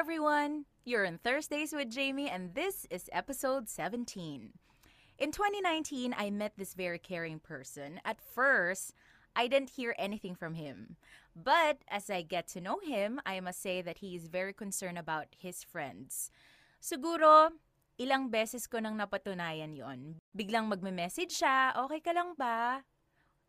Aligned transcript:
everyone! 0.00 0.64
You're 0.88 1.04
in 1.04 1.20
Thursdays 1.20 1.76
with 1.76 1.92
Jamie, 1.92 2.32
and 2.32 2.56
this 2.56 2.88
is 2.88 3.12
episode 3.12 3.68
17. 3.68 4.48
In 5.20 5.30
2019, 5.30 6.16
I 6.16 6.30
met 6.30 6.56
this 6.56 6.72
very 6.72 6.96
caring 6.96 7.36
person. 7.36 8.00
At 8.02 8.16
first, 8.16 8.96
I 9.36 9.44
didn't 9.46 9.76
hear 9.76 9.94
anything 9.98 10.34
from 10.34 10.54
him. 10.54 10.96
But 11.36 11.84
as 11.84 12.08
I 12.08 12.22
get 12.22 12.48
to 12.56 12.64
know 12.64 12.80
him, 12.80 13.20
I 13.26 13.44
must 13.44 13.60
say 13.60 13.82
that 13.82 13.98
he 13.98 14.16
is 14.16 14.32
very 14.32 14.54
concerned 14.54 14.96
about 14.96 15.36
his 15.36 15.62
friends. 15.62 16.32
Siguro, 16.80 17.52
ilang 18.00 18.32
beses 18.32 18.64
ko 18.66 18.80
nang 18.80 18.96
napatunayan 18.96 19.76
yon. 19.76 20.16
Biglang 20.32 20.72
magme-message 20.72 21.44
siya, 21.44 21.76
okay 21.76 22.00
ka 22.00 22.16
lang 22.16 22.32
ba? 22.40 22.88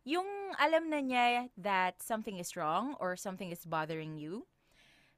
Yung 0.04 0.52
alam 0.60 0.92
na 0.92 1.00
niya 1.00 1.48
that 1.56 2.04
something 2.04 2.36
is 2.36 2.60
wrong 2.60 2.92
or 3.00 3.16
something 3.16 3.48
is 3.48 3.64
bothering 3.64 4.20
you. 4.20 4.44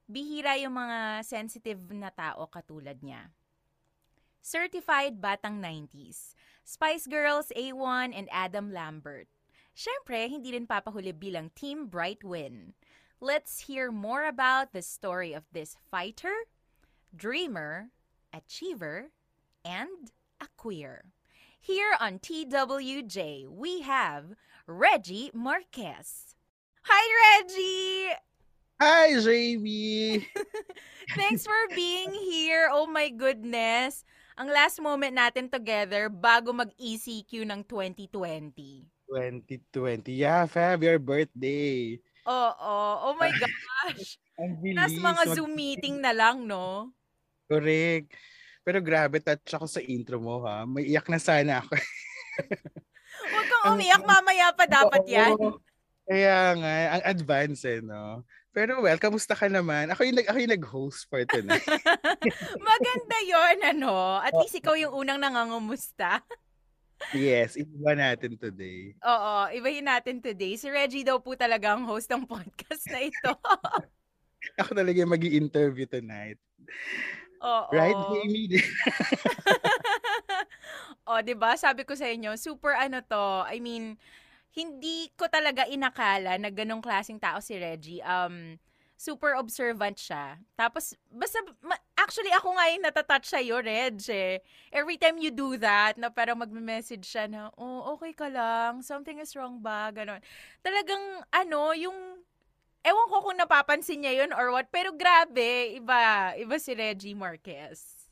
Bihira 0.05 0.61
yung 0.61 0.77
mga 0.77 1.25
sensitive 1.25 1.81
na 1.97 2.13
tao 2.13 2.45
katulad 2.53 3.01
niya. 3.01 3.33
Certified 4.45 5.25
Batang 5.25 5.57
90s. 5.65 6.37
Spice 6.65 7.09
Girls 7.09 7.49
A1 7.57 8.13
and 8.13 8.29
Adam 8.29 8.69
Lambert. 8.69 9.29
Siyempre, 9.73 10.29
hindi 10.29 10.53
rin 10.53 10.69
papahuli 10.69 11.17
bilang 11.17 11.49
Team 11.57 11.89
Bright 11.89 12.21
Win. 12.21 12.77
Let's 13.21 13.65
hear 13.67 13.89
more 13.89 14.29
about 14.29 14.77
the 14.77 14.85
story 14.85 15.33
of 15.33 15.49
this 15.53 15.77
fighter, 15.91 16.47
dreamer, 17.17 17.89
achiever, 18.33 19.09
and 19.65 20.13
a 20.41 20.47
queer. 20.61 21.09
Here 21.59 21.97
on 21.99 22.21
TWJ, 22.21 23.49
we 23.49 23.81
have 23.81 24.37
Reggie 24.69 25.33
Marquez. 25.33 26.37
Hi, 26.85 27.05
Reggie! 27.41 28.13
Hi, 28.83 29.15
Jamie! 29.23 30.27
Thanks 31.19 31.47
for 31.47 31.57
being 31.71 32.11
here. 32.11 32.67
Oh 32.75 32.91
my 32.91 33.07
goodness. 33.07 34.03
Ang 34.35 34.51
last 34.51 34.83
moment 34.83 35.15
natin 35.15 35.47
together 35.47 36.11
bago 36.11 36.51
mag-ECQ 36.51 37.47
ng 37.47 37.63
2020. 37.71 38.91
2020. 39.07 40.11
Yeah, 40.11 40.43
Fab, 40.51 40.83
your 40.83 40.99
birthday. 40.99 42.03
Oo. 42.27 42.75
Oh 43.07 43.15
my 43.15 43.31
gosh. 43.43 44.19
Ang 44.43 44.59
bilis. 44.59 44.75
Tapos 44.75 44.99
mga 44.99 45.23
Mag- 45.23 45.35
Zoom 45.39 45.53
meeting 45.55 46.03
na 46.03 46.11
lang, 46.11 46.43
no? 46.43 46.91
Correct. 47.47 48.11
Pero 48.67 48.83
grabe, 48.83 49.23
touch 49.23 49.55
ako 49.55 49.71
sa 49.71 49.79
intro 49.85 50.19
mo, 50.19 50.43
ha? 50.43 50.67
May 50.67 50.91
iyak 50.91 51.07
na 51.07 51.23
sana 51.23 51.63
ako. 51.63 51.79
Huwag 53.31 53.47
kang 53.47 53.65
Ang- 53.71 53.79
umiyak, 53.79 54.03
mamaya 54.03 54.51
pa 54.51 54.67
dapat 54.67 55.05
yan. 55.07 55.39
Kaya 56.05 56.59
nga, 56.59 56.73
ang 56.99 57.03
advance 57.07 57.63
eh, 57.71 57.79
no? 57.79 58.27
Pero 58.55 58.87
well, 58.87 59.03
kamusta 59.03 59.35
ka 59.35 59.51
naman? 59.51 59.91
Ako 59.91 60.07
yung, 60.07 60.23
ako 60.23 60.39
yung 60.39 60.55
nag-host 60.55 61.11
for 61.11 61.27
tonight. 61.27 61.67
Maganda 62.71 63.19
yon 63.27 63.59
ano? 63.75 64.23
At 64.23 64.31
least 64.39 64.55
ikaw 64.55 64.79
yung 64.79 64.95
unang 64.95 65.19
nangangumusta. 65.19 66.23
yes, 67.11 67.59
iba 67.59 67.99
natin 67.99 68.39
today. 68.39 68.95
Oo, 69.03 69.51
ibahin 69.59 69.91
natin 69.91 70.23
today. 70.23 70.55
Si 70.55 70.71
Reggie 70.71 71.03
daw 71.03 71.19
po 71.19 71.35
talaga 71.35 71.75
ang 71.75 71.83
host 71.83 72.07
ng 72.15 72.31
podcast 72.31 72.87
na 72.95 73.03
ito. 73.03 73.35
Ako 74.63 74.71
talaga 74.71 75.03
yung 75.03 75.11
mag 75.11 75.27
interview 75.27 75.91
tonight. 75.91 76.39
Oo. 77.43 77.75
Right, 77.75 77.99
Jamie? 78.15 78.55
o, 81.11 81.19
'di 81.21 81.35
ba? 81.35 81.59
Sabi 81.59 81.83
ko 81.83 81.99
sa 81.99 82.07
inyo, 82.07 82.39
super 82.39 82.79
ano 82.79 83.03
to. 83.03 83.43
I 83.51 83.59
mean, 83.59 83.99
hindi 84.55 85.11
ko 85.19 85.27
talaga 85.27 85.67
inakala 85.67 86.39
na 86.39 86.49
ganong 86.49 86.81
klaseng 86.81 87.19
tao 87.19 87.43
si 87.43 87.59
Reggie. 87.59 87.99
Um, 88.07 88.57
super 88.95 89.35
observant 89.35 89.99
siya. 89.99 90.39
Tapos, 90.55 90.95
basta, 91.11 91.43
ma- 91.61 91.83
actually, 91.99 92.31
ako 92.31 92.55
nga 92.55 92.71
yung 92.71 92.85
natatouch 92.87 93.27
sa'yo, 93.27 93.59
Reg, 93.59 93.99
eh. 94.09 94.39
Every 94.71 94.95
time 94.95 95.19
you 95.19 95.35
do 95.35 95.59
that, 95.59 95.99
na 95.99 96.09
parang 96.09 96.39
magme-message 96.39 97.03
siya 97.03 97.27
na, 97.27 97.51
oh, 97.59 97.99
okay 97.99 98.15
ka 98.15 98.31
lang, 98.31 98.81
something 98.81 99.19
is 99.19 99.35
wrong 99.35 99.59
ba, 99.59 99.91
ganon. 99.91 100.23
Talagang, 100.63 101.03
ano, 101.35 101.75
yung, 101.75 102.23
ewan 102.87 103.11
ko 103.11 103.17
kung 103.27 103.39
napapansin 103.41 104.07
niya 104.07 104.25
yun 104.25 104.31
or 104.31 104.55
what, 104.55 104.71
pero 104.71 104.95
grabe, 104.95 105.75
iba, 105.75 106.33
iba 106.39 106.57
si 106.63 106.73
Reggie 106.79 107.19
Marquez. 107.19 108.07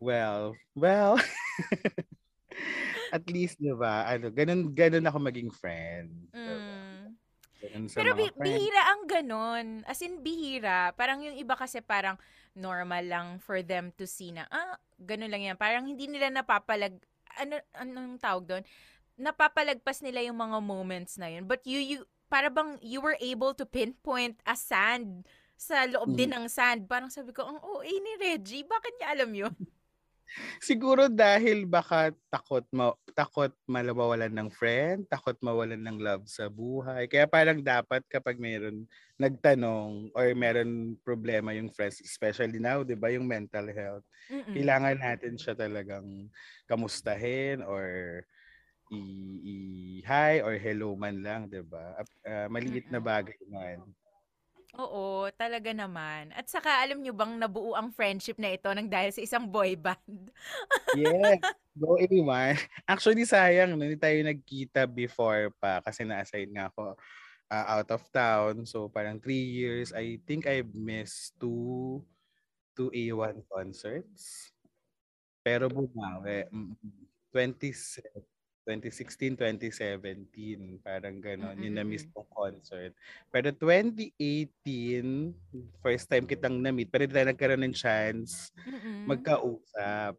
Well, 0.00 0.56
well. 0.72 1.20
At 3.14 3.30
least, 3.30 3.62
di 3.62 3.70
ba, 3.70 4.10
ano, 4.10 4.26
ganun, 4.34 4.74
ganun 4.74 5.06
ako 5.06 5.18
maging 5.22 5.50
friend. 5.54 6.10
diba? 6.34 6.54
Mm. 6.58 7.02
Ganun 7.62 7.82
Pero 7.94 8.10
bi- 8.12 8.34
bihira 8.34 8.82
ang 8.90 9.02
ganun. 9.06 9.66
As 9.86 10.02
in, 10.02 10.18
bihira. 10.18 10.90
Parang 10.98 11.22
yung 11.22 11.38
iba 11.38 11.54
kasi 11.54 11.78
parang 11.78 12.18
normal 12.52 13.06
lang 13.06 13.26
for 13.38 13.62
them 13.62 13.94
to 13.94 14.04
see 14.04 14.34
na, 14.34 14.50
ah, 14.50 14.74
ganun 14.98 15.30
lang 15.30 15.46
yan. 15.46 15.54
Parang 15.54 15.86
hindi 15.86 16.10
nila 16.10 16.26
napapalag, 16.28 16.98
ano, 17.38 17.54
anong 17.78 18.18
tawag 18.18 18.44
doon? 18.44 18.64
Napapalagpas 19.14 20.02
nila 20.02 20.26
yung 20.26 20.36
mga 20.36 20.58
moments 20.58 21.14
na 21.14 21.30
yun. 21.30 21.46
But 21.46 21.62
you, 21.64 21.78
you, 21.78 21.98
para 22.26 22.50
bang 22.50 22.82
you 22.82 22.98
were 22.98 23.14
able 23.22 23.54
to 23.54 23.62
pinpoint 23.62 24.42
a 24.42 24.58
sand 24.58 25.22
sa 25.54 25.86
loob 25.86 26.12
Mm. 26.12 26.18
din 26.18 26.30
ng 26.34 26.46
sand. 26.50 26.90
Parang 26.90 27.08
sabi 27.08 27.30
ko, 27.30 27.46
ang 27.46 27.62
OA 27.62 27.94
ni 27.94 28.12
Reggie, 28.18 28.66
bakit 28.66 28.90
niya 28.98 29.08
alam 29.14 29.30
yun? 29.30 29.54
Siguro 30.58 31.06
dahil 31.06 31.62
baka 31.68 32.10
takot 32.32 32.64
ma 32.74 32.90
takot 33.14 33.52
malawalan 33.70 34.32
ng 34.34 34.50
friend, 34.50 35.06
takot 35.06 35.36
mawalan 35.44 35.78
ng 35.78 35.98
love 36.02 36.24
sa 36.26 36.50
buhay. 36.50 37.06
Kaya 37.06 37.30
parang 37.30 37.62
dapat 37.62 38.02
kapag 38.10 38.40
mayroon 38.42 38.88
nagtanong 39.20 40.10
or 40.16 40.26
meron 40.34 40.98
problema 41.06 41.54
yung 41.54 41.70
friends, 41.70 42.02
especially 42.02 42.58
now, 42.58 42.82
'di 42.82 42.98
ba, 42.98 43.14
yung 43.14 43.28
mental 43.30 43.70
health. 43.70 44.04
Mm-mm. 44.30 44.54
Kailangan 44.56 44.98
natin 44.98 45.34
siya 45.38 45.54
talagang 45.54 46.28
kamustahin 46.66 47.62
or 47.62 48.22
i, 48.92 49.00
i 49.44 49.56
hi 50.04 50.34
or 50.44 50.56
hello 50.60 50.94
man 50.98 51.20
lang, 51.24 51.46
'di 51.50 51.62
ba? 51.66 52.00
Ah, 52.26 52.48
maliit 52.50 52.88
na 52.92 53.00
bagay 53.02 53.36
man. 53.48 53.80
Oo, 54.74 55.30
talaga 55.38 55.70
naman. 55.70 56.34
At 56.34 56.50
saka 56.50 56.82
alam 56.82 56.98
nyo 56.98 57.14
bang 57.14 57.38
nabuo 57.38 57.78
ang 57.78 57.94
friendship 57.94 58.38
na 58.42 58.54
ito 58.54 58.66
nang 58.74 58.90
dahil 58.90 59.14
sa 59.14 59.22
isang 59.22 59.46
boy 59.46 59.78
band? 59.84 60.34
Yes. 60.98 61.38
Go 61.74 61.98
A1. 61.98 62.58
Actually, 62.86 63.26
sayang, 63.26 63.74
no, 63.74 63.82
hindi 63.82 63.98
tayo 63.98 64.18
nagkita 64.22 64.86
before 64.86 65.50
pa 65.58 65.82
kasi 65.82 66.06
na-assign 66.06 66.54
nga 66.54 66.70
ako 66.70 66.94
uh, 67.50 67.66
out 67.78 67.88
of 67.90 68.02
town. 68.10 68.66
So, 68.66 68.90
parang 68.90 69.18
three 69.22 69.42
years. 69.42 69.90
I 69.94 70.18
think 70.26 70.46
I 70.46 70.62
missed 70.74 71.34
two, 71.38 72.02
two 72.78 72.90
A1 72.94 73.46
concerts. 73.50 74.50
Pero 75.42 75.70
bumawi. 75.70 76.46
Mm, 76.50 76.74
20, 77.30 77.74
2016, 78.64 79.36
2017. 79.36 80.80
Parang 80.80 81.20
ganon. 81.20 81.56
Yung 81.60 81.76
na-miss 81.76 82.08
Mm-mm. 82.08 82.16
kong 82.16 82.30
concert. 82.32 82.92
Pero 83.28 83.52
2018, 83.52 85.36
first 85.80 86.08
time 86.08 86.24
kitang 86.24 86.58
na-meet. 86.58 86.88
Pero 86.88 87.04
hindi 87.04 87.14
tayo 87.14 87.28
nagkaroon 87.28 87.64
ng 87.68 87.76
chance 87.76 88.50
Mm-mm. 88.64 89.04
magkausap. 89.04 90.16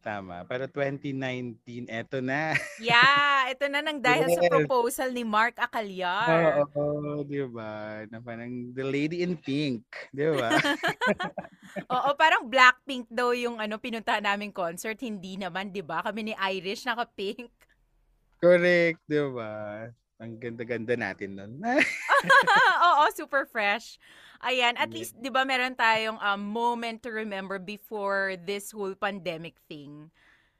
Tama. 0.00 0.48
Pero 0.48 0.64
2019, 0.64 1.84
eto 1.84 2.24
na. 2.24 2.56
Yeah, 2.80 3.52
ito 3.52 3.68
na 3.68 3.84
nang 3.84 4.00
dahil 4.00 4.32
sa 4.32 4.40
Yes. 4.40 4.48
proposal 4.48 5.12
ni 5.12 5.20
Mark 5.20 5.60
Acalyar. 5.60 6.64
Oo, 6.72 7.20
di 7.20 7.44
ba? 7.44 8.00
Na 8.08 8.16
parang 8.16 8.48
the 8.72 8.80
lady 8.80 9.20
in 9.20 9.36
pink. 9.36 9.84
Di 10.08 10.24
ba? 10.32 10.56
Oo, 11.92 12.16
parang 12.16 12.48
Blackpink 12.48 13.12
daw 13.12 13.36
yung 13.36 13.60
ano 13.60 13.76
pinuntahan 13.76 14.24
naming 14.24 14.56
concert. 14.56 14.96
Hindi 14.96 15.36
naman, 15.36 15.68
'di 15.68 15.84
ba? 15.84 16.00
Kami 16.00 16.32
ni 16.32 16.34
Irish 16.56 16.88
naka-pink. 16.88 17.52
Correct, 18.40 19.00
di 19.04 19.20
ba? 19.36 19.52
Ang 20.20 20.32
ganda-ganda 20.40 20.94
natin 20.96 21.30
nun. 21.36 21.52
Oo, 22.88 23.04
super 23.14 23.46
fresh. 23.46 23.96
Ayan, 24.40 24.76
at 24.80 24.90
Yeah. 24.90 24.96
least 24.96 25.16
'di 25.20 25.28
ba 25.32 25.44
meron 25.44 25.76
tayong 25.76 26.16
um, 26.20 26.40
moment 26.40 27.04
to 27.04 27.10
remember 27.12 27.60
before 27.60 28.36
this 28.40 28.72
whole 28.72 28.96
pandemic 28.96 29.56
thing. 29.68 30.08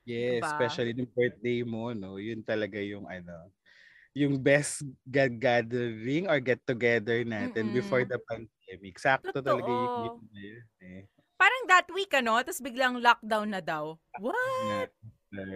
yes, 0.05 0.41
Diba? 0.41 0.53
especially 0.53 0.93
yung 0.97 1.11
birthday 1.12 1.62
mo, 1.65 1.93
no? 1.93 2.17
Yun 2.21 2.43
talaga 2.44 2.79
yung 2.81 3.06
ano, 3.09 3.50
yung 4.17 4.38
best 4.41 4.85
ga- 5.09 5.31
gathering 5.32 6.27
or 6.31 6.41
get 6.43 6.62
together 6.67 7.23
natin 7.27 7.71
before 7.73 8.03
Mm-mm. 8.03 8.09
the 8.09 8.19
pandemic. 8.29 8.97
Sakto 9.00 9.41
talaga 9.44 9.71
yung 9.71 9.94
Totoo. 9.94 10.11
yun 10.11 10.17
yun 10.35 10.67
eh. 10.82 11.03
Parang 11.41 11.65
that 11.73 11.88
week 11.97 12.12
ano, 12.15 12.38
tapos 12.44 12.61
biglang 12.62 13.00
lockdown 13.03 13.49
na 13.50 13.61
daw. 13.65 13.99
What? 14.17 14.93
Na, 15.32 15.47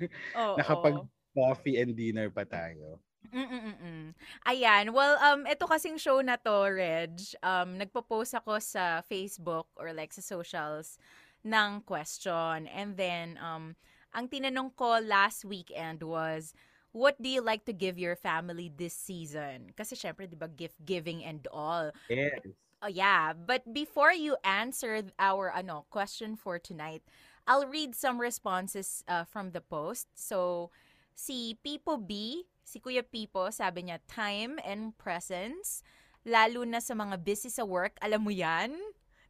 Oo. 0.34 0.56
nakapag 0.56 0.96
coffee 1.38 1.78
and 1.78 1.94
dinner 1.94 2.26
pa 2.34 2.42
tayo. 2.42 2.98
Mm-mm-mm. 3.30 4.16
Ayan. 4.50 4.90
Well, 4.90 5.14
um, 5.22 5.46
ito 5.46 5.70
kasing 5.70 6.02
show 6.02 6.18
na 6.18 6.34
to, 6.42 6.66
Reg, 6.66 7.22
um, 7.46 7.78
nagpo-post 7.78 8.34
ako 8.34 8.58
sa 8.58 9.06
Facebook 9.06 9.70
or 9.78 9.94
like 9.94 10.10
sa 10.10 10.24
socials 10.24 10.98
ng 11.46 11.86
question. 11.86 12.66
And 12.66 12.98
then, 12.98 13.38
um, 13.38 13.78
ang 14.10 14.26
tinanong 14.26 14.74
ko 14.74 14.98
last 15.04 15.44
weekend 15.44 16.02
was, 16.02 16.56
what 16.90 17.20
do 17.20 17.28
you 17.28 17.44
like 17.44 17.68
to 17.68 17.76
give 17.76 18.00
your 18.00 18.16
family 18.16 18.72
this 18.74 18.96
season? 18.96 19.76
Kasi 19.76 19.94
syempre, 19.94 20.26
di 20.26 20.34
ba, 20.34 20.48
gift 20.48 20.80
giving 20.82 21.22
and 21.22 21.46
all. 21.52 21.92
Yes. 22.08 22.42
Oh 22.78 22.86
yeah, 22.86 23.34
but 23.34 23.66
before 23.74 24.14
you 24.14 24.38
answer 24.46 25.02
our 25.18 25.50
ano 25.50 25.82
question 25.90 26.38
for 26.38 26.62
tonight, 26.62 27.02
I'll 27.42 27.66
read 27.66 27.98
some 27.98 28.22
responses 28.22 29.02
uh, 29.10 29.26
from 29.26 29.50
the 29.50 29.58
post. 29.58 30.06
So, 30.14 30.70
si 31.18 31.58
Pipo 31.64 31.98
B, 31.98 32.42
si 32.70 32.78
Kuya 32.84 33.02
Pipo, 33.02 33.50
sabi 33.50 33.90
niya, 33.90 33.98
time 34.06 34.52
and 34.62 34.94
presence, 35.02 35.82
lalo 36.22 36.62
na 36.62 36.78
sa 36.78 36.94
mga 37.02 37.16
busy 37.26 37.50
sa 37.50 37.64
work, 37.66 37.94
alam 38.06 38.20
mo 38.22 38.30
yan? 38.30 38.70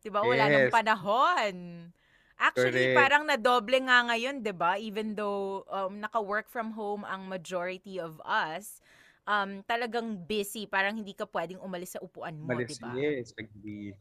'Di 0.05 0.09
ba? 0.15 0.21
Wala 0.31 0.47
nang 0.53 0.67
Yes. 0.67 0.73
panahon. 0.77 1.55
Actually, 2.39 2.87
Correct. 2.87 2.95
parang 2.99 3.25
nadoble 3.27 3.79
nga 3.89 3.99
ngayon, 4.13 4.37
'di 4.45 4.55
ba? 4.55 4.73
Even 4.79 5.17
though 5.19 5.67
um, 5.73 5.99
naka-work 6.05 6.47
from 6.55 6.69
home 6.79 7.03
ang 7.13 7.27
majority 7.27 7.97
of 7.99 8.21
us, 8.23 8.79
um, 9.27 9.65
talagang 9.67 10.09
busy, 10.29 10.69
parang 10.69 10.95
hindi 11.01 11.15
ka 11.17 11.27
pwedeng 11.35 11.59
umalis 11.65 11.97
sa 11.99 12.03
upuan 12.05 12.37
mo, 12.39 12.63
'di 12.63 12.77
ba? 12.79 12.95
yes, 13.01 13.33
agree. 13.39 13.95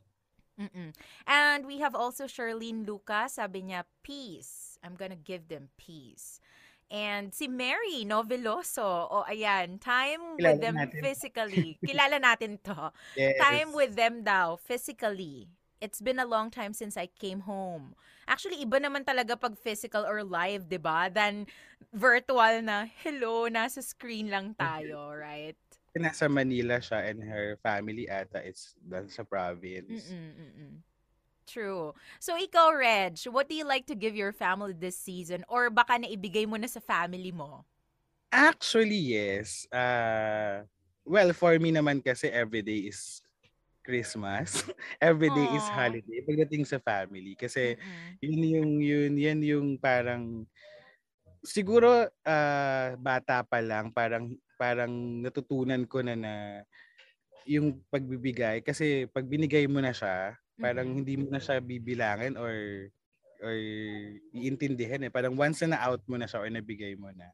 Mm-mm. 0.60 0.90
And 1.30 1.66
we 1.70 1.80
have 1.86 1.94
also 1.94 2.26
Charlene 2.26 2.82
Lucas, 2.86 3.38
sabi 3.38 3.62
niya, 3.70 3.86
peace. 4.02 4.82
I'm 4.82 4.98
gonna 4.98 5.18
give 5.18 5.48
them 5.54 5.70
peace. 5.78 6.42
And 6.88 7.36
si 7.36 7.52
Mary 7.52 8.08
Noveloso, 8.08 9.12
o 9.12 9.28
ayan, 9.28 9.76
time 9.84 10.40
with 10.40 10.40
Kilala 10.40 10.62
them 10.64 10.76
natin. 10.80 11.02
physically. 11.06 11.68
Kilala 11.84 12.18
natin 12.24 12.64
to. 12.64 12.96
Yes. 13.20 13.36
Time 13.44 13.76
with 13.76 14.00
them 14.00 14.24
daw, 14.24 14.56
physically. 14.56 15.52
It's 15.84 16.00
been 16.00 16.18
a 16.18 16.26
long 16.26 16.50
time 16.50 16.72
since 16.72 16.96
I 16.96 17.12
came 17.20 17.44
home. 17.44 17.94
Actually, 18.26 18.64
iba 18.64 18.80
naman 18.80 19.04
talaga 19.04 19.36
pag 19.36 19.60
physical 19.60 20.08
or 20.08 20.24
live, 20.24 20.72
di 20.72 20.80
ba? 20.80 21.12
Than 21.12 21.46
virtual 21.92 22.64
na, 22.64 22.88
hello, 23.04 23.52
nasa 23.52 23.84
screen 23.84 24.32
lang 24.32 24.56
tayo, 24.60 25.12
right? 25.12 25.60
Nasa 25.98 26.32
Manila 26.32 26.80
siya 26.80 27.10
and 27.10 27.20
her 27.26 27.60
family 27.60 28.08
ata 28.08 28.42
is 28.48 28.78
doon 28.80 29.12
sa 29.12 29.28
province. 29.28 30.08
Mm-mm, 30.08 30.32
mm-mm. 30.40 30.74
True. 31.48 31.96
So 32.20 32.36
ikaw, 32.38 32.76
Reg, 32.76 33.18
what 33.32 33.48
do 33.50 33.56
you 33.56 33.64
like 33.66 33.88
to 33.88 33.96
give 33.96 34.16
your 34.16 34.34
family 34.36 34.74
this 34.76 35.00
season? 35.00 35.46
Or 35.48 35.72
baka 35.72 35.96
naibigay 35.98 36.46
mo 36.46 36.58
na 36.60 36.68
sa 36.68 36.84
family 36.84 37.32
mo? 37.32 37.64
Actually, 38.32 39.00
yes. 39.16 39.66
Uh, 39.72 40.68
well, 41.08 41.32
for 41.34 41.56
me 41.60 41.72
naman 41.72 42.04
kasi 42.04 42.28
everyday 42.28 42.92
is 42.92 43.24
Christmas. 43.86 44.64
everyday 45.02 45.48
is 45.56 45.68
Aw. 45.68 45.76
holiday 45.76 46.20
pagdating 46.28 46.68
sa 46.68 46.78
family. 46.84 47.34
Kasi 47.40 47.80
Mm-mm. 47.80 48.20
yun 48.20 48.42
yung 48.44 48.72
yun 48.84 49.14
yan 49.16 49.40
yung 49.44 49.68
parang 49.80 50.44
siguro 51.46 52.10
ah, 52.28 52.94
bata 53.00 53.42
pa 53.48 53.60
lang 53.64 53.90
parang 53.96 54.36
parang 54.60 54.92
natutunan 55.24 55.86
ko 55.88 56.02
na 56.04 56.16
na 56.18 56.34
yung 57.48 57.80
pagbibigay 57.88 58.60
kasi 58.66 59.08
pag 59.08 59.24
binigay 59.24 59.66
mo 59.70 59.80
na 59.80 59.96
siya 59.96 60.36
parang 60.60 60.90
hindi 61.02 61.16
mo 61.18 61.30
na 61.30 61.42
siya 61.42 61.62
bibilangin 61.62 62.36
or 62.38 62.90
or 63.42 63.54
iintindihan 64.34 65.06
eh 65.06 65.12
parang 65.14 65.38
once 65.38 65.62
na 65.64 65.78
na-out 65.78 66.02
mo 66.10 66.18
na 66.18 66.26
siya 66.26 66.42
or 66.42 66.50
nabigay 66.50 66.98
mo 66.98 67.14
na 67.14 67.30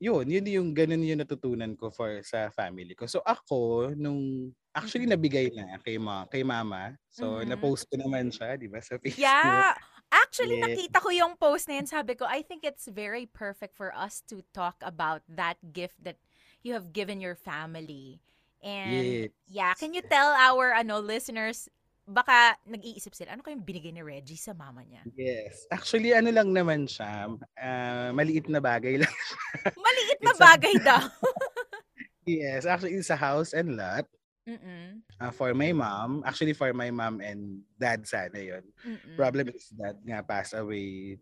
yun 0.00 0.26
yun 0.26 0.44
yung 0.48 0.68
ganun 0.74 1.04
yung 1.06 1.20
natutunan 1.22 1.72
ko 1.78 1.88
for 1.92 2.20
sa 2.26 2.50
family 2.52 2.92
ko 2.96 3.06
so 3.06 3.22
ako 3.24 3.92
nung 3.94 4.50
actually 4.74 5.06
nabigay 5.06 5.48
na 5.54 5.78
kay 5.80 5.96
ma 5.96 6.26
kay 6.28 6.42
mama 6.42 6.96
so 7.08 7.40
Mhm. 7.40 7.48
na-post 7.54 7.86
ko 7.88 7.94
naman 8.00 8.28
siya 8.32 8.58
di 8.58 8.66
ba 8.66 8.80
sa 8.82 8.98
Facebook 8.98 9.20
Yeah. 9.20 9.74
Actually, 10.14 10.54
Yeah. 10.62 10.66
nakita 10.70 10.98
ko 11.02 11.10
yung 11.10 11.34
post 11.34 11.66
na 11.66 11.74
yun. 11.74 11.90
Sabi 11.90 12.14
ko, 12.14 12.22
I 12.22 12.46
think 12.46 12.62
it's 12.62 12.86
very 12.86 13.26
perfect 13.26 13.74
for 13.74 13.90
us 13.90 14.22
to 14.30 14.46
talk 14.54 14.78
about 14.86 15.26
that 15.26 15.58
gift 15.74 15.98
that 16.06 16.22
you 16.62 16.70
have 16.78 16.94
given 16.94 17.18
your 17.18 17.34
family. 17.34 18.22
And 18.62 19.26
Yes. 19.26 19.34
yeah, 19.50 19.74
can 19.74 19.90
you 19.90 20.02
tell 20.06 20.30
our 20.38 20.70
ano 20.70 21.02
listeners, 21.02 21.66
baka 22.04 22.56
nag-iisip 22.68 23.16
sila, 23.16 23.32
ano 23.32 23.40
kayong 23.40 23.64
binigay 23.64 23.88
ni 23.90 24.04
Reggie 24.04 24.36
sa 24.36 24.52
mama 24.52 24.84
niya? 24.84 25.00
Yes. 25.16 25.64
Actually, 25.72 26.12
ano 26.12 26.28
lang 26.28 26.52
naman 26.52 26.84
siya, 26.84 27.32
ah, 27.56 28.08
maliit 28.12 28.48
na 28.52 28.60
bagay 28.60 29.00
lang. 29.00 29.14
Maliit 29.84 30.20
na 30.20 30.32
a- 30.36 30.40
bagay 30.40 30.74
daw. 30.84 31.00
yes, 32.28 32.68
actually, 32.68 33.00
it's 33.00 33.08
a 33.12 33.16
house 33.16 33.56
and 33.56 33.76
lot 33.76 34.04
Mm-mm. 34.44 35.00
ah, 35.16 35.32
for 35.32 35.56
my 35.56 35.72
mom. 35.72 36.20
Actually, 36.28 36.52
for 36.52 36.68
my 36.76 36.92
mom 36.92 37.24
and 37.24 37.64
dad 37.80 38.04
sana 38.04 38.36
yun. 38.36 38.64
Mm-mm. 38.84 39.16
Problem 39.16 39.48
is 39.48 39.72
that 39.80 39.96
nga 40.04 40.20
passed 40.20 40.52
away 40.52 41.16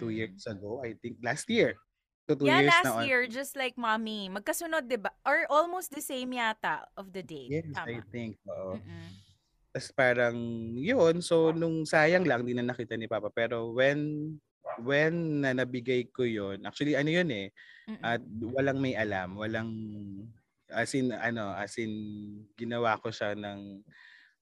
two 0.00 0.08
Mm-mm. 0.08 0.16
years 0.16 0.48
ago. 0.48 0.80
I 0.80 0.96
think 0.96 1.20
last 1.20 1.44
year. 1.52 1.76
So, 2.24 2.38
two 2.38 2.46
yeah, 2.48 2.62
years 2.64 2.72
last 2.72 2.84
na 2.86 2.92
on. 2.96 3.04
year, 3.04 3.26
just 3.28 3.52
like 3.58 3.76
mommy. 3.76 4.30
Magkasunod, 4.32 4.88
di 4.88 4.96
ba? 4.96 5.10
Or 5.26 5.44
almost 5.52 5.92
the 5.92 6.00
same 6.00 6.32
yata 6.32 6.86
of 6.96 7.12
the 7.12 7.20
date. 7.20 7.50
Yes, 7.50 7.68
I 7.76 8.00
Tama. 8.00 8.08
think. 8.08 8.40
Oo. 8.48 8.80
Mm-mm. 8.80 9.06
Tapos 9.72 9.88
parang 9.96 10.36
yun. 10.76 11.24
So, 11.24 11.48
nung 11.50 11.88
sayang 11.88 12.28
lang, 12.28 12.44
di 12.44 12.52
na 12.52 12.60
nakita 12.62 12.92
ni 12.94 13.08
Papa. 13.08 13.32
Pero 13.32 13.72
when 13.72 14.36
when 14.84 15.40
na 15.40 15.56
nabigay 15.56 16.12
ko 16.12 16.22
yun, 16.22 16.60
actually 16.68 16.92
ano 16.94 17.08
yun 17.08 17.28
eh, 17.32 17.48
at 18.04 18.20
walang 18.40 18.78
may 18.78 18.92
alam, 18.94 19.34
walang 19.34 19.68
as 20.68 20.92
in 20.92 21.08
ano, 21.10 21.52
as 21.56 21.76
in 21.76 21.92
ginawa 22.54 23.00
ko 23.00 23.08
siya 23.08 23.32
ng 23.32 23.80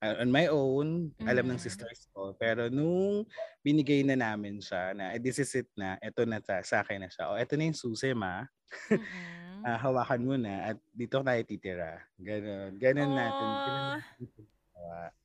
uh, 0.02 0.14
on 0.18 0.30
my 0.30 0.50
own, 0.50 1.10
alam 1.24 1.46
ng 1.46 1.58
Mhm. 1.58 1.66
sisters 1.66 2.10
ko. 2.10 2.34
Pero 2.34 2.66
nung 2.66 3.22
binigay 3.62 4.02
na 4.02 4.18
namin 4.18 4.58
siya 4.58 4.94
na 4.94 5.14
eh, 5.14 5.22
this 5.22 5.38
is 5.38 5.50
it 5.54 5.70
na, 5.74 5.94
eto 6.02 6.26
na 6.26 6.42
ta, 6.42 6.58
sa 6.62 6.82
akin 6.82 7.06
na 7.06 7.10
siya. 7.10 7.30
O 7.30 7.38
eto 7.38 7.54
na 7.54 7.70
yung 7.70 7.78
susi 7.78 8.10
ma, 8.12 8.42
Mm-mm. 8.90 8.98
Ah, 9.60 9.76
hawakan 9.76 10.24
mo 10.24 10.34
na 10.40 10.72
at 10.72 10.78
dito 10.88 11.20
tayo 11.20 11.42
titira. 11.44 12.00
Ganon. 12.16 12.80
Ganon 12.80 13.12
natin. 13.12 13.48
Ganon 13.60 13.84
Aw. 13.84 13.92
natin. 14.00 15.19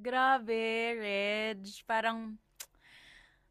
Grabe, 0.00 0.96
Reg. 0.96 1.60
Parang, 1.84 2.32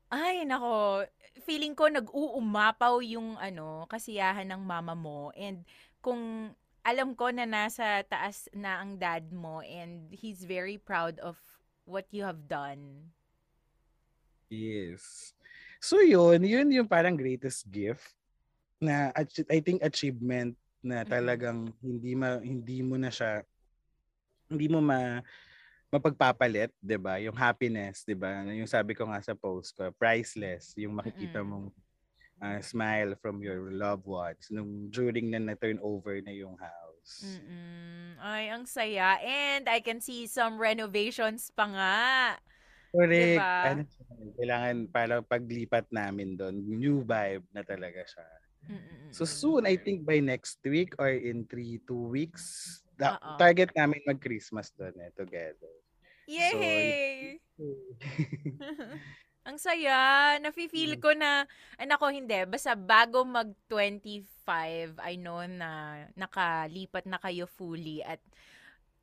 ay, 0.10 0.42
nako. 0.50 1.06
Feeling 1.46 1.78
ko 1.78 1.86
nag-uumapaw 1.88 3.06
yung 3.06 3.38
ano, 3.38 3.86
kasiyahan 3.86 4.50
ng 4.50 4.62
mama 4.66 4.98
mo. 4.98 5.30
And 5.38 5.62
kung 6.02 6.52
alam 6.82 7.14
ko 7.14 7.30
na 7.30 7.46
nasa 7.46 8.02
taas 8.02 8.50
na 8.50 8.82
ang 8.82 8.98
dad 8.98 9.30
mo 9.30 9.62
and 9.62 10.10
he's 10.10 10.42
very 10.42 10.82
proud 10.82 11.22
of 11.22 11.38
what 11.86 12.10
you 12.10 12.26
have 12.26 12.50
done. 12.50 13.14
Yes. 14.50 15.38
So 15.78 16.02
yun, 16.02 16.42
yun 16.42 16.74
yung 16.74 16.90
parang 16.90 17.14
greatest 17.14 17.70
gift 17.70 18.18
na 18.82 19.14
I 19.52 19.60
think 19.62 19.86
achievement 19.86 20.58
na 20.80 21.04
talagang 21.04 21.76
hindi 21.84 22.16
ma 22.16 22.40
hindi 22.40 22.80
mo 22.80 22.96
na 22.96 23.12
siya 23.12 23.44
hindi 24.48 24.72
mo 24.72 24.80
ma 24.80 25.20
mapagpapalit, 25.90 26.70
'di 26.80 26.98
ba? 27.02 27.18
Yung 27.18 27.36
happiness, 27.36 28.06
'di 28.06 28.14
ba? 28.14 28.46
Yung 28.46 28.70
sabi 28.70 28.94
ko 28.94 29.10
nga 29.10 29.22
sa 29.22 29.34
post 29.34 29.74
ko, 29.74 29.90
priceless 29.98 30.78
yung 30.78 30.94
makikita 30.94 31.42
mong 31.42 31.74
ah, 32.40 32.62
smile 32.64 33.18
from 33.20 33.44
your 33.44 33.74
loved 33.74 34.08
ones 34.08 34.48
nung 34.50 34.88
during 34.88 35.28
na 35.34 35.42
na-turn 35.42 35.78
over 35.84 36.22
na 36.24 36.32
yung 36.32 36.56
house. 36.56 37.26
Mm-mm. 37.26 38.16
Ay, 38.20 38.52
ang 38.52 38.64
saya. 38.68 39.20
And 39.20 39.68
I 39.68 39.80
can 39.84 40.00
see 40.00 40.28
some 40.28 40.60
renovations 40.60 41.52
pa 41.52 41.66
nga. 41.68 42.00
Correct. 42.90 43.38
Diba? 43.38 43.54
Ano, 43.70 43.82
kailangan 44.40 44.78
para 44.90 45.16
paglipat 45.22 45.88
namin 45.94 46.36
doon, 46.36 46.56
new 46.58 47.06
vibe 47.06 47.46
na 47.54 47.62
talaga 47.62 48.02
siya. 48.08 48.28
Mm-mm. 48.70 49.10
So 49.14 49.26
soon, 49.26 49.66
I 49.66 49.78
think 49.78 50.06
by 50.06 50.22
next 50.22 50.62
week 50.66 50.94
or 50.98 51.10
in 51.10 51.46
three, 51.50 51.82
two 51.86 52.10
weeks, 52.10 52.78
da- 53.00 53.16
Oo. 53.16 53.40
target 53.40 53.72
namin 53.74 54.04
mag-Christmas 54.04 54.76
doon 54.76 54.92
eh, 55.00 55.12
together. 55.16 55.72
Yay! 56.28 57.40
Ang 59.48 59.58
saya. 59.58 60.36
Nafe-feel 60.38 61.00
Mm. 61.00 61.02
ko 61.02 61.10
na, 61.16 61.48
ay 61.80 61.88
nako 61.88 62.12
hindi, 62.12 62.38
basta 62.46 62.76
bago 62.76 63.24
mag-25, 63.26 64.28
I 65.00 65.16
know 65.16 65.42
na 65.48 66.04
nakalipat 66.14 67.08
na 67.08 67.18
kayo 67.18 67.48
fully 67.48 68.04
at 68.04 68.20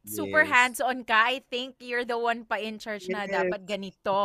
super 0.07 0.47
Yes. 0.47 0.53
hands-on 0.53 1.03
ka. 1.03 1.35
I 1.35 1.43
think 1.43 1.81
you're 1.83 2.07
the 2.07 2.15
one 2.15 2.47
pa 2.47 2.63
in 2.63 2.79
charge 2.79 3.11
na 3.11 3.27
Yes. 3.27 3.33
dapat 3.33 3.67
ganito. 3.67 4.21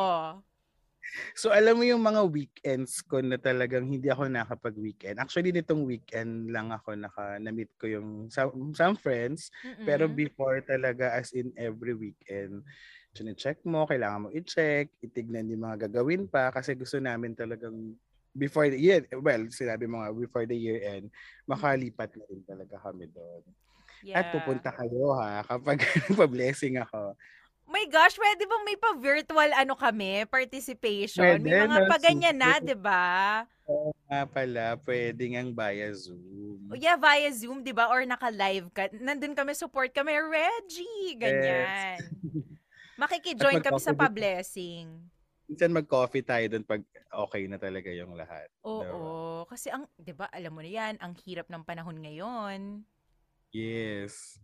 So 1.36 1.52
alam 1.52 1.80
mo 1.80 1.84
yung 1.88 2.02
mga 2.04 2.22
weekends 2.32 3.02
ko 3.04 3.20
na 3.24 3.36
talagang 3.40 3.88
hindi 3.90 4.08
ako 4.12 4.30
nakapag-weekend. 4.32 5.18
Actually, 5.20 5.52
nitong 5.52 5.84
weekend 5.88 6.50
lang 6.54 6.72
ako 6.72 6.96
naka 6.96 7.38
na-meet 7.42 7.72
ko 7.80 7.86
yung 7.90 8.10
some, 8.32 8.72
some 8.76 8.96
friends. 8.96 9.50
Pero 9.84 10.06
Mm-mm. 10.06 10.12
before 10.12 10.62
talaga 10.64 11.12
as 11.18 11.34
in 11.36 11.52
every 11.58 11.94
weekend, 11.98 12.64
check 13.38 13.60
mo, 13.68 13.84
kailangan 13.90 14.28
mo 14.28 14.30
i-check, 14.32 14.92
itignan 15.04 15.52
yung 15.52 15.64
mga 15.68 15.88
gagawin 15.90 16.28
pa 16.32 16.52
kasi 16.54 16.76
gusto 16.78 16.98
namin 17.02 17.36
talagang 17.36 17.96
before 18.32 18.72
the 18.72 18.80
year, 18.80 19.04
well, 19.20 19.44
sinabi 19.52 19.84
mo 19.92 20.00
nga, 20.00 20.16
before 20.16 20.48
the 20.48 20.56
year 20.56 20.80
end, 20.80 21.12
makalipat 21.44 22.16
na 22.16 22.24
rin 22.32 22.42
talaga 22.48 22.80
kami 22.80 23.12
doon. 23.12 23.44
At 24.12 24.28
Yeah. 24.32 24.32
pupunta 24.32 24.72
kayo 24.76 25.16
ha, 25.20 25.44
kapag 25.48 25.80
pa-blessing 26.20 26.80
ako. 26.80 27.16
My 27.72 27.88
gosh, 27.88 28.20
pwede 28.20 28.44
bang 28.44 28.64
may 28.68 28.76
pa-virtual 28.76 29.52
ano 29.56 29.80
kami, 29.80 30.28
participation? 30.28 31.40
may 31.40 31.56
Pwede 31.56 31.64
mga 31.64 31.78
na, 31.80 31.88
pa 31.88 31.96
ganyan 31.96 32.36
na. 32.36 32.60
'di 32.60 32.76
ba? 32.76 33.48
Oo 33.64 33.96
nga 34.12 34.28
pala, 34.28 34.76
pwede 34.84 35.24
ngang 35.32 35.56
via 35.56 35.88
Zoom. 35.96 36.76
yeah, 36.76 37.00
via 37.00 37.32
Zoom, 37.32 37.64
'di 37.64 37.72
ba? 37.72 37.88
Or 37.88 38.04
naka-live 38.04 38.68
ka. 38.76 38.92
Nandun 38.92 39.32
kami 39.32 39.56
support 39.56 39.88
kami, 39.96 40.12
Reggie, 40.20 41.16
ganyan. 41.16 42.04
Makiki-join 43.02 43.64
kami 43.64 43.80
sa 43.80 43.96
pa-blessing. 43.96 44.92
Minsan 45.48 45.72
mag-coffee 45.72 46.28
tayo 46.28 46.46
doon 46.52 46.68
pag 46.68 46.84
okay 47.08 47.48
na 47.48 47.56
talaga 47.56 47.88
yung 47.88 48.20
lahat. 48.20 48.52
Oo, 48.68 48.84
diba? 48.84 49.48
kasi 49.48 49.72
ang 49.72 49.88
'di 49.96 50.12
ba, 50.12 50.28
alam 50.28 50.52
mo 50.52 50.60
na 50.60 50.68
'yan, 50.68 51.00
ang 51.00 51.16
hirap 51.24 51.48
ng 51.48 51.64
panahon 51.64 52.04
ngayon. 52.04 52.84
Yes. 53.56 54.40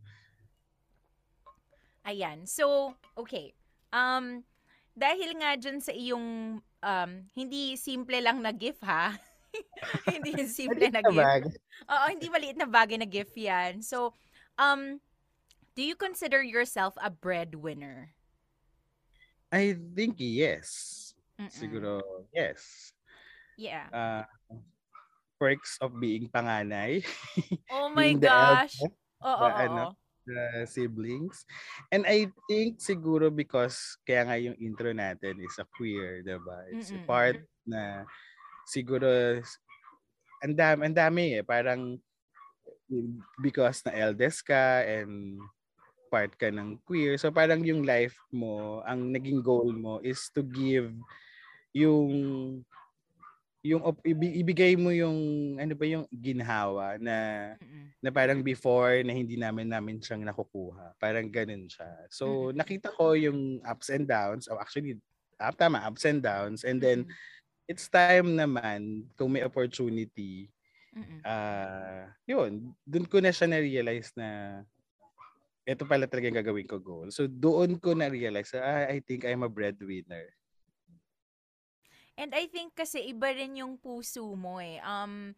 Ayan. 2.08 2.48
So, 2.48 2.96
okay. 3.20 3.52
Um 3.92 4.48
dahil 4.98 5.38
nga 5.38 5.54
dyan 5.54 5.78
sa 5.78 5.94
iyong 5.94 6.58
um, 6.82 7.12
hindi 7.38 7.78
simple 7.78 8.18
lang 8.18 8.42
na 8.42 8.50
gift 8.50 8.82
ha. 8.82 9.14
hindi 10.10 10.34
simple 10.50 10.90
na 10.90 11.06
gift. 11.06 11.62
Oo, 11.86 12.06
hindi 12.10 12.28
maliit 12.34 12.58
na 12.58 12.66
bagay 12.66 12.98
na 12.98 13.06
gift 13.06 13.38
yan. 13.38 13.86
So, 13.86 14.18
um, 14.58 14.98
do 15.78 15.86
you 15.86 15.94
consider 15.94 16.42
yourself 16.42 16.98
a 16.98 17.14
breadwinner? 17.14 18.18
I 19.54 19.78
think 19.94 20.18
yes. 20.18 21.14
Mm-mm. 21.38 21.54
Siguro, 21.54 22.02
yes. 22.34 22.92
Yeah. 23.56 23.86
Uh, 23.94 24.26
perks 25.38 25.78
of 25.78 25.94
being 26.02 26.26
panganay. 26.34 27.06
Oh 27.70 27.94
my 27.94 28.18
gosh. 28.18 28.82
Oo, 29.22 29.46
oo, 29.46 29.94
the 30.28 30.68
siblings. 30.68 31.48
And 31.90 32.04
I 32.04 32.28
think 32.52 32.84
siguro 32.84 33.32
because 33.32 33.96
kaya 34.04 34.28
nga 34.28 34.38
yung 34.38 34.60
intro 34.60 34.92
natin 34.92 35.40
is 35.40 35.56
a 35.58 35.66
queer, 35.66 36.22
'di 36.22 36.38
ba? 36.44 36.68
It's 36.68 36.92
Mm-mm. 36.92 37.00
a 37.00 37.02
part 37.08 37.40
na 37.64 38.04
siguro 38.68 39.40
ang 40.44 40.54
dami, 40.54 40.82
ang 40.86 40.98
dami 40.98 41.24
eh. 41.40 41.44
Parang 41.44 41.98
because 43.42 43.84
na 43.84 43.94
eldest 43.96 44.46
ka 44.48 44.84
and 44.84 45.40
part 46.08 46.32
ka 46.40 46.48
ng 46.48 46.80
queer. 46.88 47.20
So 47.20 47.32
parang 47.32 47.64
yung 47.64 47.84
life 47.84 48.16
mo, 48.32 48.80
ang 48.88 49.12
naging 49.12 49.44
goal 49.44 49.72
mo 49.76 50.00
is 50.04 50.32
to 50.36 50.42
give 50.44 50.92
yung 51.76 52.12
yung 53.74 53.84
ibigay 54.08 54.80
mo 54.80 54.90
yung 54.96 55.18
ano 55.60 55.74
ba 55.76 55.86
yung 55.86 56.06
ginhawa 56.08 56.96
na 57.02 57.16
Mm-mm. 57.60 57.92
na 58.00 58.10
parang 58.14 58.40
before 58.40 59.04
na 59.04 59.12
hindi 59.12 59.36
namin 59.36 59.68
namin 59.68 60.00
siyang 60.00 60.24
nakukuha. 60.24 60.96
Parang 60.96 61.28
ganun 61.28 61.68
siya. 61.68 61.90
So 62.08 62.52
Mm-mm. 62.52 62.58
nakita 62.58 62.96
ko 62.96 63.14
yung 63.14 63.60
ups 63.68 63.92
and 63.92 64.08
downs. 64.08 64.48
Oh, 64.48 64.60
actually 64.60 64.96
up 65.38 65.60
tama, 65.60 65.84
ups 65.86 66.08
and 66.08 66.24
downs 66.24 66.64
and 66.64 66.80
then 66.80 67.06
Mm-mm. 67.06 67.70
it's 67.70 67.92
time 67.92 68.34
naman 68.34 69.06
kung 69.20 69.36
may 69.36 69.44
opportunity 69.44 70.50
uh, 71.26 72.10
yun, 72.26 72.74
dun 72.84 73.06
ko 73.06 73.22
na 73.22 73.34
siya 73.34 73.48
na-realize 73.50 74.14
na 74.18 74.62
ito 75.68 75.84
pala 75.84 76.08
talaga 76.08 76.32
yung 76.32 76.40
gagawin 76.40 76.68
ko 76.70 76.80
goal. 76.80 77.08
So 77.12 77.28
doon 77.28 77.76
ko 77.78 77.92
na-realize, 77.92 78.56
ah, 78.56 78.88
I 78.88 79.04
think 79.04 79.28
I'm 79.28 79.44
a 79.44 79.52
breadwinner. 79.52 80.32
And 82.18 82.34
I 82.34 82.50
think 82.50 82.74
kasi 82.74 83.14
iba 83.14 83.30
rin 83.30 83.62
yung 83.62 83.78
puso 83.78 84.26
mo 84.34 84.58
eh. 84.58 84.82
Um, 84.82 85.38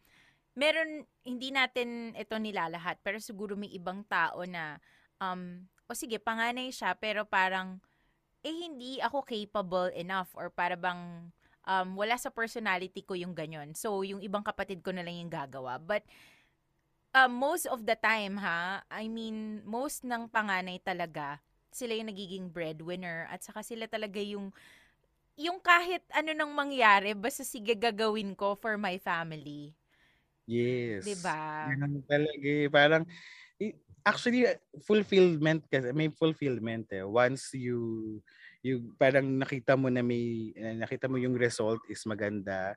meron, 0.55 1.03
hindi 1.27 1.51
natin 1.51 2.15
ito 2.15 2.39
nilalahat, 2.39 3.03
pero 3.03 3.19
siguro 3.19 3.59
may 3.59 3.69
ibang 3.75 4.07
tao 4.07 4.47
na, 4.47 4.79
um, 5.19 5.67
o 5.87 5.93
sige, 5.93 6.17
panganay 6.17 6.71
siya, 6.71 6.95
pero 6.95 7.27
parang, 7.27 7.83
eh 8.47 8.55
hindi 8.55 9.03
ako 9.03 9.27
capable 9.27 9.91
enough 9.91 10.31
or 10.31 10.47
para 10.47 10.79
bang 10.79 11.27
um, 11.67 11.89
wala 11.99 12.15
sa 12.15 12.31
personality 12.31 13.03
ko 13.03 13.13
yung 13.13 13.35
ganyan. 13.35 13.75
So, 13.75 14.01
yung 14.07 14.23
ibang 14.23 14.41
kapatid 14.47 14.79
ko 14.79 14.95
na 14.95 15.03
lang 15.03 15.19
yung 15.19 15.31
gagawa. 15.31 15.77
But, 15.77 16.07
um, 17.13 17.35
most 17.35 17.67
of 17.67 17.83
the 17.83 17.99
time 17.99 18.39
ha, 18.39 18.81
I 18.87 19.11
mean, 19.11 19.61
most 19.67 20.07
ng 20.07 20.31
panganay 20.31 20.79
talaga, 20.81 21.43
sila 21.69 21.93
yung 21.93 22.09
nagiging 22.09 22.49
breadwinner 22.49 23.29
at 23.29 23.45
saka 23.45 23.61
sila 23.61 23.85
talaga 23.85 24.17
yung 24.17 24.49
yung 25.39 25.59
kahit 25.63 26.03
ano 26.11 26.31
nang 26.35 26.51
mangyari, 26.51 27.15
basta 27.15 27.43
sige 27.47 27.73
gagawin 27.79 28.35
ko 28.35 28.59
for 28.59 28.75
my 28.75 28.95
family. 28.99 29.73
Yes. 30.49 31.05
'Di 31.05 31.15
ba? 31.15 31.39
Ganun 31.59 32.01
talaga 32.07 32.47
eh. 32.47 32.67
Parang 32.71 33.03
actually 34.07 34.47
fulfillment 34.87 35.67
kasi 35.67 35.91
may 35.91 36.07
fulfillment 36.09 36.87
eh 36.95 37.03
once 37.03 37.51
you 37.53 37.77
you 38.63 38.95
parang 38.95 39.27
nakita 39.37 39.75
mo 39.75 39.91
na 39.91 39.99
may 40.01 40.55
nakita 40.79 41.05
mo 41.11 41.19
yung 41.19 41.35
result 41.35 41.83
is 41.91 42.01
maganda. 42.07 42.73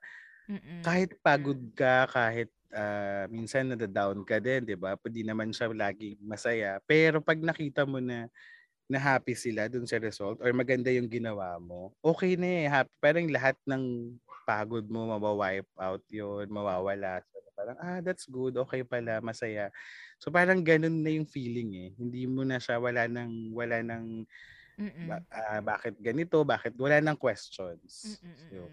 Mm-mm. 0.49 0.83
Kahit 0.83 1.19
pagod 1.23 1.59
ka, 1.79 2.11
kahit 2.11 2.51
uh, 2.75 3.27
minsan 3.31 3.71
nada-down 3.71 4.23
ka 4.27 4.39
din, 4.43 4.67
'di 4.67 4.77
ba? 4.79 4.99
Pwede 4.99 5.23
naman 5.27 5.55
siya 5.55 5.71
laging 5.73 6.19
masaya. 6.27 6.79
Pero 6.87 7.23
pag 7.23 7.39
nakita 7.39 7.87
mo 7.87 7.99
na 8.03 8.27
na 8.93 9.01
happy 9.01 9.33
sila 9.33 9.67
dun 9.73 9.89
sa 9.89 9.97
result 9.97 10.39
or 10.45 10.53
maganda 10.53 10.93
yung 10.93 11.09
ginawa 11.09 11.57
mo, 11.57 11.97
okay 12.05 12.37
na 12.37 12.49
eh. 12.49 12.67
Happy. 12.69 12.93
Parang 13.01 13.27
lahat 13.33 13.57
ng 13.65 14.15
pagod 14.45 14.85
mo, 14.93 15.09
mabawipe 15.17 15.71
out 15.81 16.05
yun, 16.13 16.47
mawawala. 16.53 17.25
So, 17.33 17.41
parang, 17.57 17.79
ah, 17.81 18.01
that's 18.05 18.29
good, 18.29 18.59
okay 18.61 18.85
pala, 18.85 19.25
masaya. 19.25 19.73
So 20.23 20.31
parang 20.31 20.63
ganun 20.63 21.03
na 21.03 21.11
yung 21.15 21.27
feeling 21.27 21.71
eh. 21.75 21.91
Hindi 21.99 22.31
mo 22.31 22.47
na 22.47 22.63
siya, 22.63 22.79
wala 22.79 23.11
nang, 23.11 23.51
wala 23.55 23.83
nang, 23.83 24.29
ba, 25.03 25.19
uh, 25.33 25.61
bakit 25.65 25.99
ganito, 25.99 26.39
bakit, 26.47 26.75
wala 26.79 27.03
nang 27.03 27.19
questions. 27.19 28.23
So, 28.51 28.71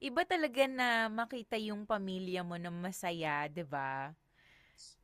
Iba 0.00 0.24
talaga 0.24 0.64
na 0.64 1.12
makita 1.12 1.60
yung 1.60 1.84
pamilya 1.84 2.40
mo 2.40 2.56
na 2.56 2.72
masaya, 2.72 3.44
'di 3.52 3.68
ba? 3.68 4.16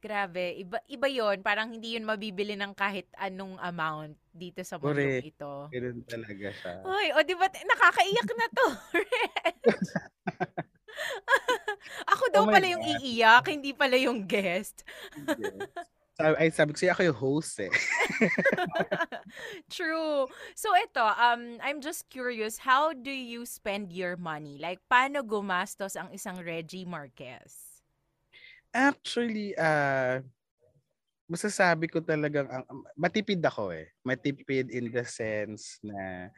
Grabe, 0.00 0.56
iba 0.60 0.78
iba 0.86 1.08
'yon, 1.08 1.42
parang 1.42 1.72
hindi 1.72 1.96
'yon 1.96 2.06
mabibili 2.06 2.54
ng 2.54 2.72
kahit 2.76 3.08
anong 3.16 3.58
amount 3.60 4.14
dito 4.30 4.60
sa 4.62 4.76
mundo 4.76 5.02
ito. 5.02 5.68
Ganoon 5.72 6.04
talaga 6.06 6.48
siya. 6.52 6.72
Hoy, 6.84 7.06
o 7.16 7.22
di 7.24 7.34
ba 7.34 7.46
nakakaiyak 7.48 8.30
na 8.36 8.46
'to? 8.52 8.68
ako 12.12 12.24
daw 12.32 12.42
oh 12.46 12.50
pala 12.50 12.66
God. 12.66 12.72
yung 12.76 12.84
iiyak, 12.84 13.44
hindi 13.50 13.72
pala 13.76 13.96
yung 13.96 14.24
guest. 14.24 14.84
yes. 15.16 15.68
Sabi, 16.16 16.32
ay, 16.40 16.48
sabi 16.48 16.72
ko 16.72 16.78
siya 16.80 16.96
ako 16.96 17.02
yung 17.12 17.20
host 17.20 17.60
eh. 17.60 17.72
True. 19.76 20.24
So 20.56 20.72
ito, 20.72 21.04
um, 21.04 21.60
I'm 21.60 21.84
just 21.84 22.08
curious, 22.08 22.64
how 22.64 22.96
do 22.96 23.12
you 23.12 23.44
spend 23.44 23.92
your 23.92 24.16
money? 24.16 24.56
Like, 24.56 24.80
paano 24.88 25.20
gumastos 25.20 25.92
ang 25.92 26.08
isang 26.16 26.40
Reggie 26.40 26.88
Marquez? 26.88 27.75
Actually, 28.76 29.56
uh, 29.56 30.20
masasabi 31.24 31.88
ko 31.88 32.04
talagang 32.04 32.44
uh, 32.52 32.60
matipid 32.92 33.40
ako 33.40 33.72
eh. 33.72 33.88
Matipid 34.04 34.68
in 34.68 34.92
the 34.92 35.00
sense 35.08 35.80
na 35.80 36.28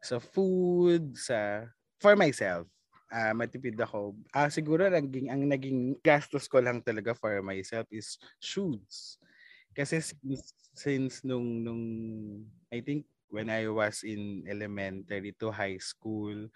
sa 0.00 0.16
food, 0.16 1.12
sa 1.20 1.68
for 2.00 2.16
myself. 2.16 2.64
Uh, 3.12 3.36
matipid 3.36 3.76
ako. 3.76 4.16
Uh, 4.32 4.48
siguro 4.48 4.88
naging, 4.88 5.28
ang 5.28 5.44
naging 5.44 6.00
gastos 6.00 6.48
ko 6.48 6.64
lang 6.64 6.80
talaga 6.80 7.12
for 7.12 7.44
myself 7.44 7.84
is 7.92 8.16
shoes. 8.40 9.20
Kasi 9.76 10.00
since, 10.00 10.56
since 10.72 11.14
nung, 11.28 11.60
nung, 11.60 11.84
I 12.72 12.80
think 12.80 13.04
when 13.28 13.52
I 13.52 13.68
was 13.68 14.00
in 14.00 14.48
elementary 14.48 15.36
to 15.44 15.52
high 15.52 15.76
school, 15.76 16.48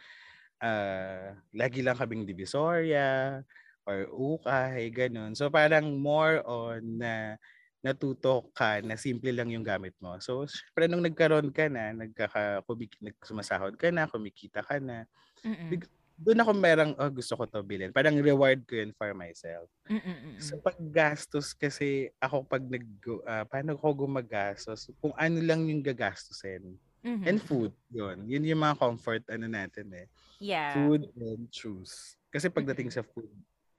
uh, 0.64 1.36
lagi 1.52 1.84
lang 1.84 2.00
kaming 2.00 2.24
divisoria, 2.24 3.44
or 3.90 4.06
ukay, 4.14 4.94
ganun. 4.94 5.34
So 5.34 5.50
parang 5.50 5.98
more 5.98 6.46
on 6.46 7.02
na 7.02 7.34
natuto 7.80 8.52
ka 8.52 8.84
na 8.84 8.94
simple 8.94 9.32
lang 9.32 9.48
yung 9.50 9.64
gamit 9.64 9.96
mo. 9.98 10.20
So, 10.20 10.44
syempre 10.44 10.84
nung 10.84 11.00
nagkaroon 11.00 11.48
ka 11.48 11.66
na, 11.72 11.96
nagkaka, 11.96 12.60
kumik, 12.68 12.92
nagsumasahod 13.00 13.74
ka 13.80 13.88
na, 13.88 14.04
kumikita 14.04 14.60
ka 14.60 14.78
na, 14.78 15.08
mm 15.42 15.80
doon 16.20 16.36
ako 16.44 16.52
merang, 16.52 16.92
oh, 17.00 17.08
gusto 17.08 17.32
ko 17.32 17.48
to 17.48 17.64
bilhin. 17.64 17.96
Parang 17.96 18.12
reward 18.20 18.60
ko 18.68 18.76
yun 18.76 18.92
for 18.92 19.16
myself. 19.16 19.72
Mm-mm-mm. 19.88 20.36
So, 20.36 20.60
paggastos 20.60 21.56
kasi, 21.56 22.12
ako 22.20 22.44
pag 22.44 22.60
nag, 22.60 22.84
uh, 23.24 23.48
paano 23.48 23.72
ako 23.72 24.04
gumagastos, 24.04 24.92
kung 25.00 25.16
ano 25.16 25.40
lang 25.40 25.64
yung 25.64 25.80
gagastusin. 25.80 26.76
Mm-hmm. 27.00 27.24
And 27.24 27.40
food, 27.40 27.72
yun. 27.88 28.28
Yun 28.28 28.52
yung 28.52 28.60
mga 28.60 28.76
comfort, 28.76 29.24
ano 29.32 29.48
natin 29.48 29.88
eh. 29.96 30.06
Yeah. 30.44 30.76
Food 30.76 31.08
and 31.16 31.48
shoes. 31.48 32.20
Kasi 32.28 32.52
pagdating 32.52 32.92
mm-hmm. 32.92 33.00
sa 33.00 33.12
food, 33.16 33.32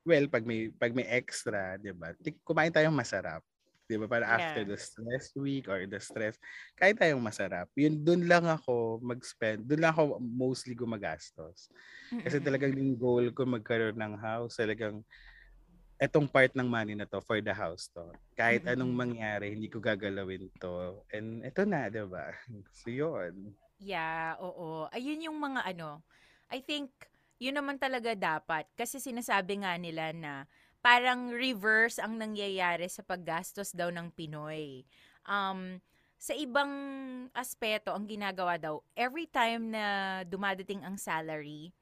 well, 0.05 0.25
pag 0.31 0.43
may 0.47 0.69
pag 0.73 0.93
may 0.95 1.05
extra, 1.07 1.77
'di 1.79 1.93
ba? 1.95 2.13
Kumain 2.45 2.73
tayong 2.73 2.95
masarap. 2.95 3.43
'Di 3.89 3.95
ba? 4.01 4.07
Para 4.09 4.25
yeah. 4.29 4.39
after 4.39 4.63
the 4.67 4.77
stress 4.79 5.33
week 5.37 5.67
or 5.69 5.83
the 5.87 5.99
stress, 6.01 6.37
kain 6.79 6.95
tayong 6.97 7.21
masarap. 7.23 7.67
Yun 7.77 8.01
doon 8.05 8.23
lang 8.29 8.45
ako 8.47 8.99
mag-spend. 9.03 9.67
Doon 9.67 9.81
lang 9.83 9.93
ako 9.95 10.17
mostly 10.23 10.73
gumagastos. 10.77 11.69
Kasi 12.25 12.39
talagang 12.43 12.73
yung 12.77 12.95
goal 12.99 13.29
ko 13.33 13.45
magkaroon 13.49 13.97
ng 13.97 14.15
house, 14.21 14.57
talagang 14.61 15.01
etong 16.01 16.27
part 16.27 16.51
ng 16.57 16.65
money 16.67 16.95
na 16.97 17.05
to 17.07 17.21
for 17.23 17.39
the 17.39 17.53
house 17.53 17.87
to. 17.93 18.17
Kahit 18.35 18.65
anong 18.67 18.91
mangyari, 18.95 19.53
hindi 19.53 19.69
ko 19.69 19.77
gagalawin 19.79 20.49
to. 20.61 21.05
And 21.13 21.45
eto 21.45 21.63
na, 21.67 21.87
'di 21.91 22.03
ba? 22.09 22.33
So 22.79 22.89
'yun. 22.91 23.53
Yeah, 23.81 24.37
oo. 24.37 24.85
Ayun 24.93 25.25
yung 25.25 25.37
mga 25.41 25.65
ano, 25.65 26.05
I 26.53 26.61
think 26.61 26.93
yun 27.41 27.57
naman 27.57 27.81
talaga 27.81 28.13
dapat. 28.13 28.69
Kasi 28.77 29.01
sinasabi 29.01 29.65
nga 29.65 29.73
nila 29.81 30.13
na 30.13 30.45
parang 30.85 31.33
reverse 31.33 31.97
ang 31.97 32.21
nangyayari 32.21 32.85
sa 32.85 33.01
paggastos 33.01 33.73
daw 33.73 33.89
ng 33.89 34.13
Pinoy. 34.13 34.85
Um, 35.25 35.81
sa 36.21 36.37
ibang 36.37 36.69
aspeto, 37.33 37.97
ang 37.97 38.05
ginagawa 38.05 38.61
daw, 38.61 38.85
every 38.93 39.25
time 39.25 39.73
na 39.73 40.21
dumadating 40.21 40.85
ang 40.85 41.01
salary, 41.01 41.73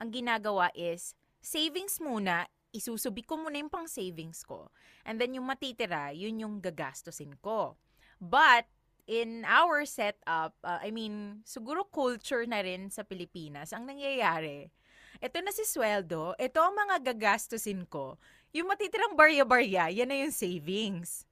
ang 0.00 0.08
ginagawa 0.08 0.72
is, 0.72 1.12
savings 1.44 2.00
muna, 2.00 2.48
isusubi 2.72 3.20
ko 3.20 3.36
muna 3.36 3.60
yung 3.60 3.68
pang 3.68 3.84
savings 3.84 4.40
ko. 4.48 4.72
And 5.04 5.20
then 5.20 5.36
yung 5.36 5.44
matitira, 5.44 6.16
yun 6.16 6.40
yung 6.40 6.64
gagastusin 6.64 7.36
ko. 7.44 7.76
But, 8.16 8.64
in 9.04 9.44
our 9.44 9.84
setup, 9.84 10.56
uh, 10.64 10.80
I 10.80 10.88
mean, 10.88 11.44
siguro 11.44 11.84
culture 11.84 12.46
na 12.48 12.64
rin 12.64 12.88
sa 12.88 13.04
Pilipinas, 13.04 13.76
ang 13.76 13.84
nangyayari, 13.84 14.72
ito 15.22 15.38
na 15.38 15.54
si 15.54 15.62
sweldo, 15.62 16.34
ito 16.34 16.58
ang 16.58 16.74
mga 16.74 17.14
gagastusin 17.14 17.86
ko. 17.86 18.18
Yung 18.50 18.66
matitirang 18.66 19.14
barya-barya, 19.14 19.88
yan 19.94 20.10
na 20.10 20.18
yung 20.18 20.34
savings. 20.34 21.24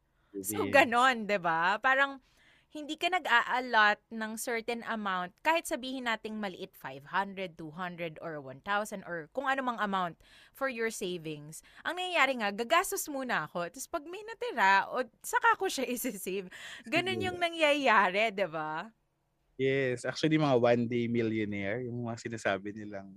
So, 0.46 0.62
ganon, 0.70 1.26
ba 1.26 1.74
Parang, 1.82 2.22
hindi 2.70 2.94
ka 2.94 3.10
nag-a-allot 3.10 3.98
ng 4.14 4.32
certain 4.38 4.86
amount, 4.86 5.34
kahit 5.42 5.66
sabihin 5.66 6.06
nating 6.06 6.38
maliit, 6.38 6.70
500, 6.78 7.58
200, 7.58 8.22
or 8.22 8.38
1,000, 8.38 9.02
or 9.10 9.26
kung 9.34 9.50
ano 9.50 9.58
mang 9.66 9.80
amount 9.82 10.14
for 10.54 10.70
your 10.70 10.86
savings. 10.94 11.66
Ang 11.82 11.98
nangyayari 11.98 12.38
nga, 12.38 12.54
gagastos 12.54 13.10
muna 13.10 13.50
ako, 13.50 13.74
tapos 13.74 13.90
pag 13.90 14.06
may 14.06 14.22
natira, 14.22 14.86
o 14.86 15.02
saka 15.18 15.58
ko 15.58 15.66
siya 15.66 15.90
isi-save. 15.98 16.46
Ganon 16.86 17.18
yung 17.18 17.42
nangyayari, 17.42 18.30
ba? 18.46 18.94
Yes, 19.58 20.06
actually 20.06 20.38
mga 20.38 20.56
one 20.56 20.82
day 20.86 21.10
millionaire, 21.10 21.82
yung 21.82 22.06
mga 22.06 22.22
sinasabi 22.22 22.70
nilang 22.70 23.10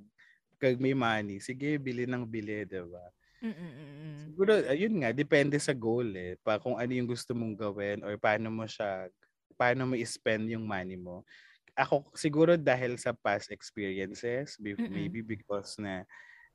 pag 0.64 0.78
may 0.80 0.96
money, 0.96 1.38
sige, 1.44 1.76
bili 1.86 2.08
ng 2.08 2.24
bili, 2.34 2.64
di 2.64 2.80
ba? 2.88 3.06
Mm-mm-mm. 3.44 4.34
Siguro, 4.34 4.52
ayun 4.72 4.96
nga, 5.04 5.12
depende 5.12 5.58
sa 5.60 5.76
goal 5.76 6.16
eh. 6.16 6.40
Pa 6.42 6.56
kung 6.62 6.80
ano 6.80 6.92
yung 6.96 7.10
gusto 7.12 7.36
mong 7.36 7.56
gawin 7.60 8.00
or 8.08 8.16
paano 8.16 8.48
mo 8.50 8.64
siya, 8.64 9.12
paano 9.60 9.92
mo 9.92 9.96
i-spend 10.00 10.48
yung 10.56 10.64
money 10.66 10.96
mo. 10.96 11.28
Ako, 11.76 12.08
siguro 12.16 12.56
dahil 12.56 12.96
sa 13.02 13.12
past 13.12 13.52
experiences, 13.52 14.56
Mm-mm. 14.80 14.90
maybe 14.94 15.20
because 15.26 15.76
na 15.82 16.06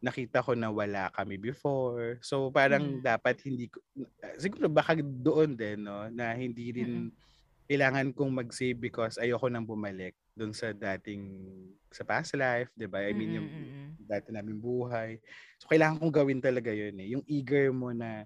nakita 0.01 0.41
ko 0.47 0.55
na 0.55 0.71
wala 0.73 1.11
kami 1.13 1.37
before. 1.37 2.23
So 2.25 2.49
parang 2.55 2.99
Mm. 2.99 3.05
dapat 3.05 3.43
hindi 3.45 3.69
ko, 3.69 3.83
siguro 4.39 4.71
baka 4.71 4.95
doon 4.99 5.59
din, 5.59 5.85
no, 5.85 6.07
na 6.11 6.33
hindi 6.39 6.73
rin 6.73 7.11
Mm-mm 7.11 7.13
kailangan 7.69 8.17
kong 8.17 8.33
mag-save 8.33 8.81
because 8.81 9.21
ayoko 9.21 9.49
nang 9.53 9.65
bumalik 9.69 10.17
doon 10.39 10.55
sa 10.55 10.71
dating 10.73 11.25
sa 11.91 12.07
past 12.07 12.33
life, 12.39 12.71
'di 12.79 12.87
ba? 12.87 13.03
I 13.05 13.13
mean 13.17 13.39
yung 13.43 13.51
Mm-mm. 13.53 13.99
dati 13.99 14.31
naming 14.31 14.63
buhay. 14.63 15.19
So 15.61 15.67
kailangan 15.73 15.99
kong 16.01 16.15
gawin 16.15 16.41
talaga 16.45 16.71
'yun 16.71 16.97
eh. 17.03 17.09
Yung 17.19 17.25
eager 17.27 17.75
mo 17.75 17.91
na 17.93 18.25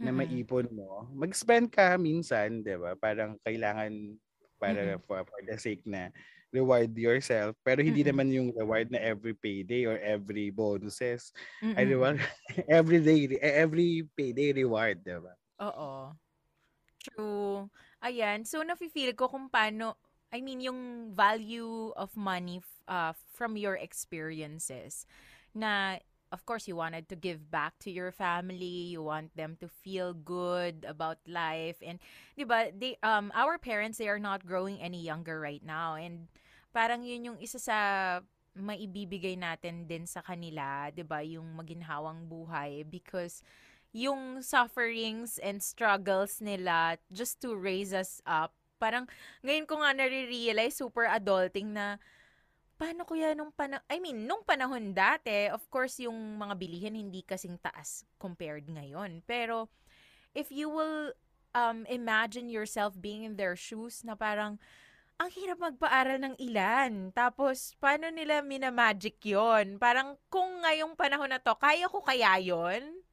na 0.00 0.12
maipon 0.14 0.68
mo. 0.72 1.08
Mag-spend 1.14 1.72
ka 1.72 1.96
minsan, 2.00 2.62
'di 2.64 2.76
ba? 2.80 2.94
Parang 2.98 3.36
kailangan 3.44 4.16
para 4.60 4.96
Mm-mm. 4.96 5.02
for, 5.08 5.24
for 5.26 5.40
the 5.44 5.56
sake 5.58 5.84
na 5.88 6.12
reward 6.52 6.92
yourself 6.98 7.54
pero 7.64 7.80
hindi 7.82 8.02
Mm-mm. 8.02 8.06
naman 8.06 8.30
yung 8.30 8.50
reward 8.54 8.90
na 8.92 8.98
every 9.00 9.32
payday 9.34 9.86
or 9.86 9.96
every 10.02 10.50
bonuses 10.52 11.32
Mm-mm. 11.62 11.76
ay 11.78 11.86
reward 11.90 12.18
every 12.68 13.00
day 13.02 13.26
every 13.40 14.04
payday 14.18 14.52
reward 14.54 15.00
'di 15.02 15.16
ba 15.22 15.34
Oo. 15.60 16.16
True. 17.00 17.68
Ayan, 18.04 18.44
so 18.44 18.60
nafi-feel 18.64 19.16
ko 19.16 19.28
kung 19.32 19.48
paano, 19.48 19.96
I 20.32 20.40
mean, 20.40 20.60
yung 20.62 21.12
value 21.12 21.90
of 21.98 22.16
money 22.16 22.62
uh, 22.86 23.12
from 23.34 23.56
your 23.58 23.74
experiences 23.74 25.06
na 25.54 25.98
of 26.30 26.46
course 26.46 26.70
you 26.70 26.78
wanted 26.78 27.10
to 27.10 27.18
give 27.18 27.50
back 27.50 27.74
to 27.82 27.90
your 27.90 28.14
family, 28.14 28.94
you 28.94 29.02
want 29.02 29.34
them 29.34 29.58
to 29.58 29.66
feel 29.66 30.14
good 30.14 30.86
about 30.86 31.18
life 31.26 31.82
and 31.82 31.98
'di 32.38 32.46
ba, 32.46 32.70
they 32.70 32.94
um 33.02 33.34
our 33.34 33.58
parents 33.58 33.98
they 33.98 34.06
are 34.06 34.22
not 34.22 34.46
growing 34.46 34.78
any 34.78 35.02
younger 35.02 35.42
right 35.42 35.66
now 35.66 35.98
and 35.98 36.30
parang 36.70 37.02
yun 37.02 37.34
yung 37.34 37.38
isa 37.42 37.58
sa 37.58 37.78
maibibigay 38.54 39.34
natin 39.34 39.90
din 39.90 40.06
sa 40.06 40.22
kanila, 40.22 40.94
'di 40.94 41.02
ba, 41.02 41.22
yung 41.26 41.46
maginhawang 41.58 42.30
buhay 42.30 42.86
because 42.86 43.42
yung 43.90 44.38
sufferings 44.38 45.38
and 45.42 45.58
struggles 45.58 46.38
nila 46.38 46.94
just 47.10 47.42
to 47.42 47.58
raise 47.58 47.90
us 47.90 48.22
up. 48.22 48.54
Parang 48.80 49.04
ngayon 49.44 49.68
ko 49.68 49.84
nga 49.84 49.92
nare-realize 49.92 50.80
super 50.80 51.04
adulting 51.04 51.76
na 51.76 52.00
paano 52.80 53.04
kuya 53.04 53.36
nung 53.36 53.52
pana 53.52 53.84
I 53.92 54.00
mean, 54.00 54.24
nung 54.24 54.42
panahon 54.42 54.96
dati, 54.96 55.52
of 55.52 55.62
course 55.68 56.00
yung 56.00 56.16
mga 56.40 56.56
bilihin 56.56 56.96
hindi 56.96 57.20
kasing 57.22 57.60
taas 57.60 58.08
compared 58.16 58.64
ngayon. 58.72 59.20
Pero 59.28 59.68
if 60.32 60.48
you 60.50 60.72
will 60.72 61.12
um 61.52 61.84
imagine 61.90 62.48
yourself 62.48 62.96
being 62.98 63.26
in 63.26 63.36
their 63.36 63.58
shoes 63.58 64.02
na 64.06 64.14
parang 64.16 64.56
ang 65.20 65.28
hirap 65.36 65.60
magpaaral 65.60 66.16
ng 66.16 66.34
ilan. 66.40 67.12
Tapos, 67.12 67.76
paano 67.76 68.08
nila 68.08 68.40
minamagic 68.40 69.20
yon 69.20 69.76
Parang, 69.76 70.16
kung 70.32 70.64
ngayong 70.64 70.96
panahon 70.96 71.28
na 71.28 71.36
to, 71.36 71.52
kaya 71.60 71.84
ko 71.92 72.00
kaya 72.00 72.40
yon 72.40 73.04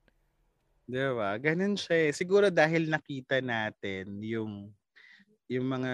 Di 0.88 1.03
ba? 1.12 1.36
Ganun 1.36 1.75
siya 1.75 2.08
eh. 2.08 2.12
Siguro 2.15 2.47
dahil 2.47 2.88
nakita 2.88 3.43
natin 3.43 4.23
yung 4.23 4.71
yung 5.49 5.67
mga 5.67 5.93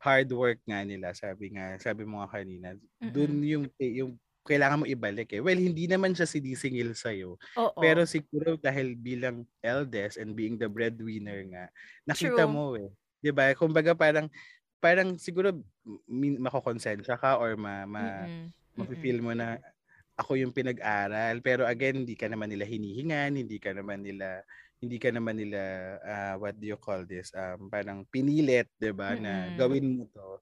hard 0.00 0.28
work 0.32 0.60
nga 0.68 0.84
nila, 0.84 1.12
sabi 1.16 1.56
nga, 1.56 1.76
sabi 1.80 2.04
mo 2.04 2.20
nga 2.22 2.40
kanina, 2.40 2.76
dun 3.00 3.42
Mm. 3.42 3.44
yung 3.48 3.64
yung 3.80 4.12
kailangan 4.46 4.78
mo 4.78 4.86
ibalik 4.86 5.34
eh. 5.34 5.42
Well, 5.42 5.58
hindi 5.58 5.90
naman 5.90 6.14
siya 6.14 6.22
sinisingil 6.22 6.94
sa'yo. 6.94 7.34
Oo. 7.58 7.80
Pero 7.82 8.06
siguro 8.06 8.54
dahil 8.54 8.94
bilang 8.94 9.42
eldest 9.58 10.22
and 10.22 10.38
being 10.38 10.54
the 10.54 10.70
breadwinner 10.70 11.42
nga, 11.50 11.64
nakita 12.06 12.46
True. 12.46 12.52
mo 12.54 12.64
eh. 12.78 12.86
'Di 13.18 13.34
ba? 13.34 13.50
Kumbaga 13.58 13.98
parang 13.98 14.30
parang 14.78 15.18
siguro 15.18 15.50
min- 16.06 16.38
makokonsensya 16.38 17.18
ka 17.18 17.42
or 17.42 17.58
ma, 17.58 17.82
ma 17.90 18.22
Mm-mm. 18.22 18.46
mafe-feel 18.78 19.18
mo 19.18 19.34
na 19.34 19.58
ako 20.14 20.38
yung 20.38 20.54
pinag-aral 20.54 21.42
pero 21.42 21.66
again 21.66 22.04
hindi 22.06 22.14
ka 22.14 22.28
naman 22.30 22.48
nila 22.48 22.64
hinihingan 22.64 23.36
hindi 23.36 23.56
ka 23.60 23.72
naman 23.76 24.00
nila 24.04 24.40
hindi 24.86 24.98
ka 25.02 25.10
naman 25.10 25.36
nila 25.36 25.60
ah, 26.06 26.34
what 26.40 26.54
do 26.56 26.66
you 26.70 26.78
call 26.80 27.02
this 27.04 27.34
um 27.34 27.68
parang 27.68 28.06
pinilit 28.08 28.70
'di 28.78 28.92
ba 28.94 29.18
na 29.18 29.50
Mm-mm. 29.50 29.52
gawin 29.52 29.98
mo 30.00 30.04
to 30.14 30.40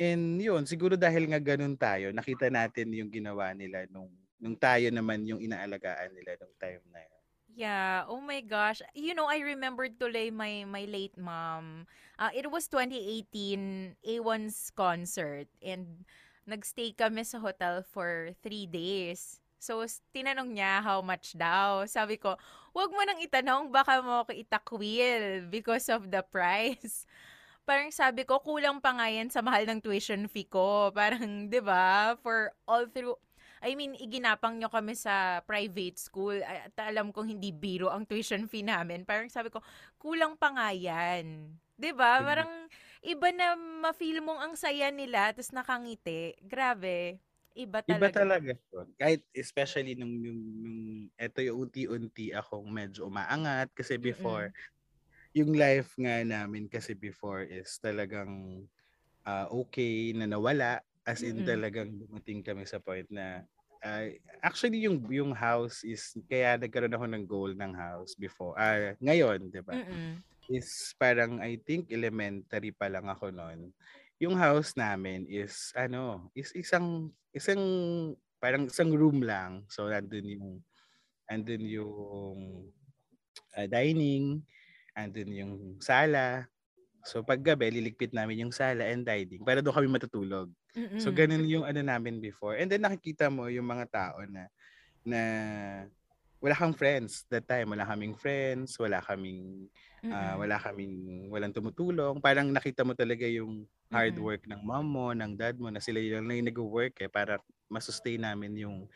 and 0.00 0.40
yun 0.40 0.64
siguro 0.66 0.94
dahil 0.98 1.26
nga 1.30 1.40
ganun 1.42 1.76
tayo 1.76 2.10
nakita 2.14 2.48
natin 2.50 2.94
yung 2.94 3.10
ginawa 3.12 3.52
nila 3.54 3.84
nung 3.92 4.10
nung 4.40 4.56
tayo 4.56 4.88
naman 4.90 5.22
yung 5.28 5.42
inaalagaan 5.42 6.10
nila 6.16 6.38
nung 6.40 6.54
time 6.58 6.82
na 6.94 7.02
yun 7.04 7.24
Yeah, 7.50 8.06
oh 8.08 8.20
my 8.22 8.40
gosh. 8.40 8.80
You 8.94 9.12
know, 9.14 9.26
I 9.28 9.42
remembered 9.42 9.98
tuloy 9.98 10.30
my 10.32 10.64
my 10.64 10.86
late 10.86 11.18
mom. 11.18 11.84
Uh, 12.16 12.30
it 12.32 12.46
was 12.48 12.70
2018 12.70 13.96
A1's 14.06 14.70
concert 14.72 15.50
and 15.60 16.06
nagstay 16.46 16.94
kami 16.96 17.26
sa 17.26 17.42
hotel 17.42 17.82
for 17.82 18.32
three 18.40 18.64
days. 18.70 19.42
So, 19.60 19.84
tinanong 20.16 20.56
niya 20.56 20.80
how 20.80 21.04
much 21.04 21.36
daw. 21.36 21.84
Sabi 21.84 22.16
ko, 22.16 22.34
wag 22.72 22.90
mo 22.90 23.00
nang 23.04 23.20
itanong, 23.20 23.68
baka 23.68 24.00
mo 24.00 24.24
ako 24.24 24.32
itakwil 24.32 25.46
because 25.52 25.92
of 25.92 26.08
the 26.08 26.24
price. 26.24 27.04
Parang 27.68 27.92
sabi 27.92 28.24
ko, 28.24 28.40
kulang 28.40 28.80
pa 28.80 28.96
nga 28.96 29.06
yan 29.12 29.28
sa 29.28 29.44
mahal 29.44 29.68
ng 29.68 29.84
tuition 29.84 30.24
fee 30.32 30.48
ko. 30.48 30.88
Parang, 30.96 31.52
di 31.52 31.60
ba, 31.60 32.16
for 32.24 32.56
all 32.64 32.88
through, 32.88 33.20
I 33.60 33.76
mean, 33.76 33.92
iginapang 34.00 34.56
nyo 34.56 34.72
kami 34.72 34.96
sa 34.96 35.44
private 35.44 36.00
school 36.00 36.40
at 36.40 36.72
alam 36.80 37.12
kong 37.12 37.36
hindi 37.36 37.52
biro 37.52 37.92
ang 37.92 38.08
tuition 38.08 38.48
fee 38.48 38.64
namin. 38.64 39.04
Parang 39.04 39.28
sabi 39.28 39.52
ko, 39.52 39.60
kulang 40.00 40.40
pa 40.40 40.48
nga 40.56 40.72
yan. 40.72 41.52
'Di 41.80 41.92
ba? 41.96 42.20
Mhm. 42.20 42.24
Parang 42.24 42.52
iba 43.00 43.28
na 43.32 43.56
ma-feel 43.56 44.20
mong 44.20 44.40
ang 44.40 44.54
saya 44.56 44.92
nila 44.92 45.32
tapos 45.32 45.52
nakangiti. 45.52 46.36
Grabe. 46.44 47.20
Iba 47.56 47.80
talaga. 47.82 48.06
Iba 48.06 48.08
talaga. 48.12 48.54
Kahit 49.00 49.24
especially 49.34 49.96
nung, 49.98 50.14
yung, 50.22 50.40
yung 50.62 50.78
eto 51.18 51.40
yung 51.42 51.66
unti-unti 51.66 52.30
akong 52.36 52.68
medyo 52.70 53.08
umaangat 53.10 53.72
kasi 53.74 53.96
before, 53.98 54.52
yung 55.36 55.54
life 55.56 55.94
nga 56.00 56.22
namin 56.26 56.66
kasi 56.70 56.94
before 56.98 57.44
is 57.46 57.78
talagang 57.82 58.64
ah, 59.26 59.46
okay 59.50 60.12
na 60.16 60.26
nawala. 60.30 60.82
As 61.06 61.22
in 61.26 61.40
Mm-mm. 61.40 61.44
talagang 61.46 61.96
dumating 61.98 62.42
kami 62.44 62.64
sa 62.68 62.78
point 62.82 63.08
na 63.12 63.44
ah, 63.84 64.06
actually 64.44 64.84
yung 64.86 65.02
yung 65.10 65.32
house 65.36 65.82
is 65.86 66.14
kaya 66.30 66.56
nagkaroon 66.60 66.94
ako 66.96 67.06
ng 67.10 67.24
goal 67.28 67.52
ng 67.56 67.74
house 67.76 68.14
before. 68.18 68.54
Ah, 68.60 68.94
ngayon, 69.02 69.50
'di 69.52 69.62
ba? 69.64 69.78
Is 70.50 70.92
parang 70.98 71.38
I 71.42 71.58
think 71.62 71.90
elementary 71.94 72.74
pa 72.74 72.90
lang 72.90 73.06
ako 73.06 73.30
noon. 73.32 73.70
Yung 74.20 74.36
house 74.36 74.76
namin 74.76 75.24
is 75.24 75.72
ano, 75.72 76.28
is 76.36 76.52
isang 76.52 77.08
isang 77.32 77.62
parang 78.36 78.68
isang 78.68 78.92
room 78.92 79.24
lang. 79.24 79.64
So 79.72 79.88
andun 79.88 80.28
yung 80.28 80.48
andun 81.24 81.64
yung 81.64 82.38
ah, 83.56 83.64
dining, 83.64 84.44
andun 84.92 85.30
yung 85.32 85.54
sala. 85.80 86.44
So 87.08 87.24
pag 87.24 87.40
gabi 87.40 87.72
liligpit 87.72 88.12
namin 88.12 88.44
yung 88.44 88.52
sala 88.52 88.84
and 88.92 89.08
dining 89.08 89.40
para 89.40 89.64
doon 89.64 89.72
kami 89.72 89.88
matutulog. 89.88 90.52
Mm-mm. 90.76 91.00
So 91.00 91.08
ganun 91.16 91.48
yung 91.48 91.64
ano 91.64 91.80
namin 91.80 92.20
before. 92.20 92.60
And 92.60 92.68
then 92.68 92.84
nakikita 92.84 93.32
mo 93.32 93.48
yung 93.48 93.64
mga 93.64 93.88
tao 93.88 94.20
na 94.28 94.52
na 95.00 95.20
wala 96.40 96.56
kang 96.56 96.76
friends 96.76 97.24
that 97.32 97.48
time. 97.48 97.72
Wala 97.72 97.88
kaming 97.88 98.16
friends, 98.16 98.76
wala 98.76 99.00
kaming, 99.00 99.68
Mm. 100.00 100.40
wala 100.40 100.56
kaming 100.56 101.28
walang 101.28 101.52
tumutulong. 101.52 102.24
Parang 102.24 102.48
nakita 102.48 102.88
mo 102.88 102.96
talaga 102.96 103.28
yung 103.28 103.68
hard 103.90 104.16
work 104.22 104.42
ng 104.46 104.62
mom 104.62 104.86
mo, 104.86 105.06
ng 105.10 105.34
dad 105.34 105.58
mo, 105.58 105.68
na 105.68 105.82
sila 105.82 105.98
lang 105.98 106.30
yung 106.30 106.48
nagwo-work 106.48 106.96
eh, 107.02 107.10
para 107.10 107.42
ma-sustain 107.66 108.22
namin 108.22 108.54
yung 108.54 108.86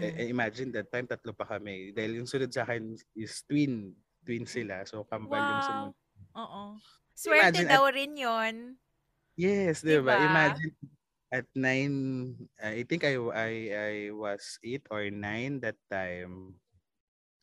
eh, 0.00 0.32
imagine 0.32 0.72
that 0.72 0.88
time 0.88 1.04
tatlo 1.04 1.36
pa 1.36 1.44
kami. 1.44 1.92
Dahil 1.92 2.20
yung 2.20 2.28
sunod 2.28 2.48
sa 2.48 2.64
akin 2.64 2.96
is 3.12 3.44
twin, 3.44 3.92
twin 4.24 4.48
sila. 4.48 4.80
So 4.88 5.04
kambal 5.04 5.36
yung 5.36 5.64
sunod. 5.68 5.92
Wow. 6.32 6.40
Oo. 6.40 6.62
Swerte 7.16 7.60
Imagine 7.60 7.68
daw 7.68 7.84
rin 7.92 8.12
yon. 8.16 8.56
Yes, 9.36 9.84
'di 9.84 10.00
ba? 10.00 10.16
Diba? 10.16 10.28
Imagine 10.32 10.72
at 11.28 11.46
nine, 11.52 11.96
uh, 12.62 12.72
I 12.72 12.86
think 12.86 13.02
I, 13.04 13.18
I, 13.18 13.52
I 13.74 13.92
was 14.14 14.56
eight 14.62 14.86
or 14.88 15.10
nine 15.10 15.60
that 15.60 15.76
time. 15.90 16.56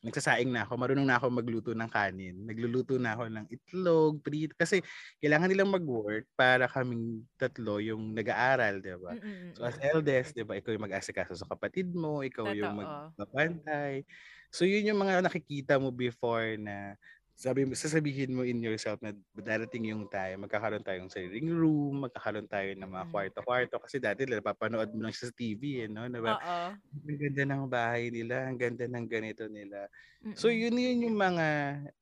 Nagsasaing 0.04 0.52
na 0.52 0.68
ako. 0.68 0.76
Marunong 0.76 1.08
na 1.08 1.16
ako 1.16 1.32
magluto 1.32 1.72
ng 1.72 1.88
kanin. 1.88 2.44
Nagluluto 2.44 3.00
na 3.00 3.16
ako 3.16 3.24
ng 3.32 3.46
itlog, 3.48 4.20
prito. 4.20 4.52
Kasi 4.60 4.84
kailangan 5.24 5.48
nilang 5.48 5.72
mag-work 5.72 6.28
para 6.36 6.68
kaming 6.68 7.24
tatlo 7.40 7.80
yung 7.80 8.12
nag-aaral, 8.12 8.84
'di 8.84 9.00
ba? 9.00 9.16
So 9.56 9.64
as 9.64 9.80
eldest, 9.80 10.36
'di 10.36 10.44
ba, 10.44 10.60
ikaw 10.60 10.76
yung 10.76 10.84
mag-asikaso 10.92 11.40
sa 11.40 11.48
kapatid 11.48 11.96
mo, 11.96 12.20
ikaw 12.20 12.52
yung 12.52 12.76
Totoo. 12.76 13.16
magbabantay. 13.16 14.04
So 14.52 14.68
yun 14.68 14.92
yung 14.92 15.00
mga 15.00 15.24
nakikita 15.24 15.80
mo 15.80 15.96
before 15.96 16.60
na 16.60 17.00
sabi 17.36 17.66
mo, 17.68 17.74
sasabihin 17.78 18.34
mo 18.38 18.44
in 18.48 18.62
yourself 18.64 19.02
na 19.04 19.12
darating 19.36 19.90
yung 19.92 20.06
time, 20.12 20.46
magkakaroon 20.48 20.86
tayong 20.86 21.10
sariling 21.12 21.50
room, 21.52 22.06
magkakaroon 22.08 22.48
tayo 22.50 22.70
ng 22.78 22.88
mga 22.90 23.06
Mm. 23.06 23.14
kwarto-kwarto. 23.14 23.78
Kasi 23.82 23.98
dati 24.02 24.24
napapanood 24.30 24.94
mo 24.96 25.08
lang 25.10 25.14
siya 25.16 25.30
sa 25.32 25.36
TV, 25.36 25.64
eh, 25.86 25.90
no? 25.92 26.06
Diba? 26.08 26.34
Oo. 26.34 26.84
Ang 26.94 27.18
ganda 27.20 27.44
ng 27.50 27.64
bahay 27.72 28.10
nila, 28.14 28.48
ang 28.50 28.58
ganda 28.62 28.86
ng 28.88 29.06
ganito 29.10 29.46
nila. 29.50 29.90
So 30.34 30.50
Mm. 30.50 30.54
yun 30.54 30.74
yun 30.78 31.10
yung 31.10 31.18
mga 31.20 31.48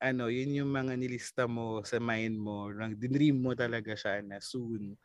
ano, 0.00 0.28
yun 0.32 0.52
yung 0.64 0.70
mga 0.72 0.96
nilista 1.00 1.44
mo 1.48 1.84
sa 1.84 2.00
mind 2.00 2.36
mo, 2.40 2.68
nang 2.72 2.96
dinream 2.96 3.40
mo 3.40 3.52
talaga 3.56 3.92
siya 3.96 4.20
na 4.24 4.40
soon 4.40 4.96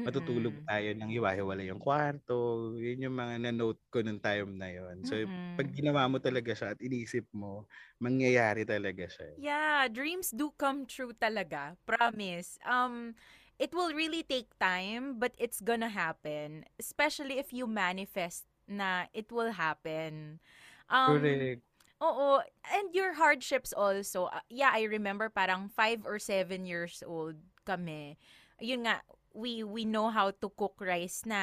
matutulog 0.00 0.56
Mm. 0.56 0.68
tayo 0.68 0.88
ng 0.96 1.10
hiwa-hiwalay 1.12 1.68
yung 1.70 1.82
kwarto. 1.82 2.72
Yun 2.80 3.04
yung 3.10 3.16
mga 3.16 3.34
na-note 3.50 3.82
ko 3.92 4.00
nung 4.02 4.18
time 4.22 4.56
na 4.58 4.68
yun. 4.72 5.04
So 5.06 5.20
Mm. 5.24 5.52
pag 5.54 5.68
ginawa 5.76 6.08
mo 6.10 6.18
talaga 6.18 6.52
siya 6.56 6.74
at 6.74 6.80
inisip 6.82 7.28
mo, 7.36 7.68
mangyayari 8.00 8.64
talaga 8.66 9.06
siya. 9.10 9.36
Yeah, 9.36 9.88
dreams 9.88 10.30
do 10.30 10.52
come 10.60 10.84
true 10.84 11.16
talaga. 11.16 11.76
Promise. 11.88 12.60
Um, 12.68 13.16
it 13.58 13.72
will 13.72 13.92
really 13.96 14.22
take 14.22 14.52
time, 14.60 15.16
but 15.18 15.32
it's 15.40 15.60
gonna 15.64 15.88
happen. 15.88 16.64
Especially 16.78 17.38
if 17.40 17.52
you 17.52 17.64
manifest 17.66 18.44
na 18.68 19.08
it 19.16 19.32
will 19.32 19.52
happen. 19.56 20.40
Um, 20.88 21.40
Correct. 21.40 21.62
Oo. 22.02 22.44
And 22.68 22.92
your 22.92 23.16
hardships 23.16 23.72
also. 23.72 24.28
Uh, 24.28 24.44
yeah, 24.52 24.70
I 24.74 24.84
remember 24.84 25.30
parang 25.32 25.70
five 25.72 26.04
or 26.04 26.20
seven 26.20 26.66
years 26.68 27.00
old 27.06 27.40
kami. 27.64 28.20
Yun 28.60 28.84
nga, 28.84 29.00
we 29.34 29.64
we 29.64 29.82
know 29.84 30.08
how 30.12 30.30
to 30.30 30.48
cook 30.52 30.76
rice 30.80 31.24
na 31.26 31.40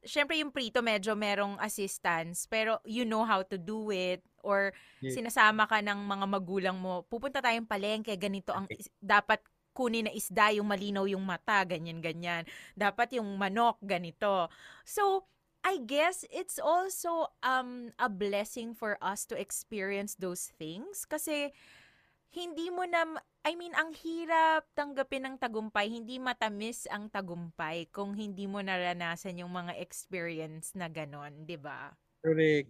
Siyempre 0.00 0.40
yung 0.40 0.48
prito 0.48 0.80
medyo 0.80 1.12
merong 1.12 1.60
assistance 1.60 2.48
pero 2.48 2.80
you 2.88 3.04
know 3.04 3.20
how 3.20 3.44
to 3.44 3.60
do 3.60 3.92
it 3.92 4.24
or 4.40 4.72
Yeah. 5.04 5.12
sinasama 5.12 5.68
ka 5.68 5.84
ng 5.84 6.08
mga 6.08 6.26
magulang 6.28 6.76
mo 6.80 7.04
pupunta 7.04 7.44
tayong 7.44 7.68
palengke 7.68 8.16
ganito 8.16 8.52
ang 8.56 8.64
is- 8.72 8.88
dapat 8.96 9.44
kunin 9.76 10.08
na 10.08 10.12
isda 10.16 10.56
yung 10.56 10.68
malinaw 10.68 11.04
yung 11.04 11.20
mata 11.24 11.68
ganyan 11.68 12.00
ganyan 12.00 12.48
dapat 12.72 13.16
yung 13.16 13.28
manok 13.36 13.76
ganito 13.84 14.48
so 14.88 15.28
I 15.60 15.84
guess 15.84 16.24
it's 16.32 16.56
also 16.56 17.28
um 17.44 17.92
a 18.00 18.08
blessing 18.08 18.72
for 18.72 18.96
us 19.04 19.28
to 19.28 19.36
experience 19.36 20.16
those 20.16 20.48
things 20.56 21.04
kasi 21.04 21.52
hindi 22.32 22.72
mo 22.72 22.88
na 22.88 23.04
I 23.40 23.56
mean 23.56 23.72
ang 23.72 23.96
hirap 23.96 24.68
tanggapin 24.76 25.24
ng 25.24 25.36
tagumpay 25.40 25.88
hindi 25.88 26.20
matamis 26.20 26.84
ang 26.92 27.08
tagumpay 27.08 27.88
kung 27.88 28.12
hindi 28.12 28.44
mo 28.44 28.60
naranasan 28.60 29.40
yung 29.40 29.52
mga 29.52 29.80
experience 29.80 30.76
na 30.76 30.92
ganon 30.92 31.48
'di 31.48 31.56
ba 31.56 31.96
Correct. 32.20 32.68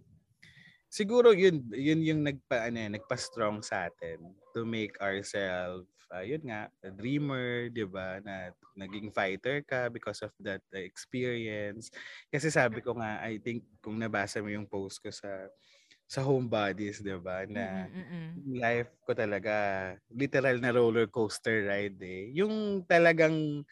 Siguro 0.91 1.31
yun, 1.31 1.63
yun 1.71 2.03
yung 2.03 2.21
nagpa, 2.27 2.67
ano, 2.67 2.79
eh, 2.83 2.91
nagpa-strong 2.91 3.63
sa 3.63 3.87
atin 3.87 4.19
to 4.51 4.67
make 4.67 4.95
ourselves, 4.99 5.87
uh, 6.11 6.19
yun 6.19 6.43
nga, 6.43 6.67
a 6.83 6.91
dreamer, 6.91 7.71
di 7.71 7.87
ba, 7.87 8.19
na 8.23 8.51
naging 8.75 9.07
fighter 9.11 9.63
ka 9.63 9.87
because 9.87 10.19
of 10.19 10.35
that 10.43 10.59
experience. 10.75 11.91
Kasi 12.27 12.51
sabi 12.51 12.83
ko 12.83 12.99
nga, 12.99 13.23
I 13.23 13.39
think 13.39 13.63
kung 13.79 13.99
nabasa 13.99 14.43
mo 14.43 14.51
yung 14.51 14.67
post 14.67 14.99
ko 14.99 15.07
sa 15.15 15.47
sa 16.11 16.21
homebodies, 16.27 16.97
di 17.07 17.15
ba, 17.27 17.47
na 17.47 17.87
Mm-mm-mm. 17.87 18.43
life 18.63 18.91
ko 19.07 19.11
talaga, 19.15 19.53
literal 20.11 20.57
na 20.63 20.71
roller 20.75 21.07
coaster 21.07 21.57
ride 21.71 21.99
eh. 22.03 22.23
Yung 22.39 22.83
talagang 22.91 23.63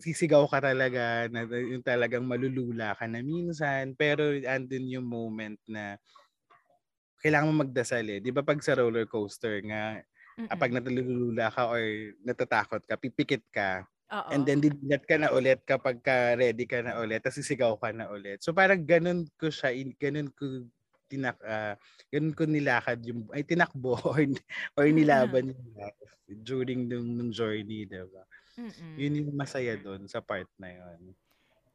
sisigaw 0.00 0.44
ka 0.52 0.58
talaga, 0.64 1.28
na, 1.32 1.44
yung 1.72 1.84
talagang 1.84 2.24
malulula 2.24 2.96
ka 2.98 3.04
na 3.12 3.20
minsan, 3.20 3.92
pero 4.00 4.22
andun 4.54 4.86
yung 4.94 5.06
moment 5.16 5.60
na 5.68 6.00
kailangan 7.20 7.48
mo 7.52 7.54
magdasal 7.64 8.04
eh. 8.08 8.20
Di 8.24 8.30
ba 8.32 8.40
pag 8.44 8.60
sa 8.64 8.76
roller 8.78 9.04
coaster 9.08 9.60
nga, 9.68 10.00
ah, 10.48 10.56
pag 10.58 10.72
Mm-mm. 10.72 10.72
natulula 10.72 11.52
ka 11.52 11.68
or 11.68 11.82
natatakot 12.24 12.82
ka, 12.88 12.96
pipikit 12.96 13.44
ka, 13.52 13.84
Oo. 14.10 14.32
and 14.32 14.46
then 14.48 14.62
didilat 14.64 15.04
ka 15.04 15.16
na 15.20 15.28
ulit 15.34 15.60
kapag 15.68 16.00
ka 16.00 16.38
ready 16.38 16.64
ka 16.64 16.80
na 16.80 16.96
ulit, 17.02 17.20
tapos 17.20 17.42
sisigaw 17.44 17.76
ka 17.76 17.92
na 17.92 18.08
ulit. 18.08 18.40
So 18.40 18.54
parang 18.56 18.86
ganun 18.88 19.28
ko 19.36 19.50
siya, 19.52 19.74
in- 19.74 19.96
ganun 20.00 20.30
ko 20.32 20.64
tinak 21.10 21.36
ah, 21.42 21.74
ganun 22.12 22.34
ko 22.38 22.46
nilakad 22.46 23.02
yung 23.02 23.26
ay 23.34 23.42
tinakbo 23.42 23.98
or 24.14 24.22
or 24.78 24.86
nilaban 24.88 25.50
yung 25.50 25.70
life 25.74 26.12
during 26.46 26.86
nung, 26.86 27.08
nung 27.18 27.32
journey, 27.34 27.84
'di 27.90 28.06
ba? 28.06 28.22
Yun 28.98 29.18
yung 29.24 29.30
masaya 29.34 29.74
doon 29.80 30.06
sa 30.06 30.22
part 30.22 30.48
na 30.60 30.70
yun. 30.70 31.14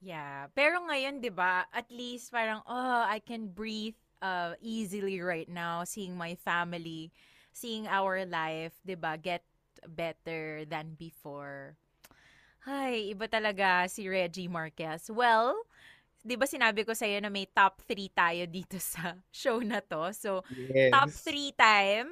Yeah. 0.03 0.51
Pero 0.53 0.83
ngayon, 0.85 1.19
'di 1.23 1.31
ba, 1.33 1.65
at 1.73 1.87
least 1.89 2.29
parang 2.31 2.61
oh, 2.67 3.03
I 3.07 3.19
can 3.23 3.49
breathe 3.51 3.97
uh 4.23 4.55
easily 4.63 5.19
right 5.19 5.49
now 5.49 5.83
seeing 5.83 6.15
my 6.15 6.35
family, 6.39 7.11
seeing 7.55 7.87
our 7.89 8.23
life, 8.27 8.75
'di 8.85 8.95
ba, 8.99 9.17
get 9.17 9.43
better 9.87 10.63
than 10.67 10.95
before. 10.99 11.75
Ay, 12.65 13.13
iba 13.13 13.29
talaga 13.29 13.85
si 13.85 14.09
Reggie 14.09 14.49
Marquez. 14.49 15.07
Well, 15.13 15.53
'di 16.25 16.35
ba 16.41 16.49
sinabi 16.49 16.81
ko 16.81 16.97
sa 16.97 17.05
na 17.21 17.29
may 17.29 17.45
top 17.45 17.85
3 17.85 18.09
tayo 18.09 18.49
dito 18.49 18.81
sa 18.81 19.13
show 19.31 19.61
na 19.61 19.79
to. 19.85 20.09
So, 20.17 20.41
Yes. 20.49 20.91
top 20.91 21.13
3 21.21 21.53
time, 21.53 22.09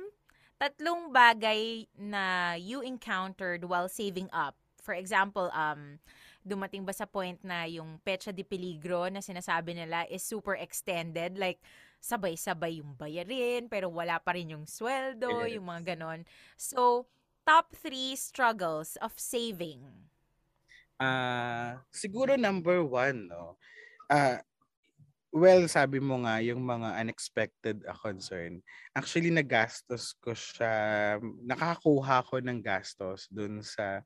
tatlong 0.61 1.09
bagay 1.09 1.89
na 1.97 2.53
you 2.55 2.85
encountered 2.85 3.65
while 3.65 3.89
saving 3.89 4.29
up. 4.29 4.53
For 4.85 4.93
example, 4.93 5.49
um, 5.55 5.97
dumating 6.45 6.85
ba 6.85 6.93
sa 6.93 7.07
point 7.09 7.39
na 7.41 7.65
yung 7.65 7.97
pecha 8.05 8.29
de 8.35 8.43
peligro 8.45 9.07
na 9.09 9.23
sinasabi 9.23 9.73
nila 9.73 10.05
is 10.11 10.21
super 10.21 10.53
extended, 10.59 11.39
like 11.39 11.57
sabay-sabay 12.03 12.83
yung 12.83 12.93
bayarin, 12.99 13.71
pero 13.71 13.87
wala 13.89 14.19
pa 14.19 14.35
rin 14.35 14.51
yung 14.53 14.67
sweldo, 14.67 15.47
Yes. 15.47 15.57
yung 15.57 15.65
mga 15.65 15.95
ganon. 15.95 16.27
So, 16.59 17.07
top 17.47 17.71
3 17.73 18.13
struggles 18.19 18.99
of 18.99 19.15
saving. 19.17 20.11
Ah, 21.01 21.81
siguro 21.91 22.37
number 22.39 22.83
one, 22.85 23.27
no? 23.27 23.57
Ah, 24.13 24.45
well, 25.33 25.65
sabi 25.65 25.97
mo 25.97 26.21
nga, 26.21 26.37
yung 26.45 26.61
mga 26.61 27.01
unexpected 27.01 27.81
ah, 27.89 27.97
concern. 27.97 28.61
Actually, 28.93 29.33
nagastos 29.33 30.13
ko 30.21 30.37
siya, 30.37 31.17
nakakakuha 31.41 32.21
ko 32.29 32.37
ng 32.37 32.61
gastos 32.61 33.25
dun 33.33 33.65
sa, 33.65 34.05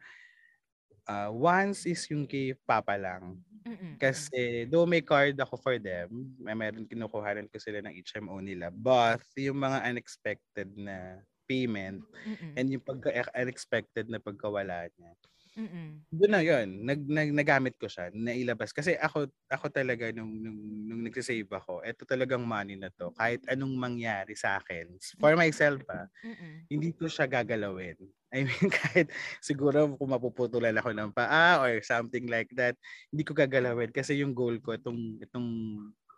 ah, 1.11 1.27
once 1.27 1.83
is 1.91 2.07
yung 2.07 2.23
kay 2.23 2.55
Papa 2.63 2.95
lang. 2.95 3.35
Mm-mm. 3.67 3.99
Kasi, 3.99 4.63
though 4.71 4.87
may 4.87 5.03
card 5.03 5.35
ako 5.35 5.59
for 5.59 5.75
them, 5.75 6.31
may 6.39 6.55
meron 6.55 6.87
kinukuhanan 6.87 7.51
ko 7.51 7.59
sila 7.59 7.83
ng 7.83 7.99
HMO 7.99 8.39
nila, 8.39 8.71
but 8.71 9.19
yung 9.35 9.59
mga 9.59 9.91
unexpected 9.91 10.71
na 10.79 11.19
payment 11.43 11.99
Mm-mm. 12.23 12.55
and 12.55 12.71
yung 12.71 12.83
pagka 12.83 13.27
unexpected 13.35 14.07
na 14.07 14.23
pagkawala 14.23 14.87
niya, 14.95 15.11
Mm-mm. 15.57 16.05
doon 16.07 16.31
na 16.31 16.39
yun, 16.39 16.67
nag, 16.87 17.03
nag, 17.03 17.29
nagamit 17.35 17.75
ko 17.75 17.91
siya, 17.91 18.07
nailabas. 18.15 18.71
Kasi 18.71 18.95
ako, 18.95 19.27
ako 19.51 19.65
talaga, 19.75 20.07
nung, 20.15 20.31
nung, 20.39 20.59
nung 20.87 21.01
nagsisave 21.03 21.51
ako, 21.51 21.83
eto 21.83 22.07
talagang 22.07 22.47
money 22.47 22.79
na 22.79 22.87
to, 22.95 23.11
kahit 23.11 23.43
anong 23.51 23.75
mangyari 23.75 24.31
sa 24.31 24.55
akin, 24.55 24.95
for 25.19 25.35
myself 25.35 25.83
ah, 25.91 26.07
Mm-mm. 26.23 26.67
hindi 26.71 26.91
ko 26.95 27.07
siya 27.11 27.27
gagalawin. 27.29 27.97
I 28.35 28.43
mean, 28.43 28.67
kahit 28.71 29.11
siguro 29.39 29.95
kung 29.95 30.11
mapuputulan 30.11 30.75
ako 30.79 30.91
ng 30.95 31.11
paa 31.15 31.63
or 31.63 31.79
something 31.83 32.27
like 32.27 32.51
that, 32.59 32.75
hindi 33.11 33.23
ko 33.23 33.31
gagalawin 33.35 33.91
kasi 33.95 34.19
yung 34.19 34.35
goal 34.35 34.59
ko, 34.63 34.75
itong, 34.75 35.19
itong 35.23 35.47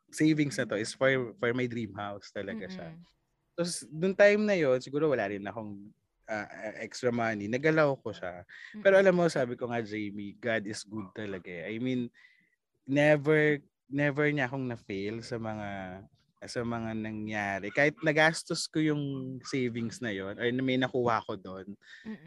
savings 0.10 0.58
na 0.58 0.66
to 0.66 0.78
is 0.78 0.94
for, 0.98 1.34
for 1.38 1.54
my 1.54 1.66
dream 1.70 1.94
house 1.98 2.34
talaga 2.34 2.66
siya. 2.70 2.90
Mm-mm. 2.90 3.06
Tapos, 3.58 3.86
nung 3.92 4.16
time 4.16 4.42
na 4.48 4.56
yon 4.58 4.80
siguro 4.82 5.12
wala 5.12 5.28
rin 5.30 5.44
akong 5.46 5.92
ah, 6.30 6.48
extra 6.80 7.10
money. 7.10 7.50
Nagalaw 7.50 7.98
ko 8.00 8.14
siya. 8.14 8.46
Pero 8.86 9.02
alam 9.02 9.18
mo, 9.18 9.26
sabi 9.26 9.58
ko 9.58 9.68
nga, 9.68 9.82
Jamie, 9.82 10.38
God 10.38 10.70
is 10.70 10.86
good 10.86 11.10
talaga. 11.18 11.50
eh. 11.50 11.74
I 11.74 11.82
mean, 11.82 12.08
never, 12.86 13.58
never 13.90 14.30
niya 14.30 14.46
akong 14.46 14.70
na-fail 14.70 15.26
sa 15.26 15.42
mga 15.42 15.70
sa 16.48 16.64
mga 16.64 16.96
nangyari. 16.96 17.68
Kahit 17.68 18.00
nagastos 18.00 18.64
ko 18.72 18.80
yung 18.80 19.04
savings 19.44 20.00
na 20.00 20.16
yon 20.16 20.40
or 20.40 20.48
may 20.64 20.80
nakuha 20.80 21.20
ko 21.28 21.36
doon, 21.36 21.68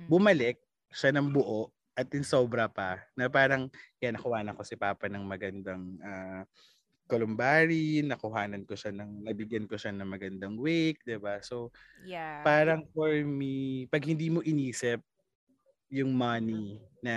bumalik 0.05 0.61
siya 0.93 1.17
ng 1.17 1.33
buo 1.33 1.73
at 1.97 2.09
din 2.09 2.25
sobra 2.25 2.69
pa 2.69 3.01
na 3.17 3.29
parang 3.33 3.73
yan 4.01 4.17
nakuha 4.17 4.45
na 4.45 4.57
ko 4.57 4.65
si 4.65 4.77
Papa 4.77 5.09
ng 5.09 5.25
magandang 5.25 5.97
uh, 6.05 6.45
columbari, 7.11 8.03
nakuhanan 8.05 8.65
ko 8.69 8.75
siya 8.79 8.93
ng 8.95 9.27
nabigyan 9.27 9.67
ko 9.71 9.77
siya 9.79 9.93
ng 9.95 10.09
magandang 10.09 10.57
wake, 10.61 11.03
'di 11.07 11.19
ba? 11.23 11.41
So 11.45 11.71
yeah. 11.97 12.47
parang 12.47 12.89
for 12.95 13.13
me, 13.25 13.87
pag 13.91 14.05
hindi 14.07 14.29
mo 14.33 14.41
inisip 14.45 15.03
yung 15.93 16.17
money 16.17 16.81
na 17.05 17.15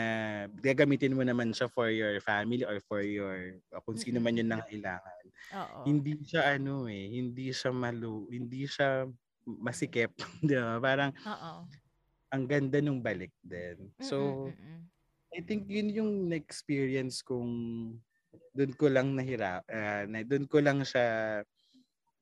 gagamitin 0.59 1.15
mo 1.15 1.23
naman 1.23 1.55
siya 1.55 1.71
for 1.71 1.87
your 1.93 2.19
family 2.19 2.63
or 2.67 2.79
for 2.83 3.01
your 3.05 3.61
kung 3.87 3.95
sino 3.99 4.19
man 4.19 4.35
yun 4.37 4.51
nangailangan. 4.51 5.25
Oo. 5.53 5.85
Hindi 5.85 6.19
siya 6.25 6.57
ano 6.59 6.87
eh, 6.91 7.07
hindi 7.21 7.51
siya 7.55 7.71
malu, 7.75 8.27
hindi 8.31 8.65
siya 8.67 9.07
masikip, 9.47 10.13
'di 10.45 10.55
ba? 10.59 10.77
Parang 10.83 11.11
Oo. 11.25 11.67
Ang 12.33 12.43
ganda 12.49 12.81
nung 12.81 12.99
balik 13.05 13.31
din. 13.45 13.93
So 14.01 14.49
Mm-mm-mm. 14.49 14.89
I 15.35 15.43
think 15.43 15.67
yun 15.69 15.89
yung 15.93 16.13
experience 16.33 17.21
kong 17.21 17.53
doon 18.55 18.73
ko 18.75 18.85
lang 18.91 19.13
nahira, 19.13 19.61
uh, 19.67 20.03
na 20.07 20.23
doon 20.23 20.45
ko 20.45 20.59
lang 20.61 20.81
siya 20.85 21.41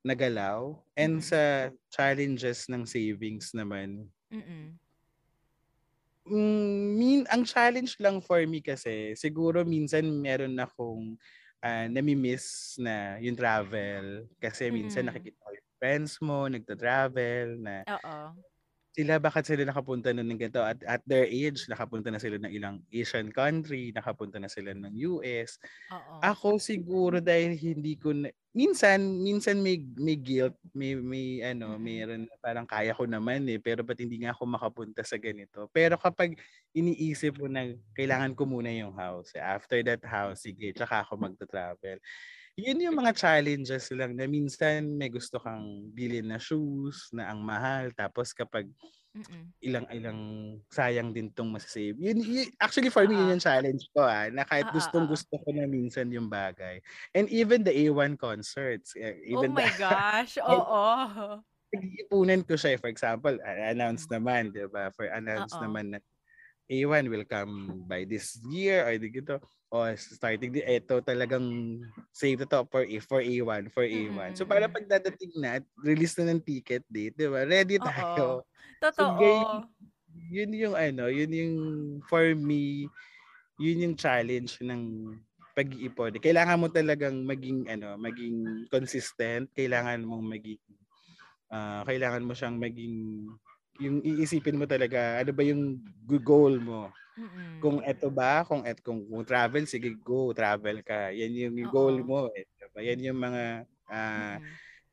nagalaw 0.04 0.76
and 1.00 1.24
mm-hmm. 1.24 1.30
sa 1.32 1.72
challenges 1.88 2.68
ng 2.68 2.84
savings 2.84 3.56
naman. 3.56 4.04
Mm-mm 4.34 4.76
mm, 6.28 6.96
mean, 6.96 7.22
ang 7.28 7.44
challenge 7.44 8.00
lang 8.00 8.24
for 8.24 8.40
me 8.48 8.64
kasi, 8.64 9.16
siguro 9.16 9.64
minsan 9.68 10.08
meron 10.08 10.56
akong 10.60 11.20
uh, 11.64 11.86
nami-miss 11.92 12.78
na 12.80 13.20
yung 13.20 13.36
travel. 13.36 14.28
Kasi 14.40 14.72
minsan 14.72 15.08
mm. 15.08 15.10
nakikita 15.12 15.40
ko 15.44 15.50
yung 15.52 15.72
friends 15.80 16.14
mo, 16.24 16.48
nagta-travel 16.48 17.60
na 17.60 17.84
Oo 17.88 18.53
sila 18.94 19.18
bakit 19.18 19.50
sila 19.50 19.66
nakapunta 19.66 20.14
na 20.14 20.22
ng 20.22 20.38
ganito 20.38 20.62
at 20.62 20.78
at 20.86 21.02
their 21.10 21.26
age 21.26 21.66
nakapunta 21.66 22.14
na 22.14 22.22
sila 22.22 22.38
ng 22.38 22.54
ilang 22.54 22.78
Asian 22.94 23.34
country, 23.34 23.90
nakapunta 23.90 24.38
na 24.38 24.46
sila 24.46 24.78
ng 24.78 24.94
US. 25.18 25.58
Oo. 25.90 26.22
Ako 26.22 26.62
siguro 26.62 27.18
dahil 27.18 27.58
hindi 27.58 27.98
ko 27.98 28.14
na, 28.14 28.30
minsan 28.54 29.02
minsan 29.18 29.58
may 29.66 29.82
may 29.98 30.14
guilt, 30.14 30.54
may 30.78 30.94
may 30.94 31.42
ano, 31.42 31.74
mm-hmm. 31.74 31.82
mayroon 31.82 32.24
parang 32.38 32.70
kaya 32.70 32.94
ko 32.94 33.10
naman 33.10 33.50
eh 33.50 33.58
pero 33.58 33.82
ba't 33.82 33.98
hindi 33.98 34.22
nga 34.22 34.38
ako 34.38 34.46
makapunta 34.46 35.02
sa 35.02 35.18
ganito. 35.18 35.66
Pero 35.74 35.98
kapag 35.98 36.38
iniisip 36.78 37.42
mo 37.42 37.50
na 37.50 37.74
kailangan 37.98 38.38
ko 38.38 38.46
muna 38.46 38.70
yung 38.70 38.94
house, 38.94 39.34
after 39.42 39.82
that 39.82 40.06
house 40.06 40.46
sige, 40.46 40.70
tsaka 40.70 41.02
ako 41.02 41.18
magta-travel 41.18 41.98
yun 42.54 42.84
yung 42.84 42.98
mga 42.98 43.18
challenges 43.18 43.90
lang 43.94 44.14
na 44.14 44.30
minsan 44.30 44.94
may 44.94 45.10
gusto 45.10 45.42
kang 45.42 45.90
bilhin 45.90 46.30
na 46.30 46.38
shoes 46.38 47.10
na 47.10 47.34
ang 47.34 47.42
mahal 47.42 47.90
tapos 47.98 48.30
kapag 48.30 48.70
ilang-ilang 49.62 50.22
sayang 50.74 51.14
din 51.14 51.30
tong 51.30 51.54
masasave. 51.54 51.94
Yun, 52.02 52.18
yun, 52.26 52.50
actually 52.58 52.90
for 52.90 53.06
me, 53.06 53.14
uh, 53.14 53.22
yun 53.22 53.38
yung 53.38 53.44
challenge 53.46 53.86
ko 53.94 54.02
ah, 54.02 54.26
na 54.34 54.42
kahit 54.42 54.66
uh, 54.70 54.74
gustong 54.74 55.06
gusto 55.06 55.38
ko 55.38 55.50
na 55.54 55.70
minsan 55.70 56.10
yung 56.10 56.26
bagay. 56.26 56.82
And 57.14 57.30
even 57.30 57.62
the 57.62 57.70
A1 57.70 58.18
concerts. 58.18 58.98
Eh, 58.98 59.22
even 59.30 59.54
oh 59.54 59.58
my 59.58 59.70
the, 59.70 59.78
gosh, 59.86 60.42
oo. 60.42 60.86
Ipunan 61.74 62.42
ko 62.42 62.58
siya. 62.58 62.82
For 62.82 62.90
example, 62.90 63.38
announce 63.46 64.10
naman, 64.10 64.50
di 64.50 64.66
ba? 64.66 64.90
For 64.94 65.06
announce 65.10 65.54
Uh-oh. 65.54 65.70
naman 65.70 65.94
na 65.94 66.00
A1 66.74 67.06
will 67.08 67.28
come 67.30 67.86
by 67.86 68.04
this 68.10 68.42
year 68.50 68.90
or 68.90 68.98
dito 68.98 69.38
o 69.74 69.90
starting 69.98 70.54
di 70.54 70.62
ito 70.62 71.02
talagang 71.02 71.78
save 72.14 72.46
to 72.46 72.46
to 72.46 72.62
for 72.70 72.86
A 72.86 72.98
for 73.02 73.22
A1 73.22 73.74
for 73.74 73.86
A1. 73.86 74.14
Mm-hmm. 74.14 74.38
So 74.38 74.46
para 74.46 74.70
pag 74.70 74.86
dadating 74.86 75.34
na 75.38 75.62
release 75.82 76.14
na 76.18 76.30
ng 76.30 76.42
ticket 76.42 76.86
date, 76.90 77.18
'di 77.18 77.30
ba? 77.30 77.42
Ready 77.46 77.82
tayo. 77.82 78.46
Totoo. 78.78 79.18
So, 79.18 79.66
yun 80.30 80.54
yung 80.54 80.76
ano, 80.78 81.10
yun 81.10 81.32
yung 81.34 81.58
for 82.06 82.38
me 82.38 82.86
yun 83.58 83.90
yung 83.90 83.96
challenge 83.98 84.62
ng 84.62 85.14
pag-iipon. 85.54 86.18
Kailangan 86.18 86.62
mo 86.62 86.68
talagang 86.70 87.22
maging 87.26 87.70
ano, 87.70 87.94
maging 87.98 88.66
consistent, 88.74 89.50
kailangan 89.54 90.02
mong 90.02 90.26
maging 90.26 90.62
uh, 91.54 91.82
kailangan 91.86 92.26
mo 92.26 92.34
siyang 92.34 92.58
maging 92.58 93.30
yung 93.82 94.02
iisipin 94.06 94.60
mo 94.60 94.66
talaga 94.70 95.22
ano 95.22 95.32
ba 95.34 95.44
yung 95.46 95.82
goal 96.22 96.62
mo? 96.62 96.94
Mm-mm. 97.14 97.62
kung 97.62 97.78
eto 97.86 98.10
ba 98.10 98.42
kung 98.42 98.66
et 98.66 98.82
kung, 98.82 99.06
kung 99.06 99.22
travel 99.22 99.70
sige 99.70 99.94
go 100.02 100.34
travel 100.34 100.82
ka. 100.82 101.14
Yan 101.14 101.54
yung 101.54 101.56
Oo. 101.62 101.70
goal 101.70 101.98
mo 102.02 102.20
eh 102.34 102.50
yan 102.82 103.14
yung 103.14 103.20
mga 103.22 103.70
uh, 103.86 104.38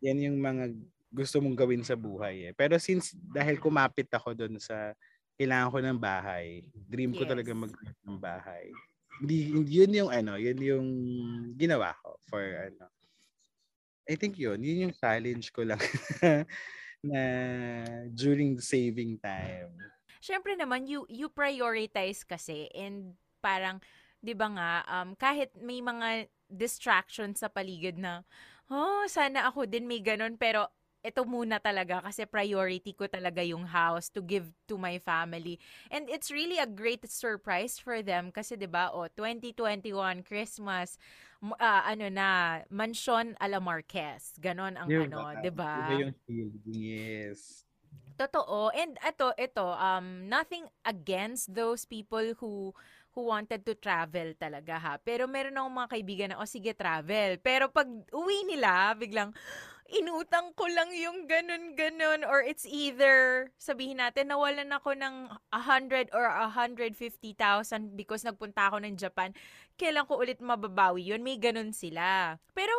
yan 0.04 0.28
yung 0.28 0.36
mga 0.36 0.64
gusto 1.10 1.40
mong 1.40 1.56
gawin 1.56 1.82
sa 1.82 1.96
buhay 1.96 2.52
eh. 2.52 2.54
Pero 2.54 2.76
since 2.76 3.16
dahil 3.16 3.56
kumapit 3.56 4.06
ako 4.12 4.36
doon 4.36 4.60
sa 4.60 4.92
kailangan 5.40 5.72
ko 5.72 5.78
ng 5.80 5.98
bahay 5.98 6.60
dream 6.76 7.16
ko 7.16 7.24
talaga 7.24 7.56
mag 7.56 7.72
ng 8.04 8.20
bahay. 8.20 8.68
Hindi 9.20 9.56
yun 9.64 9.92
yung 9.96 10.10
ano 10.12 10.36
yun 10.36 10.58
yung 10.60 10.88
ginawa 11.56 11.96
ko 12.04 12.20
for 12.28 12.44
ano. 12.44 12.84
I 14.04 14.14
think 14.20 14.36
yun 14.36 14.60
yun 14.60 14.88
yung 14.88 14.94
challenge 14.94 15.48
ko 15.50 15.64
lang 15.64 15.80
na 17.04 17.22
during 18.12 18.56
the 18.56 18.64
saving 18.64 19.16
time. 19.20 19.72
Syempre 20.20 20.52
naman 20.56 20.84
you 20.84 21.08
you 21.08 21.32
prioritize 21.32 22.24
kasi 22.28 22.68
and 22.76 23.16
parang 23.40 23.80
'di 24.20 24.36
ba 24.36 24.48
nga 24.52 24.70
um 24.84 25.16
kahit 25.16 25.48
may 25.56 25.80
mga 25.80 26.28
distractions 26.50 27.40
sa 27.40 27.48
paligid 27.48 27.96
na 27.96 28.20
oh 28.68 29.08
sana 29.08 29.48
ako 29.48 29.64
din 29.64 29.88
may 29.88 30.04
ganun 30.04 30.36
pero 30.36 30.68
ito 31.00 31.24
muna 31.24 31.56
talaga 31.56 32.04
kasi 32.04 32.28
priority 32.28 32.92
ko 32.92 33.08
talaga 33.08 33.40
yung 33.40 33.64
house 33.64 34.12
to 34.12 34.20
give 34.20 34.52
to 34.68 34.76
my 34.76 35.00
family. 35.00 35.56
And 35.88 36.08
it's 36.12 36.28
really 36.28 36.60
a 36.60 36.68
great 36.68 37.04
surprise 37.08 37.80
for 37.80 38.04
them 38.04 38.28
kasi 38.28 38.60
'di 38.60 38.68
ba? 38.68 38.92
Oh, 38.92 39.08
2021 39.16 40.22
Christmas 40.24 41.00
uh, 41.40 41.82
ano 41.88 42.06
na, 42.12 42.60
Mansion 42.68 43.32
a 43.40 43.48
la 43.48 43.60
Marquez. 43.60 44.36
Ganon 44.36 44.76
ang 44.76 44.88
diba? 44.88 45.08
ano, 45.08 45.18
'di 45.40 45.52
ba? 45.56 45.72
yung 45.96 46.16
feeling, 46.28 46.60
yes. 46.68 47.64
Totoo. 48.20 48.68
And 48.76 49.00
ito, 49.00 49.32
ito, 49.40 49.64
um, 49.64 50.28
nothing 50.28 50.68
against 50.84 51.56
those 51.56 51.88
people 51.88 52.36
who 52.36 52.76
who 53.16 53.26
wanted 53.26 53.64
to 53.64 53.72
travel 53.74 54.36
talaga 54.36 54.76
ha. 54.76 54.94
Pero 55.00 55.24
meron 55.24 55.56
akong 55.56 55.76
mga 55.80 55.90
kaibigan 55.96 56.28
na, 56.30 56.38
o 56.38 56.44
oh, 56.44 56.50
sige, 56.50 56.76
travel. 56.76 57.40
Pero 57.40 57.72
pag 57.72 57.88
uwi 58.12 58.44
nila, 58.44 58.92
biglang, 58.94 59.32
inutang 59.90 60.54
ko 60.54 60.70
lang 60.70 60.94
yung 60.94 61.26
ganun-ganun 61.26 62.22
or 62.22 62.40
it's 62.40 62.64
either 62.64 63.50
sabihin 63.58 63.98
natin 63.98 64.30
nawalan 64.30 64.70
ako 64.70 64.94
ng 64.94 65.28
100 65.50 66.14
or 66.14 66.30
150,000 66.30 66.94
because 67.98 68.22
nagpunta 68.22 68.70
ako 68.70 68.78
ng 68.82 68.94
Japan 68.94 69.34
kailan 69.74 70.06
ko 70.06 70.20
ulit 70.20 70.38
mababawi 70.38 71.10
yun? 71.10 71.24
May 71.24 71.40
ganun 71.40 71.72
sila. 71.72 72.36
Pero 72.52 72.72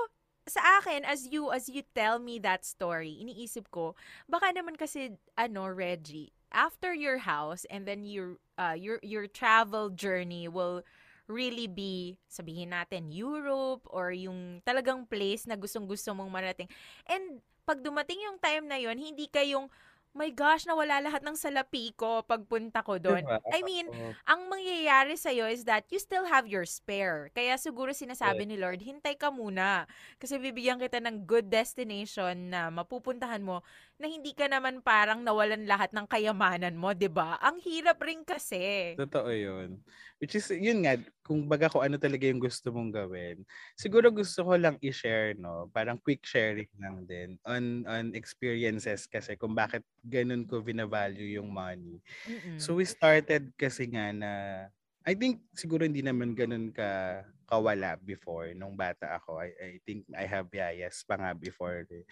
sa 0.49 0.81
akin 0.81 1.05
as 1.05 1.29
you 1.29 1.53
as 1.53 1.69
you 1.69 1.85
tell 1.93 2.17
me 2.17 2.41
that 2.41 2.65
story 2.65 3.21
iniisip 3.21 3.69
ko 3.69 3.93
baka 4.25 4.49
naman 4.49 4.73
kasi 4.73 5.13
ano 5.37 5.69
Reggie 5.69 6.33
after 6.49 6.97
your 6.97 7.21
house 7.23 7.63
and 7.69 7.85
then 7.85 8.01
your 8.01 8.41
uh, 8.57 8.73
your 8.73 8.97
your 9.05 9.29
travel 9.29 9.93
journey 9.93 10.49
will 10.49 10.81
really 11.31 11.71
be, 11.71 12.19
sabihin 12.27 12.75
natin, 12.75 13.07
Europe 13.09 13.87
or 13.87 14.11
yung 14.11 14.59
talagang 14.67 15.07
place 15.07 15.47
na 15.47 15.55
gustong-gusto 15.55 16.11
mong 16.11 16.27
marating. 16.27 16.67
And 17.07 17.39
pag 17.63 17.79
dumating 17.79 18.19
yung 18.19 18.37
time 18.43 18.67
na 18.67 18.75
yon 18.75 18.99
hindi 18.99 19.31
kayong 19.31 19.71
my 20.11 20.27
gosh, 20.35 20.67
nawala 20.67 20.99
lahat 20.99 21.23
ng 21.23 21.39
salapi 21.39 21.95
ko 21.95 22.19
pagpunta 22.27 22.83
ko 22.83 22.99
doon. 22.99 23.23
I 23.47 23.63
mean, 23.63 23.87
ang 24.27 24.51
mangyayari 24.51 25.15
sa'yo 25.15 25.47
is 25.47 25.63
that 25.63 25.87
you 25.87 25.99
still 26.03 26.27
have 26.27 26.43
your 26.51 26.67
spare. 26.67 27.31
Kaya 27.31 27.55
siguro 27.55 27.95
sinasabi 27.95 28.43
ni 28.43 28.59
Lord, 28.59 28.83
hintay 28.83 29.15
ka 29.15 29.31
muna. 29.31 29.87
Kasi 30.19 30.35
bibigyan 30.35 30.83
kita 30.83 30.99
ng 30.99 31.23
good 31.23 31.47
destination 31.47 32.51
na 32.51 32.67
mapupuntahan 32.67 33.39
mo 33.39 33.63
na 34.01 34.09
hindi 34.09 34.33
ka 34.33 34.49
naman 34.49 34.81
parang 34.81 35.21
nawalan 35.21 35.69
lahat 35.69 35.93
ng 35.93 36.09
kayamanan 36.09 36.73
mo, 36.73 36.97
'di 36.97 37.07
ba? 37.07 37.37
Ang 37.37 37.61
hirap 37.61 38.01
rin 38.01 38.25
kasi. 38.25 38.97
Totoo 38.97 39.29
'yun. 39.29 39.77
Which 40.21 40.37
is, 40.37 40.53
yun 40.53 40.85
nga, 40.85 41.01
kung 41.25 41.49
baga 41.49 41.65
ko 41.65 41.81
ano 41.81 41.97
talaga 41.97 42.29
yung 42.29 42.37
gusto 42.37 42.69
mong 42.69 42.93
gawin. 42.93 43.41
Siguro 43.73 44.13
gusto 44.13 44.45
ko 44.45 44.53
lang 44.53 44.77
i-share, 44.77 45.33
no? 45.33 45.65
Parang 45.73 45.97
quick 45.97 46.21
sharing 46.25 46.69
lang 46.77 47.09
din 47.09 47.41
on, 47.41 47.81
on 47.89 48.13
experiences 48.13 49.09
kasi 49.09 49.33
kung 49.33 49.57
bakit 49.57 49.81
ganun 50.05 50.45
ko 50.45 50.61
binavalue 50.61 51.41
yung 51.41 51.49
money. 51.49 51.97
Mm-mm. 52.29 52.61
So 52.61 52.77
we 52.77 52.85
started 52.85 53.49
kasi 53.57 53.89
nga 53.89 54.13
na, 54.13 54.31
I 55.01 55.13
think 55.17 55.41
siguro 55.57 55.81
hindi 55.81 56.05
naman 56.05 56.37
ganun 56.37 56.69
ka 56.69 57.21
kawala 57.49 57.97
before 57.99 58.53
nung 58.53 58.77
bata 58.77 59.17
ako. 59.17 59.41
I, 59.41 59.49
I 59.57 59.71
think 59.83 60.05
I 60.13 60.23
have 60.29 60.47
bias 60.47 61.03
pa 61.03 61.17
nga 61.19 61.33
before. 61.35 61.83
Eh. 61.89 62.05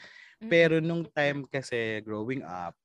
Pero 0.52 0.82
nung 0.84 1.06
time 1.08 1.46
kasi 1.48 2.02
growing 2.02 2.44
up, 2.44 2.76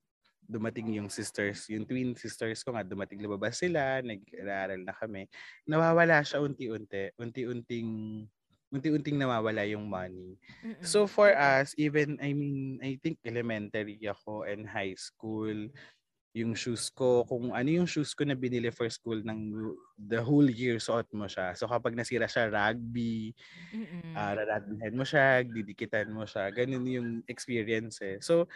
dumating 0.45 0.93
yung 0.93 1.09
sisters, 1.09 1.65
yung 1.73 1.89
twin 1.89 2.13
sisters 2.13 2.61
ko 2.61 2.77
nga, 2.77 2.85
dumating 2.85 3.25
lumabas 3.25 3.59
sila, 3.59 4.05
nag-aaral 4.05 4.81
na 4.85 4.93
kami. 4.93 5.25
Nawawala 5.65 6.21
siya 6.21 6.45
unti-unti. 6.45 7.17
Unti-unting 7.17 7.91
unti-unting 8.75 9.17
nawawala 9.17 9.63
yung 9.71 9.87
money. 9.87 10.35
Mm-mm. 10.67 10.83
So 10.83 11.07
for 11.07 11.31
us, 11.31 11.73
even 11.79 12.19
I 12.19 12.35
mean, 12.35 12.83
I 12.83 12.99
think 12.99 13.23
elementary 13.23 14.03
ako 14.03 14.45
and 14.51 14.67
high 14.67 14.99
school, 14.99 15.71
yung 16.35 16.59
shoes 16.59 16.91
ko, 16.91 17.23
kung 17.23 17.55
ano 17.55 17.71
yung 17.71 17.87
shoes 17.87 18.11
ko 18.11 18.27
na 18.27 18.35
binili 18.35 18.67
for 18.75 18.91
school 18.91 19.23
ng 19.23 19.71
the 19.95 20.19
whole 20.19 20.51
year, 20.51 20.83
suot 20.83 21.07
mo 21.15 21.31
siya. 21.31 21.55
So 21.55 21.71
kapag 21.71 21.95
nasira 21.95 22.27
siya 22.27 22.51
rugby, 22.51 23.31
Mm-mm. 23.71 24.19
uh, 24.19 24.91
mo 24.91 25.07
siya, 25.07 25.47
didikitan 25.47 26.11
mo 26.11 26.27
siya. 26.27 26.51
Ganun 26.51 26.91
yung 26.91 27.09
experience 27.31 28.03
eh. 28.03 28.19
So, 28.19 28.51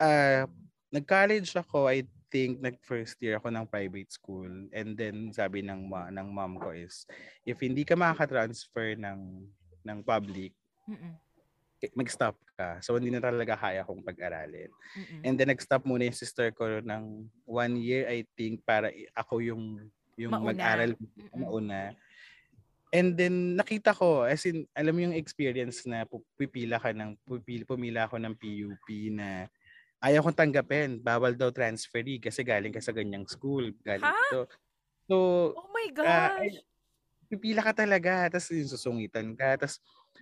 uh, 0.00 0.48
nag-college 0.88 1.52
ako, 1.60 1.92
I 1.92 2.08
think 2.32 2.64
nag-first 2.64 3.20
year 3.20 3.36
ako 3.36 3.52
ng 3.52 3.68
private 3.68 4.08
school. 4.08 4.48
And 4.72 4.96
then 4.96 5.28
sabi 5.36 5.60
ng, 5.60 5.92
ma- 5.92 6.08
ng 6.08 6.28
mom 6.32 6.56
ko 6.56 6.72
is, 6.72 7.04
if 7.44 7.60
hindi 7.60 7.84
ka 7.84 8.00
makaka-transfer 8.00 8.96
ng, 8.96 9.44
ng 9.84 9.98
public, 10.08 10.56
eh, 11.84 11.92
mag-stop 11.92 12.36
ka. 12.60 12.70
So, 12.84 13.00
hindi 13.00 13.08
na 13.08 13.24
talaga 13.24 13.56
kaya 13.56 13.80
kong 13.88 14.04
pag-aralin. 14.04 14.68
Mm-mm. 14.68 15.24
And 15.24 15.34
then, 15.40 15.48
nag-stop 15.48 15.88
muna 15.88 16.04
yung 16.04 16.18
sister 16.20 16.52
ko 16.52 16.84
ng 16.84 17.24
one 17.48 17.74
year, 17.80 18.04
I 18.04 18.28
think, 18.36 18.60
para 18.68 18.92
ako 19.16 19.40
yung, 19.40 19.88
yung 20.20 20.36
Mauna. 20.36 20.52
mag-aral 20.52 20.92
Mm-mm. 21.00 21.40
mauna. 21.40 21.96
And 22.92 23.14
then, 23.16 23.56
nakita 23.56 23.94
ko, 23.96 24.26
as 24.28 24.44
in, 24.44 24.66
alam 24.76 24.92
mo 24.92 25.00
yung 25.00 25.16
experience 25.16 25.86
na 25.88 26.04
pipila 26.36 26.76
ka 26.76 26.92
ng, 26.92 27.16
pupil, 27.24 27.62
pumila 27.64 28.04
ako 28.10 28.18
ng 28.20 28.34
PUP 28.36 28.86
na 29.14 29.46
ayaw 30.02 30.26
kong 30.26 30.36
tanggapin. 30.36 30.98
Bawal 31.00 31.38
daw 31.38 31.48
transferee 31.54 32.18
kasi 32.20 32.42
galing 32.44 32.74
ka 32.74 32.82
sa 32.82 32.92
ganyang 32.92 33.24
school. 33.30 33.72
Galing 33.86 34.10
Ha? 34.10 34.12
dito. 34.12 34.50
So, 35.08 35.16
Oh 35.56 35.70
my 35.72 35.88
Ah, 36.02 36.34
gosh! 36.34 36.42
ay- 36.44 36.66
pipila 37.30 37.62
ka 37.62 37.70
talaga, 37.86 38.26
tapos 38.26 38.50
yung 38.50 38.66
susungitan 38.66 39.38
ka, 39.38 39.54
tapos 39.54 39.78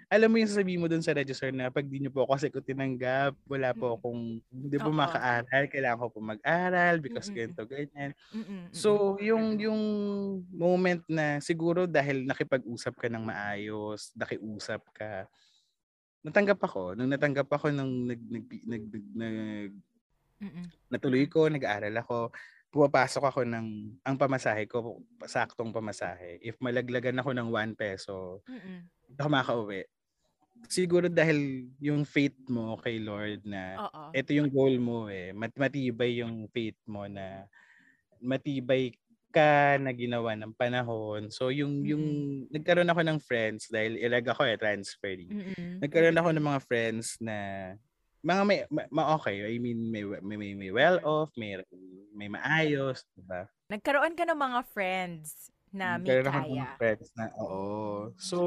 alam 0.08 0.28
mo 0.32 0.36
yung 0.40 0.48
sasabihin 0.48 0.80
mo 0.80 0.88
dun 0.88 1.04
sa 1.04 1.12
register 1.16 1.52
na 1.52 1.68
pag 1.68 1.84
di 1.84 2.00
nyo 2.00 2.08
po 2.12 2.24
ako 2.24 2.30
kasi 2.36 2.48
ko 2.48 2.60
tinanggap, 2.64 3.36
wala 3.48 3.72
po 3.76 3.96
akong, 4.00 4.40
hindi 4.52 4.76
po 4.80 4.88
Oo. 4.88 4.92
makaaral, 4.92 5.68
kailangan 5.68 6.00
ko 6.00 6.08
po 6.16 6.20
mag-aral 6.24 7.00
because 7.04 7.28
Mm-mm. 7.28 7.32
ganito, 7.32 7.64
ganyan. 7.68 8.12
Mm-mm. 8.34 8.64
So, 8.72 9.16
yung, 9.20 9.58
yung 9.60 9.80
moment 10.52 11.02
na 11.08 11.40
siguro 11.44 11.86
dahil 11.88 12.24
nakipag-usap 12.28 12.94
ka 13.00 13.08
ng 13.12 13.24
maayos, 13.24 14.12
nakiusap 14.16 14.82
ka, 14.96 15.26
natanggap 16.24 16.60
ako. 16.64 16.96
Nung 16.98 17.12
natanggap 17.12 17.48
ako, 17.52 17.72
nung 17.74 18.08
nag, 18.10 18.20
nag, 18.28 18.46
nag, 18.66 18.84
nag, 18.92 19.04
nag 19.16 19.70
Mm-mm. 20.42 20.70
natuloy 20.92 21.28
ko, 21.28 21.48
nag-aaral 21.52 21.92
ako, 22.00 22.32
pumapasok 22.72 23.22
ako 23.28 23.40
ng, 23.44 23.66
ang 24.04 24.16
pamasahe 24.20 24.64
ko, 24.68 25.04
saktong 25.24 25.72
pamasahe. 25.72 26.40
If 26.40 26.56
malaglagan 26.60 27.20
ako 27.20 27.30
ng 27.36 27.48
1 27.52 27.72
peso, 27.76 28.40
Mm-mm. 28.48 28.88
Hindi 29.08 29.18
ako 29.18 29.30
makauwi. 29.32 29.82
Siguro 30.68 31.06
dahil 31.08 31.70
yung 31.78 32.02
faith 32.04 32.36
mo 32.50 32.76
kay 32.82 32.98
Lord 33.00 33.46
na 33.46 33.88
Oo. 33.88 34.02
ito 34.12 34.34
yung 34.34 34.50
goal 34.50 34.76
mo 34.76 35.06
eh. 35.08 35.32
Mat 35.32 35.54
matibay 35.54 36.20
yung 36.20 36.50
faith 36.50 36.76
mo 36.84 37.06
na 37.06 37.46
matibay 38.18 38.90
ka 39.30 39.78
na 39.78 39.94
ginawa 39.94 40.34
ng 40.34 40.52
panahon. 40.56 41.30
So 41.30 41.48
yung 41.54 41.86
yung 41.86 42.04
nagkaroon 42.50 42.90
ako 42.90 43.00
ng 43.06 43.18
friends 43.22 43.70
dahil 43.70 43.96
ilag 43.96 44.26
ako 44.28 44.44
eh 44.44 44.58
transferee. 44.58 45.30
Mm-mm. 45.30 45.78
Nagkaroon 45.78 46.18
ako 46.18 46.30
ng 46.34 46.46
mga 46.48 46.60
friends 46.66 47.16
na 47.22 47.36
mga 48.18 48.42
may, 48.42 48.58
ma- 48.66 48.90
ma- 48.90 49.14
okay, 49.14 49.46
I 49.46 49.62
mean 49.62 49.94
may 49.94 50.02
may, 50.02 50.36
may, 50.36 50.52
may 50.58 50.72
well 50.74 50.98
off, 51.06 51.30
may 51.38 51.54
may 52.12 52.26
maayos, 52.26 53.06
diba? 53.14 53.46
Nagkaroon 53.70 54.18
ka 54.18 54.26
ng 54.26 54.36
mga 54.36 54.60
friends 54.74 55.54
na 55.70 56.00
may 56.02 56.08
Nagkaroon 56.08 56.26
ako 56.26 56.34
ng 56.34 56.42
kaya. 56.42 56.58
mga 56.58 56.76
friends 56.82 57.08
na 57.14 57.24
oo. 57.38 57.62
So 58.18 58.38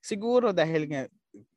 siguro 0.00 0.52
dahil 0.52 0.88
nga 0.90 1.02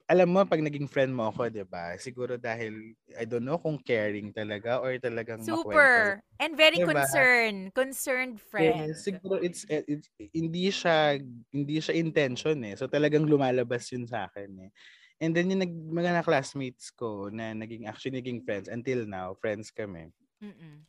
alam 0.03 0.27
mo 0.29 0.43
pag 0.43 0.59
naging 0.59 0.85
friend 0.85 1.15
mo 1.15 1.31
ako, 1.31 1.49
'di 1.49 1.65
ba? 1.65 1.95
Siguro 1.97 2.35
dahil 2.35 2.93
I 3.15 3.23
don't 3.23 3.43
know 3.43 3.57
kung 3.57 3.79
caring 3.79 4.35
talaga 4.35 4.83
or 4.83 4.93
talagang 4.99 5.41
makwento 5.41 5.63
Super. 5.63 6.21
And 6.37 6.51
very 6.59 6.77
Diba? 6.77 6.91
concerned. 6.91 7.73
Concerned 7.73 8.37
friend. 8.37 8.91
Yes, 8.91 9.07
siguro 9.07 9.39
it's, 9.39 9.63
eh, 9.71 9.81
it's 9.87 10.07
hindi 10.19 10.69
siya 10.69 11.17
hindi 11.49 11.77
siya 11.79 11.95
intention 11.95 12.57
eh. 12.67 12.75
So 12.75 12.85
talagang 12.91 13.25
lumalabas 13.25 13.89
yun 13.95 14.05
sa 14.05 14.27
akin 14.27 14.69
eh. 14.69 14.71
And 15.23 15.31
then 15.31 15.49
yung 15.49 15.63
nag, 15.63 15.73
mga 15.73 16.19
na 16.19 16.23
classmates 16.25 16.91
ko 16.91 17.31
na 17.31 17.55
naging 17.55 17.87
actually 17.87 18.19
naging 18.19 18.43
friends 18.43 18.67
until 18.67 19.07
now, 19.07 19.33
friends 19.39 19.71
kami. 19.71 20.11
Mm-mm. 20.43 20.83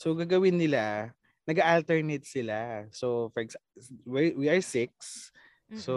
So 0.00 0.16
gagawin 0.16 0.56
nila, 0.56 1.12
nag-alternate 1.44 2.24
sila. 2.24 2.88
So 2.90 3.30
for 3.36 3.44
example, 3.44 3.68
we, 4.08 4.32
we 4.32 4.46
are 4.48 4.64
six. 4.64 5.28
Mm-mm. 5.70 5.78
So 5.78 5.94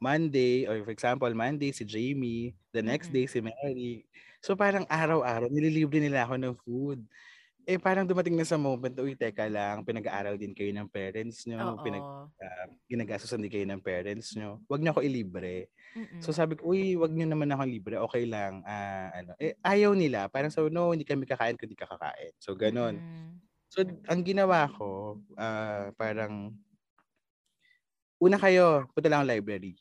Monday 0.00 0.64
or 0.64 0.80
for 0.82 0.90
example, 0.96 1.28
Monday 1.36 1.70
si 1.76 1.84
Jamie, 1.84 2.56
the 2.72 2.80
next 2.80 3.12
day 3.12 3.28
si 3.28 3.44
Mary. 3.44 4.08
So 4.40 4.56
parang 4.56 4.88
araw-araw 4.88 5.52
nililibre 5.52 6.00
nila 6.00 6.24
ako 6.24 6.34
ng 6.40 6.54
food. 6.64 7.00
Eh 7.68 7.76
parang 7.76 8.08
dumating 8.08 8.34
na 8.34 8.48
sa 8.48 8.56
moment, 8.56 8.96
uy, 8.98 9.12
teka 9.12 9.46
lang, 9.46 9.84
pinag-aaral 9.84 10.40
din 10.40 10.56
kayo 10.56 10.72
ng 10.72 10.88
parents 10.88 11.44
nyo, 11.44 11.76
Oo. 11.76 11.84
pinag 11.84 12.02
uh, 12.40 12.66
ginagastosan 12.88 13.44
din 13.44 13.52
kayo 13.52 13.66
ng 13.68 13.84
parents 13.84 14.32
nyo. 14.34 14.64
Huwag 14.64 14.80
niyo 14.80 14.96
ako 14.96 15.04
ilibre. 15.04 15.68
Mm-mm. 15.92 16.24
So 16.24 16.32
sabi 16.32 16.56
ko, 16.56 16.72
uy, 16.72 16.96
wag 16.96 17.12
niyo 17.12 17.28
naman 17.28 17.52
ako 17.52 17.62
libre. 17.68 17.94
Okay 18.00 18.24
lang. 18.24 18.64
ah 18.64 19.12
ano. 19.12 19.36
Eh, 19.36 19.54
ayaw 19.60 19.92
nila. 19.92 20.32
Parang 20.32 20.48
so, 20.48 20.72
no, 20.72 20.96
hindi 20.96 21.04
kami 21.04 21.28
kakain 21.28 21.60
kundi 21.60 21.76
kakakain. 21.76 22.32
So, 22.40 22.56
ganon. 22.56 22.96
Mm-mm. 22.96 23.38
So, 23.70 23.86
ang 24.10 24.26
ginawa 24.26 24.66
ko, 24.66 25.22
ah, 25.38 25.94
parang, 25.94 26.50
una 28.18 28.34
kayo, 28.34 28.90
punta 28.90 29.06
lang 29.06 29.22
ang 29.22 29.30
library. 29.30 29.78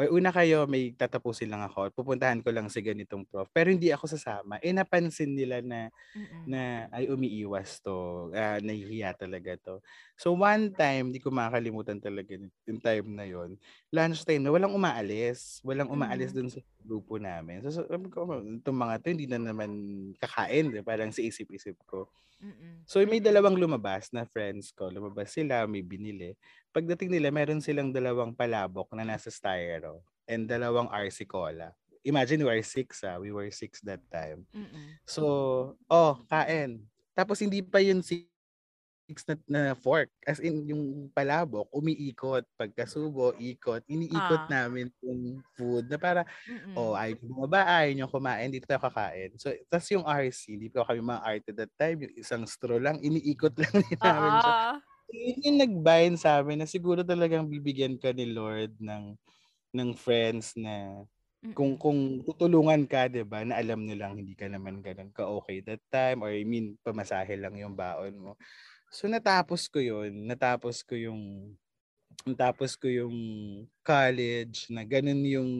Or 0.00 0.08
una 0.08 0.32
kayo, 0.32 0.64
may 0.66 0.96
tatapusin 0.96 1.52
lang 1.52 1.60
ako. 1.64 1.92
Pupuntahan 1.92 2.40
ko 2.40 2.48
lang 2.50 2.66
si 2.72 2.80
ganitong 2.80 3.28
prof. 3.28 3.48
Pero 3.52 3.68
hindi 3.68 3.92
ako 3.92 4.08
sasama. 4.08 4.56
Eh, 4.64 4.72
napansin 4.72 5.36
nila 5.36 5.60
na 5.60 5.92
Mm-mm. 6.16 6.48
na 6.48 6.90
ay 6.90 7.06
umiiwas 7.06 7.78
to, 7.86 8.28
ah, 8.34 8.58
nahihiya 8.58 9.14
talaga 9.14 9.54
to. 9.62 9.74
So 10.22 10.38
one 10.38 10.70
time, 10.70 11.10
di 11.10 11.18
ko 11.18 11.34
makakalimutan 11.34 11.98
talaga 11.98 12.38
yung 12.38 12.78
time 12.78 13.06
na 13.10 13.26
yon. 13.26 13.58
Lunch 13.90 14.22
time 14.22 14.38
na 14.38 14.54
walang 14.54 14.70
umaalis. 14.70 15.58
Walang 15.66 15.90
umaalis 15.90 16.30
Mm. 16.30 16.36
dun 16.38 16.48
sa 16.54 16.62
grupo 16.78 17.18
namin. 17.18 17.58
So, 17.66 17.82
ko, 18.06 18.38
itong 18.38 18.78
mga 18.86 19.02
to 19.02 19.10
hindi 19.10 19.26
na 19.26 19.42
naman 19.42 19.74
kakain. 20.22 20.70
Di? 20.70 20.86
Parang 20.86 21.10
sa 21.10 21.26
isip-isip 21.26 21.74
ko. 21.90 22.06
Mm-mm. 22.38 22.86
So 22.86 23.02
may 23.02 23.18
dalawang 23.18 23.58
lumabas 23.58 24.14
na 24.14 24.22
friends 24.22 24.70
ko. 24.70 24.94
Lumabas 24.94 25.34
sila, 25.34 25.66
may 25.66 25.82
binili. 25.82 26.38
Pagdating 26.70 27.18
nila, 27.18 27.34
meron 27.34 27.58
silang 27.58 27.90
dalawang 27.90 28.30
palabok 28.30 28.94
na 28.94 29.02
nasa 29.02 29.26
styro 29.26 30.06
and 30.30 30.46
dalawang 30.46 30.86
RC 30.90 31.26
Cola. 31.26 31.74
Imagine 32.06 32.46
we 32.46 32.50
were 32.50 32.62
six 32.66 33.02
ah. 33.02 33.18
We 33.18 33.34
were 33.34 33.50
six 33.50 33.82
that 33.86 34.02
time. 34.10 34.46
Mm-mm. 34.54 35.02
So, 35.02 35.22
oh, 35.90 36.14
kain. 36.30 36.82
Tapos 37.14 37.42
hindi 37.42 37.58
pa 37.62 37.82
yun 37.82 38.02
six 38.06 38.31
na, 39.28 39.34
na 39.44 39.62
fork. 39.76 40.08
As 40.24 40.40
in, 40.40 40.64
yung 40.64 41.12
palabok, 41.12 41.68
umiikot. 41.68 42.48
Pagkasubo, 42.56 43.36
ikot. 43.36 43.84
Iniikot 43.86 44.48
Ah. 44.48 44.50
namin 44.50 44.88
yung 45.04 45.44
food 45.52 45.92
na 45.92 46.00
para, 46.00 46.24
Mm-mm. 46.48 46.72
oh, 46.74 46.96
ayaw 46.96 47.12
nyo 47.20 47.26
bumaba, 47.28 47.60
ayaw 47.68 47.92
nyo 47.92 48.06
kumain, 48.08 48.48
dito 48.48 48.64
tayo 48.64 48.80
kakain. 48.80 49.36
So, 49.36 49.52
tas 49.68 49.84
yung 49.92 50.08
RC, 50.08 50.56
hindi 50.56 50.72
pa 50.72 50.88
kami 50.88 51.04
mga 51.04 51.22
art 51.22 51.44
at 51.44 51.56
that 51.60 51.72
time, 51.76 52.08
yung 52.08 52.14
isang 52.16 52.44
straw 52.48 52.80
lang, 52.80 52.96
iniikot 53.04 53.52
lang 53.60 53.74
din 53.76 54.00
namin 54.00 54.32
siya. 54.40 54.54
Ah. 54.56 54.76
Yun 55.12 55.44
yung 55.44 55.58
nag-bind 55.60 56.16
sa 56.16 56.40
amin 56.40 56.64
na 56.64 56.68
siguro 56.68 57.04
talagang 57.04 57.44
bibigyan 57.44 58.00
ka 58.00 58.16
ni 58.16 58.32
Lord 58.32 58.72
ng 58.80 59.12
ng 59.72 59.90
friends 59.92 60.56
na 60.56 61.04
kung 61.58 61.74
kung 61.74 62.22
tutulungan 62.22 62.86
ka, 62.86 63.10
'di 63.10 63.26
ba, 63.26 63.42
na 63.42 63.58
alam 63.58 63.82
nilang 63.82 64.14
hindi 64.14 64.32
ka 64.38 64.46
naman 64.46 64.78
ganun 64.78 65.10
ka 65.10 65.26
okay 65.26 65.58
that 65.66 65.82
time 65.90 66.22
or 66.22 66.30
I 66.30 66.46
mean 66.46 66.78
pamasahe 66.86 67.34
lang 67.34 67.58
yung 67.58 67.74
baon 67.74 68.14
mo. 68.14 68.32
So 68.92 69.08
natapos 69.10 69.66
ko 69.72 69.78
'yun, 69.82 70.28
natapos 70.28 70.84
ko 70.84 70.94
yung 70.94 71.20
natapos 72.28 72.78
ko 72.78 72.86
yung 72.90 73.16
college 73.82 74.70
na 74.70 74.84
ganun 74.86 75.22
yung 75.26 75.50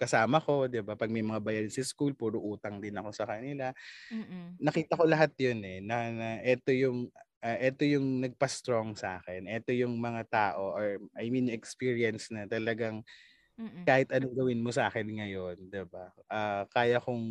kasama 0.00 0.40
ko, 0.40 0.66
'di 0.70 0.80
ba? 0.86 0.94
Pag 0.96 1.12
may 1.12 1.24
mga 1.24 1.42
bayad 1.44 1.68
sa 1.72 1.84
school, 1.84 2.12
puro 2.16 2.40
utang 2.40 2.80
din 2.80 2.96
ako 2.96 3.10
sa 3.12 3.26
kanila. 3.28 3.72
Mm-mm. 4.10 4.58
Nakita 4.60 4.96
ko 5.00 5.04
lahat 5.08 5.34
'yun 5.40 5.60
eh 5.64 5.78
na, 5.84 5.98
na 6.12 6.28
ito 6.44 6.70
yung 6.74 7.10
ah, 7.44 7.58
ito 7.60 7.84
yung 7.86 8.24
nagpa-strong 8.24 8.96
sa 8.98 9.20
akin. 9.22 9.48
Ito 9.50 9.72
yung 9.76 9.96
mga 10.00 10.22
tao 10.30 10.74
or 10.76 10.98
I 11.18 11.28
mean 11.32 11.48
experience 11.52 12.30
na 12.34 12.46
talagang 12.48 13.04
Mm-mm. 13.58 13.88
kahit 13.88 14.10
anong 14.14 14.34
gawin 14.36 14.60
mo 14.64 14.70
sa 14.74 14.90
akin 14.90 15.06
ngayon, 15.08 15.56
'di 15.70 15.84
ba? 15.90 16.12
Ah, 16.30 16.66
kaya 16.72 16.98
kong 17.02 17.24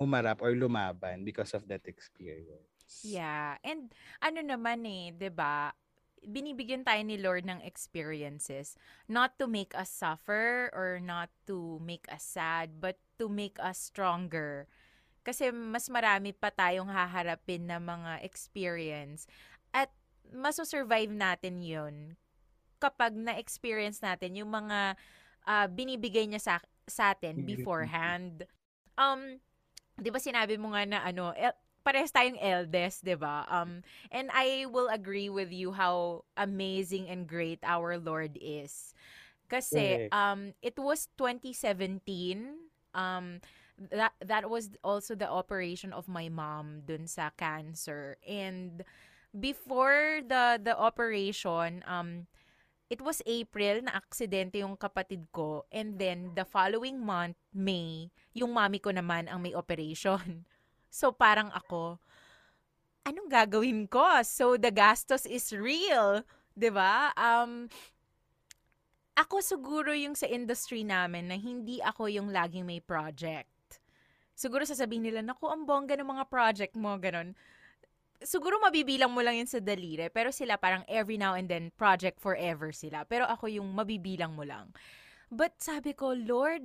humarap 0.00 0.40
or 0.44 0.54
lumaban 0.56 1.22
because 1.26 1.52
of 1.58 1.66
that 1.68 1.84
experience. 1.90 2.69
Yeah. 3.02 3.56
And 3.62 3.94
ano 4.20 4.42
naman 4.42 4.84
eh, 4.84 5.14
'di 5.14 5.30
ba? 5.32 5.72
Binibigyan 6.20 6.84
tayo 6.84 7.00
ni 7.00 7.16
Lord 7.16 7.48
ng 7.48 7.64
experiences 7.64 8.76
not 9.08 9.40
to 9.40 9.48
make 9.48 9.72
us 9.72 9.88
suffer 9.88 10.68
or 10.76 11.00
not 11.00 11.32
to 11.48 11.80
make 11.80 12.04
us 12.12 12.20
sad, 12.20 12.76
but 12.76 13.00
to 13.16 13.32
make 13.32 13.56
us 13.56 13.80
stronger. 13.80 14.68
Kasi 15.24 15.48
mas 15.52 15.88
marami 15.88 16.36
pa 16.36 16.52
tayong 16.52 16.92
haharapin 16.92 17.68
na 17.68 17.80
mga 17.80 18.20
experience 18.20 19.24
at 19.72 19.88
masosurvive 20.28 21.12
natin 21.12 21.64
yun 21.64 22.16
kapag 22.80 23.12
na-experience 23.12 24.00
natin 24.00 24.40
yung 24.40 24.48
mga 24.48 24.96
uh, 25.44 25.66
binibigay 25.68 26.24
niya 26.24 26.40
sa, 26.40 26.54
sa 26.88 27.12
atin 27.12 27.44
beforehand. 27.44 28.48
Um, 28.96 29.40
'di 30.00 30.08
ba 30.08 30.20
sinabi 30.20 30.56
mo 30.56 30.72
nga 30.72 30.88
na 30.88 30.98
ano, 31.04 31.36
el, 31.36 31.52
parehas 31.84 32.12
tayong 32.12 32.38
eldest, 32.40 33.04
'di 33.04 33.16
ba? 33.18 33.44
Um 33.48 33.82
and 34.12 34.28
I 34.32 34.66
will 34.68 34.88
agree 34.88 35.28
with 35.28 35.52
you 35.52 35.72
how 35.72 36.24
amazing 36.36 37.08
and 37.08 37.26
great 37.26 37.60
our 37.64 37.96
Lord 37.98 38.36
is. 38.40 38.94
Kasi 39.50 39.98
um 40.12 40.54
it 40.62 40.78
was 40.78 41.08
2017 41.18 42.70
um 42.94 43.40
that 43.92 44.12
that 44.20 44.48
was 44.48 44.70
also 44.84 45.14
the 45.16 45.28
operation 45.28 45.92
of 45.92 46.08
my 46.08 46.28
mom 46.28 46.84
dun 46.86 47.06
sa 47.06 47.30
cancer. 47.36 48.16
And 48.26 48.84
before 49.34 50.22
the 50.24 50.60
the 50.60 50.74
operation 50.76 51.82
um 51.86 52.26
it 52.90 53.00
was 53.00 53.22
April 53.24 53.86
na 53.86 53.96
aksidente 54.02 54.60
yung 54.60 54.74
kapatid 54.76 55.30
ko. 55.30 55.64
And 55.70 55.96
then 55.98 56.34
the 56.34 56.44
following 56.44 56.98
month 57.00 57.38
May 57.54 58.10
yung 58.34 58.54
mami 58.54 58.78
ko 58.82 58.90
naman 58.94 59.26
ang 59.30 59.42
may 59.42 59.54
operation 59.54 60.44
so 60.90 61.14
parang 61.14 61.48
ako 61.54 61.96
anong 63.06 63.30
gagawin 63.30 63.86
ko 63.86 64.04
so 64.26 64.58
the 64.58 64.74
gastos 64.74 65.24
is 65.24 65.54
real 65.54 66.20
'di 66.58 66.68
ba 66.74 67.14
um 67.16 67.70
ako 69.14 69.40
siguro 69.40 69.94
yung 69.94 70.18
sa 70.18 70.26
industry 70.26 70.82
namin 70.82 71.30
na 71.30 71.38
hindi 71.38 71.78
ako 71.80 72.10
yung 72.10 72.34
laging 72.34 72.66
may 72.66 72.82
project 72.82 73.48
siguro 74.40 74.64
sasabihin 74.64 75.04
nila, 75.04 75.20
naku, 75.20 75.52
ang 75.52 75.68
bongga 75.68 76.00
ng 76.00 76.08
mga 76.08 76.24
project 76.32 76.72
mo, 76.72 76.96
ganun. 76.96 77.36
Siguro 78.24 78.56
mabibilang 78.56 79.12
mo 79.12 79.20
lang 79.20 79.36
yun 79.36 79.48
sa 79.48 79.60
daliri, 79.60 80.08
pero 80.08 80.32
sila 80.32 80.56
parang 80.56 80.80
every 80.88 81.20
now 81.20 81.36
and 81.36 81.52
then, 81.52 81.68
project 81.76 82.16
forever 82.16 82.72
sila. 82.72 83.04
Pero 83.04 83.28
ako 83.28 83.52
yung 83.52 83.68
mabibilang 83.76 84.32
mo 84.32 84.48
lang. 84.48 84.72
But 85.28 85.60
sabi 85.60 85.92
ko, 85.92 86.16
Lord, 86.16 86.64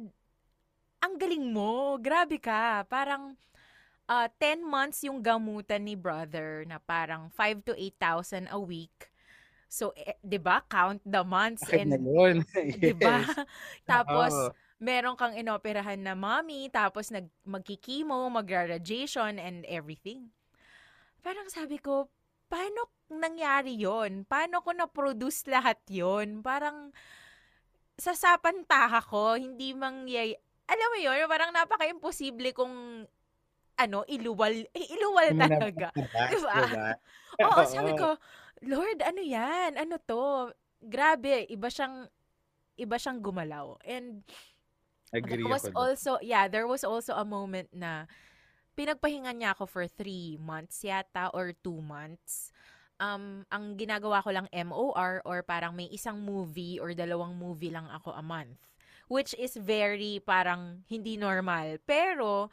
ang 1.04 1.20
galing 1.20 1.52
mo, 1.52 2.00
grabe 2.00 2.40
ka. 2.40 2.88
Parang 2.88 3.36
uh, 4.08 4.26
ah, 4.26 4.30
10 4.42 4.66
months 4.66 5.04
yung 5.06 5.22
gamutan 5.22 5.86
ni 5.86 5.94
brother 5.98 6.66
na 6.66 6.82
parang 6.82 7.30
5 7.34 7.68
to 7.68 7.74
8,000 7.78 8.50
a 8.52 8.60
week. 8.60 9.14
So, 9.66 9.92
eh, 9.98 10.16
'di 10.24 10.40
ba? 10.40 10.64
Count 10.70 11.04
the 11.04 11.26
months 11.26 11.66
Bakit 11.68 11.80
and 11.84 11.90
na 11.92 12.00
yun? 12.00 12.36
'di 12.80 12.94
ba? 12.96 13.26
Tapos 13.90 14.32
oh 14.32 14.54
meron 14.80 15.16
kang 15.16 15.36
inoperahan 15.36 16.00
na 16.00 16.14
mommy, 16.18 16.68
tapos 16.68 17.12
nag, 17.12 17.32
magkikimo, 17.48 18.28
mag-radiation, 18.28 19.40
and 19.40 19.64
everything. 19.72 20.32
Parang 21.24 21.48
sabi 21.48 21.80
ko, 21.80 22.12
paano 22.52 22.92
nangyari 23.08 23.80
yon? 23.80 24.28
Paano 24.28 24.60
ko 24.60 24.76
na-produce 24.76 25.48
lahat 25.48 25.80
yon? 25.88 26.44
Parang, 26.44 26.92
sasapantaha 27.96 29.00
ko, 29.08 29.40
hindi 29.40 29.72
mangyay... 29.72 30.36
Alam 30.66 30.88
mo 30.92 30.98
yun, 31.00 31.30
parang 31.30 31.54
napaka-imposible 31.54 32.52
kung 32.52 33.06
ano, 33.76 34.08
iluwal, 34.08 34.56
eh, 34.72 34.88
iluwal 34.92 35.30
talaga. 35.36 35.88
Diba? 36.32 36.56
diba? 36.72 36.90
Oo, 37.46 37.62
sabi 37.76 37.92
ko, 37.96 38.16
Lord, 38.64 39.04
ano 39.04 39.22
yan? 39.22 39.76
Ano 39.76 40.00
to? 40.00 40.52
Grabe, 40.80 41.44
iba 41.52 41.68
siyang, 41.68 42.08
iba 42.80 42.96
siyang 42.96 43.20
gumalaw. 43.20 43.76
And, 43.84 44.24
Agree 45.16 45.44
there 45.44 45.48
was 45.48 45.68
also, 45.76 46.20
yeah, 46.20 46.48
there 46.48 46.68
was 46.68 46.84
also 46.84 47.16
a 47.16 47.24
moment 47.24 47.72
na 47.72 48.08
pinagpahinga 48.76 49.32
niya 49.32 49.56
ako 49.56 49.64
for 49.68 49.86
three 49.88 50.36
months 50.40 50.84
yata 50.84 51.32
or 51.32 51.56
two 51.64 51.80
months. 51.80 52.52
Um, 53.00 53.44
ang 53.52 53.76
ginagawa 53.76 54.24
ko 54.24 54.32
lang 54.32 54.48
MOR 54.52 55.20
or 55.24 55.44
parang 55.44 55.76
may 55.76 55.92
isang 55.92 56.24
movie 56.24 56.80
or 56.80 56.96
dalawang 56.96 57.36
movie 57.36 57.72
lang 57.72 57.88
ako 57.92 58.16
a 58.16 58.24
month. 58.24 58.60
Which 59.08 59.38
is 59.38 59.56
very 59.56 60.20
parang 60.24 60.84
hindi 60.90 61.16
normal. 61.16 61.78
Pero, 61.86 62.50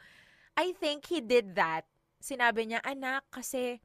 I 0.57 0.73
think 0.77 1.09
he 1.09 1.21
did 1.21 1.55
that. 1.57 1.89
Sinabi 2.21 2.69
niya, 2.69 2.79
anak, 2.85 3.25
kasi 3.33 3.81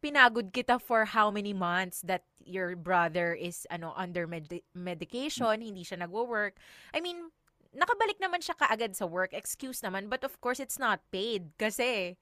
pinagod 0.00 0.50
kita 0.50 0.80
for 0.80 1.04
how 1.04 1.28
many 1.28 1.52
months 1.52 2.00
that 2.08 2.24
your 2.40 2.72
brother 2.72 3.36
is 3.36 3.68
ano 3.68 3.92
under 4.00 4.24
med- 4.24 4.64
medication, 4.72 5.60
hindi 5.60 5.84
siya 5.84 6.00
nagwo-work. 6.00 6.56
I 6.96 7.04
mean, 7.04 7.28
nakabalik 7.76 8.18
naman 8.18 8.40
siya 8.40 8.56
kaagad 8.56 8.96
sa 8.96 9.06
work. 9.06 9.36
Excuse 9.36 9.84
naman. 9.84 10.10
But 10.10 10.24
of 10.26 10.40
course, 10.40 10.58
it's 10.58 10.80
not 10.80 11.04
paid. 11.14 11.54
Kasi, 11.60 12.16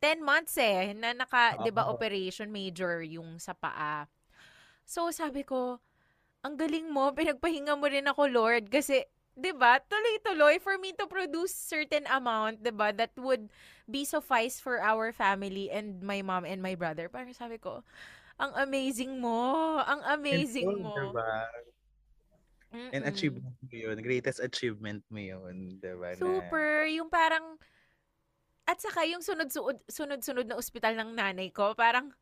10 0.00 0.22
months 0.22 0.54
eh, 0.56 0.94
na 0.94 1.12
naka, 1.12 1.58
uh-huh. 1.58 1.64
di 1.66 1.70
ba, 1.74 1.90
operation 1.90 2.48
major 2.48 3.02
yung 3.02 3.42
sa 3.42 3.52
paa. 3.52 4.06
So, 4.88 5.10
sabi 5.10 5.42
ko, 5.44 5.82
ang 6.40 6.54
galing 6.54 6.88
mo, 6.88 7.10
pinagpahinga 7.12 7.74
mo 7.74 7.90
rin 7.90 8.06
ako, 8.06 8.30
Lord. 8.30 8.70
Kasi, 8.70 9.04
di 9.38 9.54
ba, 9.54 9.78
tuloy-tuloy 9.78 10.58
for 10.58 10.74
me 10.82 10.90
to 10.98 11.06
produce 11.06 11.54
certain 11.54 12.04
amount, 12.10 12.60
di 12.66 12.74
ba, 12.74 12.90
that 12.90 13.14
would 13.14 13.46
be 13.86 14.02
suffice 14.02 14.58
for 14.58 14.82
our 14.82 15.14
family 15.14 15.70
and 15.70 16.02
my 16.02 16.20
mom 16.20 16.42
and 16.42 16.58
my 16.58 16.74
brother. 16.74 17.06
Parang 17.06 17.32
sabi 17.32 17.56
ko, 17.56 17.86
ang 18.38 18.52
amazing 18.58 19.22
mo. 19.22 19.78
Ang 19.82 20.02
amazing 20.18 20.82
mo. 20.82 20.94
Diba? 20.94 21.46
Mm-mm. 22.68 22.90
And 22.92 23.02
achievement 23.08 23.56
mo 23.64 23.72
yun. 23.72 23.96
Greatest 24.04 24.44
achievement 24.44 25.00
mo 25.08 25.18
yun. 25.22 25.80
Diba? 25.80 26.18
Super. 26.18 26.84
Na... 26.84 26.92
Yung 26.92 27.08
parang, 27.08 27.56
at 28.68 28.78
saka 28.82 29.08
yung 29.08 29.24
sunod-sunod, 29.24 29.80
sunod-sunod 29.88 30.46
na 30.46 30.58
ospital 30.58 30.92
ng 30.98 31.16
nanay 31.16 31.48
ko, 31.48 31.72
parang, 31.72 32.12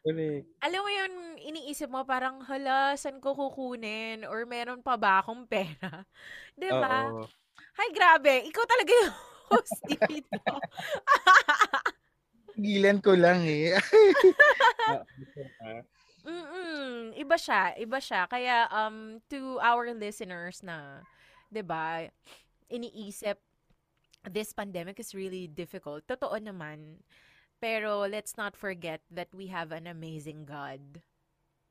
Correct. 0.00 0.48
Alam 0.64 0.80
mo 0.80 0.90
yun, 0.90 1.12
iniisip 1.40 1.88
mo 1.92 2.04
parang, 2.08 2.40
hala, 2.44 2.96
saan 2.96 3.20
ko 3.20 3.36
kukunin? 3.36 4.24
Or 4.24 4.48
meron 4.48 4.80
pa 4.80 4.96
ba 4.96 5.20
akong 5.20 5.44
pera? 5.44 6.08
Diba? 6.60 7.12
Oo. 7.12 7.28
Hay, 7.76 7.92
grabe. 7.92 8.48
Ikaw 8.48 8.64
talaga 8.64 8.92
yung 8.92 9.14
host 9.50 9.80
dito. 10.08 10.40
Gilan 12.60 13.00
ko 13.00 13.16
lang 13.16 13.40
eh. 13.48 13.72
Mm, 16.28 17.16
iba 17.16 17.36
siya, 17.40 17.72
iba 17.80 17.96
siya. 17.96 18.28
Kaya 18.28 18.68
um 18.68 19.16
to 19.32 19.56
our 19.64 19.88
listeners 19.96 20.60
na 20.60 21.00
'di 21.48 21.64
ba, 21.64 22.04
iniisip 22.68 23.40
this 24.28 24.52
pandemic 24.52 25.00
is 25.00 25.16
really 25.16 25.48
difficult. 25.48 26.04
Totoo 26.04 26.36
naman. 26.36 27.00
Pero 27.60 28.08
let's 28.08 28.36
not 28.36 28.56
forget 28.56 29.00
that 29.10 29.28
we 29.34 29.46
have 29.48 29.70
an 29.72 29.86
amazing 29.86 30.44
God. 30.44 31.02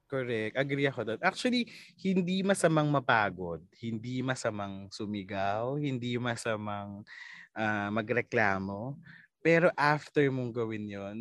Correct. 0.10 0.58
Agree 0.58 0.90
ako 0.90 1.06
doon. 1.06 1.22
Actually, 1.22 1.70
hindi 2.02 2.42
masamang 2.42 2.90
mapagod, 2.90 3.62
hindi 3.78 4.26
masamang 4.26 4.90
sumigaw, 4.90 5.78
hindi 5.78 6.18
masamang 6.18 7.06
uh, 7.54 7.90
magreklamo. 7.94 8.98
Pero 9.46 9.70
after 9.78 10.26
mong 10.34 10.50
gawin 10.50 10.90
yon 10.90 11.18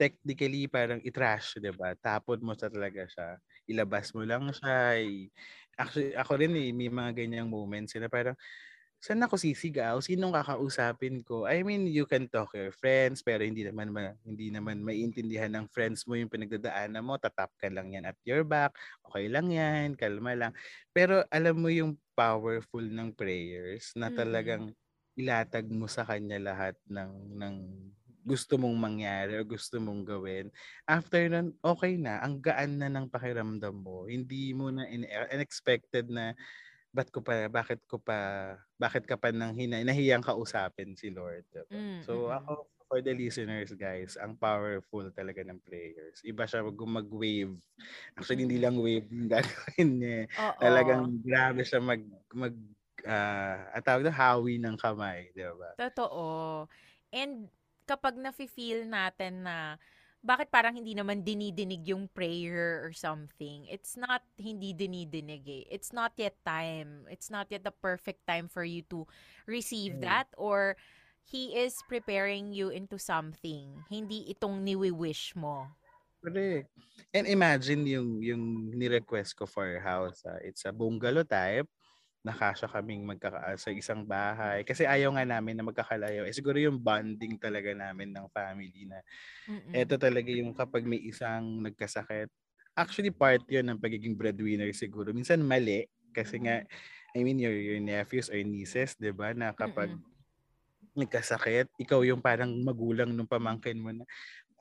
technically 0.00 0.64
parang 0.64 1.04
i-trash, 1.04 1.60
'di 1.60 1.72
ba? 1.76 1.92
Tapon 2.00 2.40
mo 2.40 2.56
sa 2.56 2.72
talaga 2.72 3.04
siya. 3.04 3.36
Ilabas 3.68 4.08
mo 4.16 4.24
lang 4.24 4.48
siya. 4.56 4.96
Actually, 5.76 6.16
ako 6.16 6.32
rin 6.40 6.52
eh, 6.56 6.72
may 6.72 6.88
mga 6.88 7.12
ganyang 7.24 7.48
moments 7.52 7.92
na 8.00 8.08
parang 8.08 8.36
saan 9.00 9.24
ako 9.24 9.40
sisigaw? 9.40 9.96
Sinong 10.04 10.36
kakausapin 10.36 11.24
ko? 11.24 11.48
I 11.48 11.64
mean, 11.64 11.88
you 11.88 12.04
can 12.04 12.28
talk 12.28 12.52
your 12.52 12.68
friends, 12.70 13.24
pero 13.24 13.40
hindi 13.40 13.64
naman 13.64 13.88
ma, 13.88 14.12
hindi 14.28 14.52
naman 14.52 14.84
maiintindihan 14.84 15.48
ng 15.56 15.72
friends 15.72 16.04
mo 16.04 16.20
yung 16.20 16.28
pinagdadaanan 16.28 17.00
mo. 17.00 17.16
Tatap 17.16 17.48
ka 17.56 17.72
lang 17.72 17.96
yan 17.96 18.04
at 18.04 18.20
your 18.28 18.44
back. 18.44 18.76
Okay 19.08 19.32
lang 19.32 19.48
yan, 19.48 19.96
kalma 19.96 20.36
lang. 20.36 20.52
Pero 20.92 21.24
alam 21.32 21.56
mo 21.56 21.72
yung 21.72 21.96
powerful 22.12 22.84
ng 22.84 23.16
prayers 23.16 23.96
na 23.96 24.12
talagang 24.12 24.76
ilatag 25.16 25.66
mo 25.72 25.88
sa 25.88 26.04
kanya 26.04 26.36
lahat 26.36 26.76
ng 26.84 27.40
ng 27.40 27.56
gusto 28.20 28.60
mong 28.60 28.76
mangyari 28.76 29.40
o 29.40 29.48
gusto 29.48 29.80
mong 29.80 30.04
gawin, 30.04 30.52
after 30.84 31.24
nun, 31.32 31.56
okay 31.64 31.96
na. 31.96 32.20
Ang 32.20 32.38
gaan 32.44 32.76
na 32.76 32.92
ng 32.92 33.08
pakiramdam 33.08 33.72
mo. 33.72 34.04
Hindi 34.04 34.52
mo 34.52 34.68
na 34.68 34.84
in- 34.92 35.08
unexpected 35.32 36.12
na 36.12 36.36
ba't 36.90 37.08
ko 37.14 37.22
pa, 37.22 37.46
bakit 37.46 37.80
ko 37.86 38.02
pa, 38.02 38.52
bakit 38.74 39.06
ka 39.06 39.14
pa 39.14 39.30
nang 39.30 39.54
hina, 39.54 39.78
nahiyang 39.86 40.26
kausapin 40.26 40.98
si 40.98 41.14
Lord. 41.14 41.46
Diba? 41.54 41.70
Mm, 41.70 42.02
so 42.02 42.28
ako, 42.34 42.66
for 42.90 42.98
the 42.98 43.14
listeners 43.14 43.70
guys, 43.78 44.18
ang 44.18 44.34
powerful 44.34 45.06
talaga 45.14 45.46
ng 45.46 45.62
players. 45.62 46.18
Iba 46.26 46.50
siya 46.50 46.66
mag-wave. 46.66 47.54
Actually, 48.18 48.50
hindi 48.50 48.58
lang 48.58 48.82
wave 48.82 49.06
yung 49.14 49.30
gagawin 49.38 49.90
niya. 50.02 50.20
Oo. 50.34 50.58
Talagang 50.58 51.02
grabe 51.22 51.62
siya 51.62 51.78
mag, 51.78 52.02
mag 52.34 52.54
uh, 53.06 53.58
at 53.70 53.86
tawag 53.86 54.10
na 54.10 54.10
hawi 54.10 54.58
ng 54.58 54.74
kamay. 54.74 55.30
Diba? 55.30 55.78
Totoo. 55.78 56.66
And 57.14 57.46
kapag 57.86 58.18
nafe-feel 58.18 58.90
natin 58.90 59.46
na 59.46 59.78
bakit 60.20 60.52
parang 60.52 60.76
hindi 60.76 60.92
naman 60.92 61.24
dinidinig 61.24 61.88
yung 61.88 62.04
prayer 62.12 62.84
or 62.84 62.92
something. 62.92 63.64
It's 63.72 63.96
not 63.96 64.20
hindi 64.36 64.76
dinidinig 64.76 65.44
eh. 65.48 65.64
It's 65.72 65.96
not 65.96 66.12
yet 66.20 66.36
time. 66.44 67.08
It's 67.08 67.32
not 67.32 67.48
yet 67.48 67.64
the 67.64 67.72
perfect 67.72 68.28
time 68.28 68.48
for 68.48 68.64
you 68.64 68.84
to 68.92 69.08
receive 69.48 69.96
mm. 69.96 70.04
that 70.04 70.28
or 70.36 70.76
He 71.30 71.54
is 71.54 71.78
preparing 71.86 72.50
you 72.50 72.74
into 72.74 72.98
something. 72.98 73.86
Hindi 73.86 74.34
itong 74.34 74.66
niwi-wish 74.66 75.38
mo. 75.38 75.70
Correct. 76.20 76.66
And 77.14 77.24
imagine 77.24 77.86
yung 77.86 78.18
yung 78.18 78.74
ni-request 78.74 79.38
ko 79.38 79.46
for 79.46 79.78
house. 79.78 80.26
Uh, 80.26 80.42
it's 80.42 80.66
a 80.66 80.74
bungalow 80.74 81.22
type 81.22 81.70
nakasya 82.26 82.68
kaming 82.68 83.04
magkaka 83.08 83.56
sa 83.56 83.70
isang 83.72 84.04
bahay. 84.04 84.62
Kasi 84.66 84.84
ayaw 84.84 85.14
nga 85.16 85.24
namin 85.24 85.56
na 85.56 85.64
magkakalayo. 85.66 86.28
Eh, 86.28 86.34
siguro 86.36 86.56
yung 86.60 86.78
bonding 86.82 87.40
talaga 87.40 87.72
namin 87.72 88.12
ng 88.12 88.26
family 88.32 88.84
na 88.88 89.00
Mm-mm. 89.48 89.90
eto 89.90 89.96
talaga 90.00 90.30
yung 90.32 90.52
kapag 90.56 90.84
may 90.86 91.00
isang 91.02 91.62
nagkasakit. 91.64 92.28
Actually, 92.78 93.10
part 93.14 93.42
yun 93.50 93.66
ng 93.70 93.80
pagiging 93.82 94.16
breadwinner 94.18 94.70
siguro. 94.74 95.10
Minsan 95.14 95.42
mali. 95.44 95.86
Kasi 96.14 96.42
nga, 96.42 96.62
I 97.14 97.20
mean, 97.22 97.38
your, 97.38 97.54
your 97.54 97.80
nephews 97.82 98.30
or 98.32 98.38
nieces, 98.42 98.96
di 98.98 99.12
ba, 99.14 99.30
na 99.34 99.52
kapag 99.54 99.90
Mm-mm. 99.90 100.02
nagkasakit, 100.98 101.70
ikaw 101.78 102.02
yung 102.02 102.18
parang 102.22 102.50
magulang 102.66 103.14
nung 103.14 103.28
pamangkin 103.30 103.78
mo 103.78 103.94
na, 103.94 104.02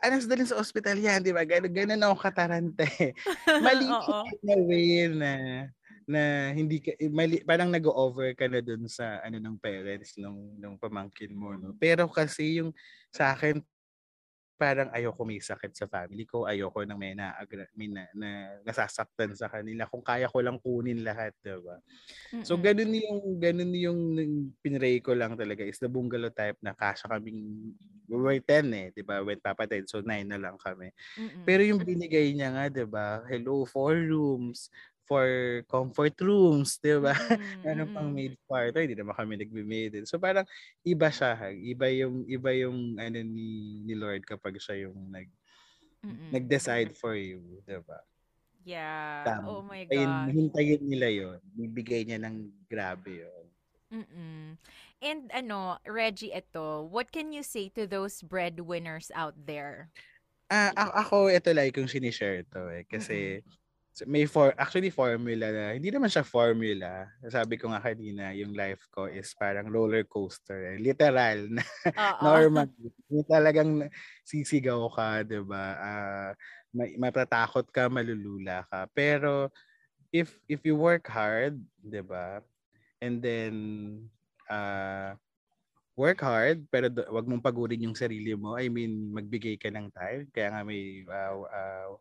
anas 0.03 0.27
dalhin 0.29 0.47
sa 0.49 0.59
ospital 0.61 0.97
yan, 0.99 1.23
di 1.25 1.31
ba? 1.35 1.43
Ganun, 1.47 1.71
ganun 1.73 2.03
ako 2.05 2.15
katarante. 2.21 2.87
Mali 3.63 3.95
Oo. 3.99 4.19
siya 4.19 4.31
in 4.43 4.49
a 4.53 4.57
way 4.67 4.89
na 5.11 5.31
na 6.09 6.49
hindi 6.57 6.81
ka 6.81 6.97
eh, 6.97 7.05
mali, 7.13 7.45
parang 7.45 7.69
nag-over 7.69 8.33
ka 8.33 8.49
na 8.49 8.59
dun 8.65 8.89
sa 8.89 9.21
ano 9.21 9.37
ng 9.37 9.57
parents 9.61 10.17
nung 10.17 10.57
nung 10.57 10.75
pamangkin 10.81 11.31
mo 11.37 11.53
no. 11.53 11.77
Pero 11.77 12.09
kasi 12.09 12.57
yung 12.61 12.73
sa 13.13 13.37
akin 13.37 13.61
parang 14.59 14.91
ayoko 14.91 15.23
may 15.23 15.39
sakit 15.39 15.71
sa 15.71 15.87
family 15.87 16.27
ko, 16.27 16.43
ayoko 16.43 16.83
nang 16.83 16.99
may 16.99 17.15
na, 17.15 17.31
may 17.79 17.87
na, 17.87 18.03
na 18.11 18.59
nasasaktan 18.67 19.31
sa 19.31 19.47
kanila 19.47 19.87
kung 19.87 20.03
kaya 20.03 20.27
ko 20.27 20.43
lang 20.43 20.59
kunin 20.59 20.99
lahat, 20.99 21.31
'di 21.39 21.63
ba? 21.63 21.79
So 22.43 22.59
ganun 22.59 22.91
yung 22.91 23.21
ganun 23.39 23.71
yung 23.75 23.99
pinray 24.59 24.99
ko 24.99 25.15
lang 25.15 25.39
talaga 25.39 25.63
is 25.63 25.79
the 25.79 25.87
bungalow 25.87 26.31
type 26.31 26.59
na 26.59 26.75
kasya 26.75 27.07
kaming 27.07 27.71
we 28.11 28.17
were 28.19 28.39
10 28.43 28.67
eh, 28.75 28.91
'di 28.91 29.03
ba? 29.07 29.23
When 29.23 29.39
Papa 29.39 29.63
died, 29.69 29.87
so 29.87 30.03
9 30.03 30.27
na 30.27 30.39
lang 30.41 30.59
kami. 30.59 30.91
Mm-mm. 31.17 31.43
Pero 31.47 31.63
yung 31.63 31.83
binigay 31.83 32.31
niya 32.35 32.51
nga, 32.55 32.65
'di 32.71 32.85
ba? 32.89 33.23
Hello, 33.27 33.63
four 33.67 33.95
rooms 33.95 34.71
for 35.09 35.25
comfort 35.65 36.13
rooms, 36.21 36.77
'di 36.77 37.01
ba? 37.01 37.17
Mm-mm. 37.17 37.65
ano 37.73 37.89
pang 37.89 38.13
maid 38.13 38.37
quarter, 38.45 38.85
hindi 38.85 38.93
naman 38.93 39.17
kami 39.17 39.41
nagbe-maid. 39.41 40.05
So 40.05 40.21
parang 40.21 40.45
iba 40.85 41.09
siya, 41.09 41.49
iba 41.49 41.89
yung 41.89 42.29
iba 42.29 42.53
yung 42.53 43.01
ano 43.01 43.17
ni 43.25 43.81
ni 43.81 43.97
Lord 43.97 44.21
kapag 44.29 44.61
siya 44.61 44.85
yung 44.85 45.09
nag 45.09 45.25
Mm-mm. 46.05 46.29
nag-decide 46.29 46.93
for 46.93 47.17
you, 47.17 47.41
'di 47.65 47.81
ba? 47.81 47.99
Yeah. 48.61 49.25
Tama. 49.25 49.49
Oh 49.49 49.65
my 49.65 49.89
Hintayin, 49.89 50.13
gosh. 50.29 50.35
hintayin 50.37 50.81
nila 50.85 51.07
'yon. 51.09 51.37
Bibigay 51.57 52.05
niya 52.05 52.21
ng 52.21 52.53
grabe 52.69 53.25
'yon. 53.25 53.45
Mm-mm. 53.89 54.53
And 55.01 55.21
ano, 55.33 55.81
Reggie, 55.81 56.29
ito, 56.29 56.85
what 56.85 57.09
can 57.09 57.33
you 57.33 57.41
say 57.41 57.73
to 57.73 57.89
those 57.89 58.21
breadwinners 58.21 59.09
out 59.17 59.33
there? 59.33 59.89
Ah, 60.49 60.73
a- 60.77 61.05
ako 61.05 61.29
ito 61.29 61.53
like 61.53 61.77
kung 61.77 61.85
sinishare 61.89 62.41
to 62.49 62.69
eh 62.73 62.81
kasi 62.89 63.41
so, 63.45 63.58
may 64.07 64.23
for 64.29 64.53
actually 64.55 64.93
formula 64.93 65.51
na 65.51 65.75
hindi 65.75 65.89
naman 65.91 66.11
siya 66.11 66.23
formula. 66.23 67.09
Sabi 67.27 67.59
ko 67.59 67.71
nga 67.73 67.81
kanina, 67.83 68.31
yung 68.35 68.55
life 68.55 68.85
ko 68.93 69.09
is 69.09 69.33
parang 69.35 69.67
roller 69.67 70.05
coaster, 70.05 70.75
eh. 70.75 70.77
literal 70.79 71.49
na 71.49 71.63
normal. 72.25 72.69
Yung 73.11 73.27
talagang 73.27 73.71
sisigaw 74.23 74.87
ka, 74.91 75.25
'di 75.25 75.41
ba? 75.43 75.65
May 76.71 76.95
matatakot 76.95 77.67
ka, 77.73 77.89
malulula 77.89 78.63
ka. 78.69 78.85
Pero 78.93 79.49
if 80.13 80.37
if 80.45 80.61
you 80.63 80.77
work 80.77 81.09
hard, 81.09 81.59
'di 81.81 82.03
ba? 82.05 82.45
And 82.99 83.23
then 83.23 83.53
uh, 84.51 85.15
work 85.99 86.23
hard 86.23 86.63
pero 86.71 86.87
wag 87.11 87.27
mong 87.27 87.43
pagurin 87.43 87.83
yung 87.83 87.97
sarili 87.97 88.31
mo. 88.39 88.55
I 88.55 88.71
mean, 88.71 89.11
magbigay 89.11 89.59
ka 89.59 89.67
ng 89.67 89.91
time. 89.91 90.31
Kaya 90.31 90.47
nga 90.55 90.61
may 90.63 91.03
uh, 91.03 91.43
uh, 91.43 91.91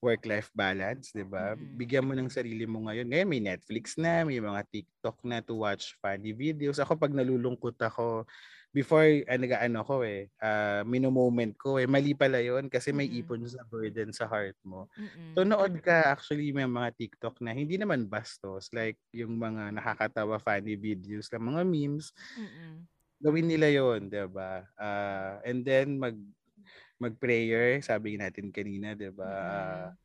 work-life 0.00 0.48
balance, 0.56 1.12
'di 1.12 1.24
ba? 1.28 1.54
Mm-mm. 1.54 1.76
Bigyan 1.76 2.04
mo 2.08 2.12
ng 2.16 2.32
sarili 2.32 2.64
mo 2.64 2.88
ngayon. 2.88 3.06
Ngayon 3.08 3.28
may 3.28 3.42
Netflix 3.44 4.00
na, 4.00 4.24
may 4.24 4.40
mga 4.40 4.64
TikTok 4.72 5.20
na 5.28 5.44
to 5.44 5.60
watch 5.60 5.94
funny 6.00 6.32
videos. 6.32 6.80
Ako 6.80 6.96
pag 6.96 7.12
nalulungkot 7.12 7.76
ako, 7.76 8.24
before 8.70 9.06
uh, 9.26 9.38
nag-ano 9.38 9.82
ko 9.82 10.06
eh, 10.06 10.30
uh, 10.38 10.86
mino-moment 10.86 11.58
ko 11.58 11.76
eh, 11.82 11.90
mali 11.90 12.14
pala 12.14 12.38
'yon 12.38 12.70
kasi 12.70 12.94
may 12.94 13.10
Mm-mm. 13.10 13.26
ipon 13.26 13.42
sa 13.46 13.62
burden 13.66 14.10
sa 14.14 14.30
heart 14.30 14.54
mo. 14.62 14.86
Mm-mm. 14.94 15.34
So 15.34 15.42
nood 15.42 15.74
ka 15.82 16.14
actually 16.14 16.54
may 16.54 16.66
mga 16.66 16.94
TikTok 16.94 17.42
na 17.42 17.50
hindi 17.50 17.74
naman 17.76 18.06
bastos 18.06 18.70
like 18.70 18.98
yung 19.10 19.36
mga 19.38 19.74
nakakatawa 19.74 20.38
funny 20.38 20.78
videos 20.78 21.26
lang 21.34 21.50
mga 21.50 21.62
memes 21.66 22.14
Mm-mm. 22.38 22.86
gawin 23.20 23.46
nila 23.50 23.68
yon 23.68 24.06
'di 24.08 24.26
ba? 24.30 24.64
Ah, 24.78 25.42
and 25.44 25.66
then 25.66 25.98
mag 25.98 26.16
mag-prayer, 27.02 27.80
sabi 27.84 28.16
natin 28.20 28.52
kanina, 28.54 28.94
'di 28.98 29.10
ba? 29.14 29.24
Mm-mm. 29.24 29.96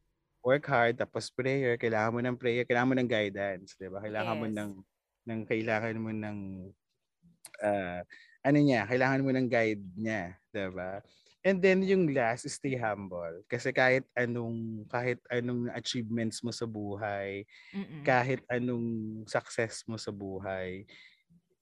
work 0.46 0.66
hard 0.70 0.96
tapos 1.02 1.28
prayer, 1.34 1.76
kailangan 1.82 2.14
mo 2.16 2.20
ng 2.24 2.38
prayer, 2.39 2.64
kailangan 2.68 2.89
mo 2.91 2.96
ng 2.98 3.10
guidance, 3.12 3.76
'di 3.78 3.89
ba? 3.91 4.00
Kailangan 4.04 4.38
mo 4.38 4.46
Yes. 4.46 4.52
ng 4.52 4.72
ng 5.26 5.41
kailangan 5.50 5.98
mo 6.00 6.12
ng 6.14 6.38
ah, 7.64 8.02
ano 8.46 8.58
niya, 8.62 8.86
kailangan 8.88 9.24
mo 9.26 9.32
ng 9.34 9.48
guide 9.50 9.84
niya, 9.98 10.38
'di 10.54 10.68
ba? 10.76 11.02
And 11.46 11.62
then 11.62 11.86
yung 11.86 12.10
last, 12.10 12.50
stay 12.50 12.74
humble. 12.78 13.46
Kasi 13.46 13.70
kahit 13.70 14.06
anong 14.18 14.86
kahit 14.89 15.22
anong 15.30 15.70
achievements 15.78 16.41
mo 16.41 16.50
sa 16.54 16.66
buhay, 16.66 17.46
Mm-mm. 17.74 18.06
kahit 18.06 18.41
anong 18.52 19.24
success 19.30 19.84
mo 19.89 19.98
sa 20.00 20.12
buhay, 20.14 20.86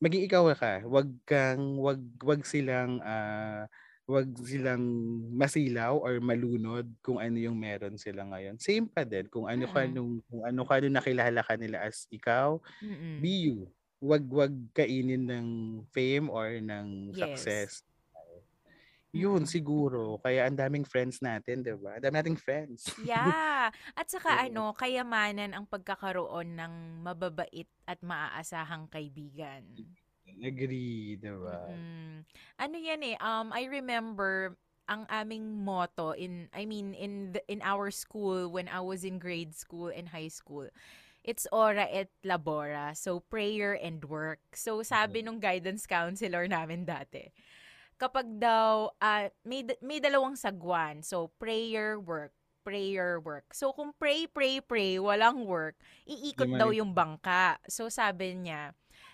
maging 0.03 0.25
ikaw 0.29 0.45
ka. 0.57 0.83
Wag 0.87 1.09
kang 1.27 1.79
wag 1.81 2.01
wag 2.23 2.41
silang 2.47 2.99
ah, 3.03 3.67
wag 4.13 4.29
silang 4.45 4.85
masilaw 5.33 5.97
or 5.97 6.21
malunod 6.21 6.85
kung 7.01 7.17
ano 7.17 7.37
yung 7.41 7.57
meron 7.57 7.97
sila 7.97 8.21
ngayon. 8.29 8.61
Same 8.61 8.85
pa 8.85 9.01
din 9.03 9.25
kung 9.33 9.49
ano 9.49 9.65
ka 9.65 9.89
Mm-mm. 9.89 9.93
nung 9.97 10.11
kung 10.29 10.43
ano 10.45 10.61
ka 10.69 10.75
nung 10.79 10.95
nakilala 10.97 11.41
ka 11.41 11.53
nila 11.57 11.81
as 11.81 12.05
ikaw, 12.13 12.61
Mm-mm. 12.85 13.17
be 13.17 13.49
you. 13.49 13.57
Wag 14.03 14.23
wag 14.29 14.53
kainin 14.75 15.25
ng 15.25 15.47
fame 15.89 16.27
or 16.29 16.59
ng 16.61 17.15
Yes. 17.15 17.17
success. 17.41 17.71
Yun 19.13 19.45
Mm-mm. 19.45 19.49
siguro. 19.49 20.17
Kaya 20.25 20.49
ang 20.49 20.57
daming 20.57 20.85
friends 20.89 21.21
natin, 21.21 21.61
'di 21.61 21.77
ba? 21.77 21.97
Ang 21.97 22.03
dami 22.03 22.15
nating 22.17 22.39
friends. 22.41 22.89
Yeah. 22.97 23.69
At 23.97 24.07
saka 24.09 24.29
Oo. 24.33 24.41
ano, 24.49 24.73
kayamanan 24.77 25.53
ang 25.53 25.65
pagkakaroon 25.69 26.57
ng 26.57 26.73
mababait 27.05 27.69
at 27.85 27.99
maaasahang 28.01 28.89
kaibigan. 28.89 29.65
Agree, 30.41 31.19
'di 31.19 31.33
ba? 31.37 31.69
Mm. 31.69 32.25
Ano 32.57 32.75
yan 32.79 33.01
eh, 33.03 33.17
um, 33.21 33.53
I 33.53 33.69
remember 33.69 34.57
ang 34.87 35.07
aming 35.07 35.63
motto 35.63 36.11
in, 36.11 36.51
I 36.51 36.65
mean, 36.65 36.93
in, 36.93 37.33
the, 37.33 37.41
in 37.47 37.63
our 37.63 37.91
school, 37.91 38.51
when 38.51 38.67
I 38.67 38.81
was 38.81 39.03
in 39.03 39.19
grade 39.19 39.55
school 39.55 39.87
and 39.87 40.09
high 40.09 40.27
school, 40.27 40.67
it's 41.23 41.47
ora 41.51 41.87
et 41.87 42.11
labora. 42.25 42.95
So, 42.95 43.23
prayer 43.23 43.79
and 43.79 44.03
work. 44.03 44.43
So, 44.53 44.83
sabi 44.83 45.23
nung 45.23 45.39
guidance 45.39 45.87
counselor 45.87 46.47
namin 46.47 46.83
dati, 46.83 47.31
kapag 47.95 48.27
daw, 48.43 48.91
ah, 48.99 49.31
may, 49.47 49.63
may 49.79 50.03
dalawang 50.03 50.35
sagwan. 50.35 51.03
So, 51.03 51.31
prayer, 51.39 51.99
work. 51.99 52.35
Prayer, 52.63 53.19
work. 53.19 53.51
So, 53.51 53.75
kung 53.75 53.91
pray, 53.99 54.27
pray, 54.27 54.63
pray, 54.63 54.95
walang 54.95 55.43
work, 55.43 55.75
iikot 56.07 56.47
Di 56.47 56.55
daw 56.55 56.71
yung 56.71 56.95
bangka. 56.95 57.59
So, 57.67 57.91
sabi 57.91 58.39
niya, 58.39 58.71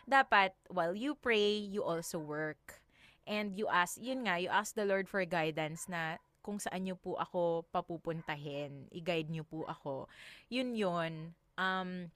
dapat, 0.09 0.57
while 0.73 0.97
you 0.97 1.13
pray, 1.13 1.61
you 1.61 1.85
also 1.85 2.17
work. 2.17 2.81
And 3.29 3.53
you 3.53 3.69
ask, 3.69 4.01
yun 4.01 4.25
nga, 4.25 4.41
you 4.41 4.49
ask 4.49 4.73
the 4.73 4.89
Lord 4.89 5.05
for 5.05 5.21
guidance 5.29 5.85
na 5.85 6.17
kung 6.41 6.57
saan 6.57 6.89
niyo 6.89 6.97
po 6.97 7.13
ako 7.21 7.69
papupuntahin. 7.69 8.89
I-guide 8.89 9.29
niyo 9.29 9.45
po 9.45 9.69
ako. 9.69 10.09
Yun 10.49 10.73
yun. 10.73 11.37
Um, 11.59 12.09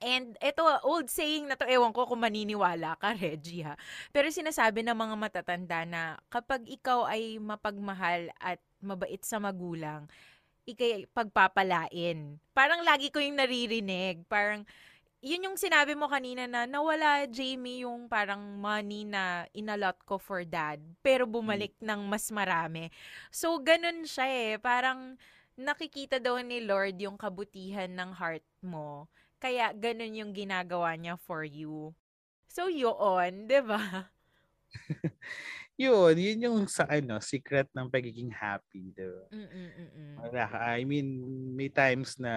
and 0.00 0.40
ito, 0.40 0.64
old 0.86 1.12
saying 1.12 1.52
na 1.52 1.58
to, 1.60 1.68
ewan 1.68 1.92
ko 1.92 2.08
kung 2.08 2.24
maniniwala 2.24 2.96
ka, 2.96 3.12
Reggie, 3.20 3.66
ha? 3.66 3.76
Pero 4.08 4.32
sinasabi 4.32 4.80
ng 4.80 4.96
mga 4.96 5.16
matatanda 5.20 5.84
na 5.84 6.16
kapag 6.32 6.64
ikaw 6.64 7.04
ay 7.04 7.36
mapagmahal 7.36 8.32
at 8.40 8.56
mabait 8.80 9.20
sa 9.20 9.36
magulang, 9.36 10.08
ikay 10.64 11.04
pagpapalain. 11.12 12.40
Parang 12.56 12.80
lagi 12.80 13.12
ko 13.12 13.20
yung 13.20 13.36
naririnig. 13.36 14.24
Parang, 14.32 14.64
yun 15.24 15.48
yung 15.48 15.56
sinabi 15.56 15.96
mo 15.96 16.04
kanina 16.04 16.44
na 16.44 16.68
nawala, 16.68 17.24
Jamie, 17.24 17.88
yung 17.88 18.12
parang 18.12 18.60
money 18.60 19.08
na 19.08 19.48
inalot 19.56 19.96
ko 20.04 20.20
for 20.20 20.44
dad, 20.44 20.76
pero 21.00 21.24
bumalik 21.24 21.72
ng 21.80 22.04
mas 22.04 22.28
marami. 22.28 22.92
So, 23.32 23.56
ganun 23.56 24.04
siya 24.04 24.28
eh. 24.28 24.52
Parang 24.60 25.16
nakikita 25.56 26.20
daw 26.20 26.36
ni 26.44 26.60
Lord 26.60 27.00
yung 27.00 27.16
kabutihan 27.16 27.88
ng 27.88 28.12
heart 28.12 28.44
mo. 28.60 29.08
Kaya 29.40 29.72
ganun 29.72 30.12
yung 30.12 30.32
ginagawa 30.36 30.92
niya 30.92 31.16
for 31.16 31.40
you. 31.40 31.96
So, 32.44 32.68
yun, 32.68 33.48
di 33.48 33.60
ba? 33.64 34.12
Yun, 35.74 36.14
yun 36.14 36.38
yung 36.38 36.58
sa 36.70 36.86
ano, 36.86 37.18
secret 37.18 37.66
ng 37.74 37.90
pagiging 37.90 38.30
happy, 38.30 38.94
'di 38.94 39.06
ba? 39.10 39.24
Mm-mm-mm. 39.34 40.22
Wala 40.22 40.46
ka. 40.46 40.58
I 40.70 40.86
mean, 40.86 41.18
may 41.50 41.66
times 41.66 42.14
na 42.14 42.30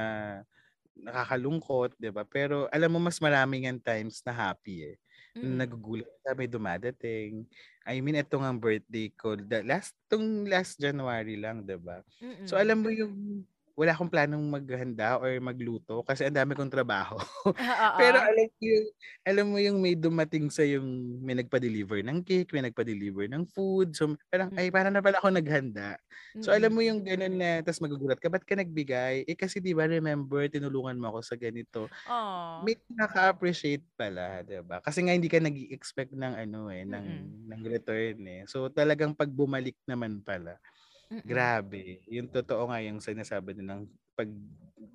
nakakalungkot, 1.01 1.97
'di 1.97 2.09
ba? 2.13 2.23
Pero 2.27 2.69
alam 2.69 2.89
mo 2.93 2.99
mas 3.01 3.21
maraming 3.21 3.69
ang 3.69 3.81
times 3.81 4.21
na 4.25 4.33
happy 4.33 4.93
eh. 4.93 4.97
Mm-mm. 5.37 5.57
Nagugulat 5.57 6.13
ka, 6.25 6.33
may 6.33 6.49
dumadating. 6.49 7.45
I 7.85 8.01
mean, 8.01 8.17
ito 8.17 8.35
nga 8.37 8.49
ang 8.49 8.59
birthday 8.61 9.13
ko. 9.13 9.37
The 9.37 9.61
last, 9.61 9.93
tong 10.09 10.49
last 10.49 10.81
January 10.81 11.37
lang, 11.37 11.63
'di 11.65 11.77
ba? 11.77 12.01
Mm-mm. 12.21 12.47
So 12.49 12.57
alam 12.57 12.81
mo 12.81 12.89
yung 12.89 13.45
wala 13.77 13.93
akong 13.93 14.09
planong 14.09 14.41
maghanda 14.49 15.21
or 15.21 15.37
magluto 15.37 16.01
kasi 16.01 16.25
ang 16.25 16.33
dami 16.33 16.57
kong 16.57 16.73
trabaho. 16.73 17.15
Oo. 17.59 17.97
Pero 17.99 18.17
alam 18.19 18.49
mo 18.49 18.63
yung, 18.65 18.87
alam 19.23 19.45
mo 19.53 19.57
yung 19.61 19.77
may 19.85 19.93
dumating 19.93 20.49
sa 20.49 20.65
yung 20.65 21.21
may 21.21 21.37
nagpa-deliver 21.37 22.01
ng 22.01 22.25
cake, 22.25 22.51
may 22.57 22.65
nagpa-deliver 22.65 23.29
ng 23.29 23.45
food. 23.53 23.93
So 23.93 24.17
parang, 24.33 24.49
ay, 24.57 24.73
parang 24.73 24.91
na 24.97 25.01
pala 25.05 25.21
ako 25.21 25.29
naghanda. 25.29 26.01
So 26.41 26.49
alam 26.57 26.73
mo 26.73 26.81
yung 26.81 27.05
ganun 27.05 27.37
na, 27.37 27.61
tapos 27.61 27.81
magugulat 27.85 28.17
ka, 28.17 28.27
ba't 28.33 28.43
ka 28.49 28.57
nagbigay? 28.57 29.23
Eh 29.29 29.37
kasi 29.37 29.61
di 29.61 29.77
ba 29.77 29.85
remember, 29.85 30.49
tinulungan 30.49 30.97
mo 30.97 31.13
ako 31.13 31.19
sa 31.25 31.35
ganito. 31.37 31.87
Aww. 32.05 32.67
May 32.67 32.77
naka-appreciate 32.89 33.85
pala, 33.97 34.41
di 34.45 34.57
ba? 34.65 34.81
Kasi 34.81 35.05
nga 35.05 35.13
hindi 35.13 35.29
ka 35.29 35.37
nag 35.43 35.57
expect 35.73 36.13
ng 36.17 36.33
ano 36.49 36.69
eh, 36.73 36.85
ng, 36.89 37.07
Mm-mm. 37.07 37.37
ng 37.53 37.61
return 37.69 38.17
eh. 38.25 38.41
So 38.49 38.69
talagang 38.73 39.13
pag 39.17 39.29
bumalik 39.29 39.77
naman 39.85 40.25
pala, 40.25 40.57
Mm-mm. 41.07 41.23
grabe. 41.23 42.03
Yung 42.11 42.27
totoo 42.27 42.67
nga 42.67 42.83
yung 42.83 42.99
sinasabi 42.99 43.55
nilang 43.55 43.87
pag 44.17 44.27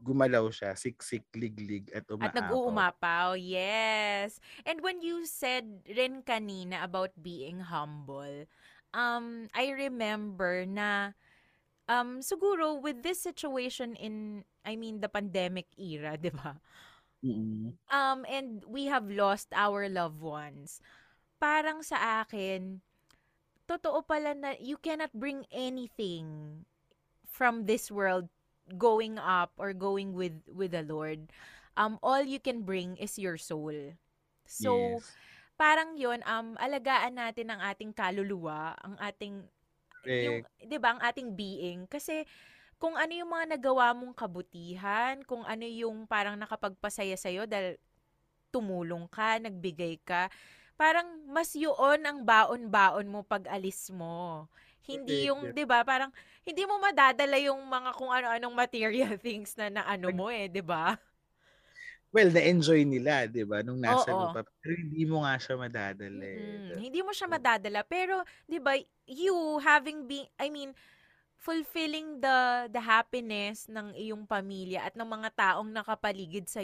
gumalaw 0.03 0.51
siya, 0.51 0.75
siksik, 0.75 1.31
liglig, 1.39 1.87
at 1.95 2.05
umaapaw. 2.11 2.27
At 2.27 2.35
nag-uumapaw, 2.35 3.29
yes. 3.39 4.43
And 4.67 4.83
when 4.83 4.99
you 5.01 5.25
said 5.25 5.87
rin 5.87 6.27
kanina 6.27 6.83
about 6.83 7.15
being 7.15 7.63
humble, 7.63 8.51
um, 8.91 9.47
I 9.55 9.71
remember 9.73 10.67
na 10.67 11.15
um, 11.87 12.19
siguro 12.19 12.83
with 12.83 13.07
this 13.07 13.23
situation 13.23 13.95
in, 13.95 14.45
I 14.67 14.75
mean, 14.75 14.99
the 14.99 15.09
pandemic 15.09 15.71
era, 15.79 16.19
di 16.21 16.35
ba? 16.35 16.59
Mm-mm. 17.23 17.79
Um, 17.87 18.27
and 18.27 18.67
we 18.67 18.91
have 18.91 19.07
lost 19.07 19.55
our 19.55 19.87
loved 19.87 20.19
ones. 20.19 20.83
Parang 21.39 21.87
sa 21.87 22.23
akin, 22.27 22.83
totoo 23.73 24.05
pala 24.05 24.37
na 24.37 24.53
you 24.61 24.77
cannot 24.77 25.09
bring 25.17 25.49
anything 25.49 26.61
from 27.25 27.65
this 27.65 27.89
world 27.89 28.29
going 28.77 29.17
up 29.17 29.57
or 29.57 29.73
going 29.73 30.13
with 30.13 30.37
with 30.53 30.77
the 30.77 30.85
Lord. 30.85 31.33
Um, 31.73 31.97
all 32.05 32.21
you 32.21 32.37
can 32.37 32.69
bring 32.69 33.01
is 33.01 33.17
your 33.17 33.41
soul. 33.41 33.97
So, 34.45 35.01
yes. 35.01 35.09
parang 35.57 35.97
yon 35.97 36.21
um, 36.29 36.53
alagaan 36.61 37.17
natin 37.17 37.49
ang 37.49 37.65
ating 37.65 37.97
kaluluwa, 37.97 38.77
ang 38.85 39.01
ating 39.01 39.41
yung, 40.05 40.45
'di 40.61 40.77
ba, 40.77 40.99
ang 40.99 41.01
ating 41.01 41.33
being 41.33 41.89
kasi 41.89 42.27
kung 42.83 42.99
ano 42.99 43.15
yung 43.15 43.31
mga 43.31 43.57
nagawa 43.57 43.95
mong 43.95 44.11
kabutihan, 44.19 45.23
kung 45.23 45.47
ano 45.47 45.63
yung 45.63 46.03
parang 46.11 46.35
nakapagpasaya 46.35 47.15
sa 47.15 47.31
dahil 47.47 47.79
tumulong 48.51 49.07
ka, 49.07 49.39
nagbigay 49.39 50.03
ka, 50.03 50.27
parang 50.81 51.07
mas 51.31 51.53
yun 51.57 52.01
ang 52.05 52.25
baon-baon 52.27 53.07
mo 53.09 53.21
pag 53.27 53.47
alis 53.51 53.91
mo. 53.93 54.49
Hindi 54.87 55.31
yung. 55.31 55.55
'di 55.55 55.65
ba, 55.69 55.87
parang 55.87 56.11
hindi 56.47 56.63
mo 56.67 56.79
madadala 56.83 57.39
yung 57.39 57.61
mga 57.71 57.91
kung 57.99 58.11
ano-anong 58.11 58.55
material 58.57 59.15
things 59.25 59.55
na 59.59 59.71
naano 59.71 60.11
mo 60.15 60.27
eh, 60.33 60.51
'di 60.51 60.63
ba? 60.65 60.99
Well, 62.13 62.29
na-enjoy 62.29 62.85
nila, 62.85 63.25
di 63.25 63.41
ba? 63.49 63.65
Nung 63.65 63.81
nasa 63.81 64.13
Oo. 64.13 64.13
lupa. 64.13 64.45
Pero 64.61 64.77
hindi 64.77 65.09
mo 65.09 65.25
nga 65.25 65.35
siya 65.41 65.57
madadala 65.57 66.27
eh. 66.29 66.61
Mm, 66.63 66.81
hindi 66.81 67.01
mo 67.05 67.13
siya 67.13 67.29
madadala 67.29 67.85
pero 67.85 68.25
'di 68.49 68.57
ba 68.63 68.73
you 69.05 69.37
having 69.61 70.09
been 70.09 70.25
I 70.41 70.49
mean 70.49 70.73
fulfilling 71.37 72.23
the 72.23 72.71
the 72.71 72.81
happiness 72.81 73.67
ng 73.69 73.93
iyong 73.99 74.25
pamilya 74.25 74.87
at 74.89 74.95
ng 74.95 75.05
mga 75.09 75.29
taong 75.35 75.69
nakapaligid 75.75 76.47
sa 76.49 76.63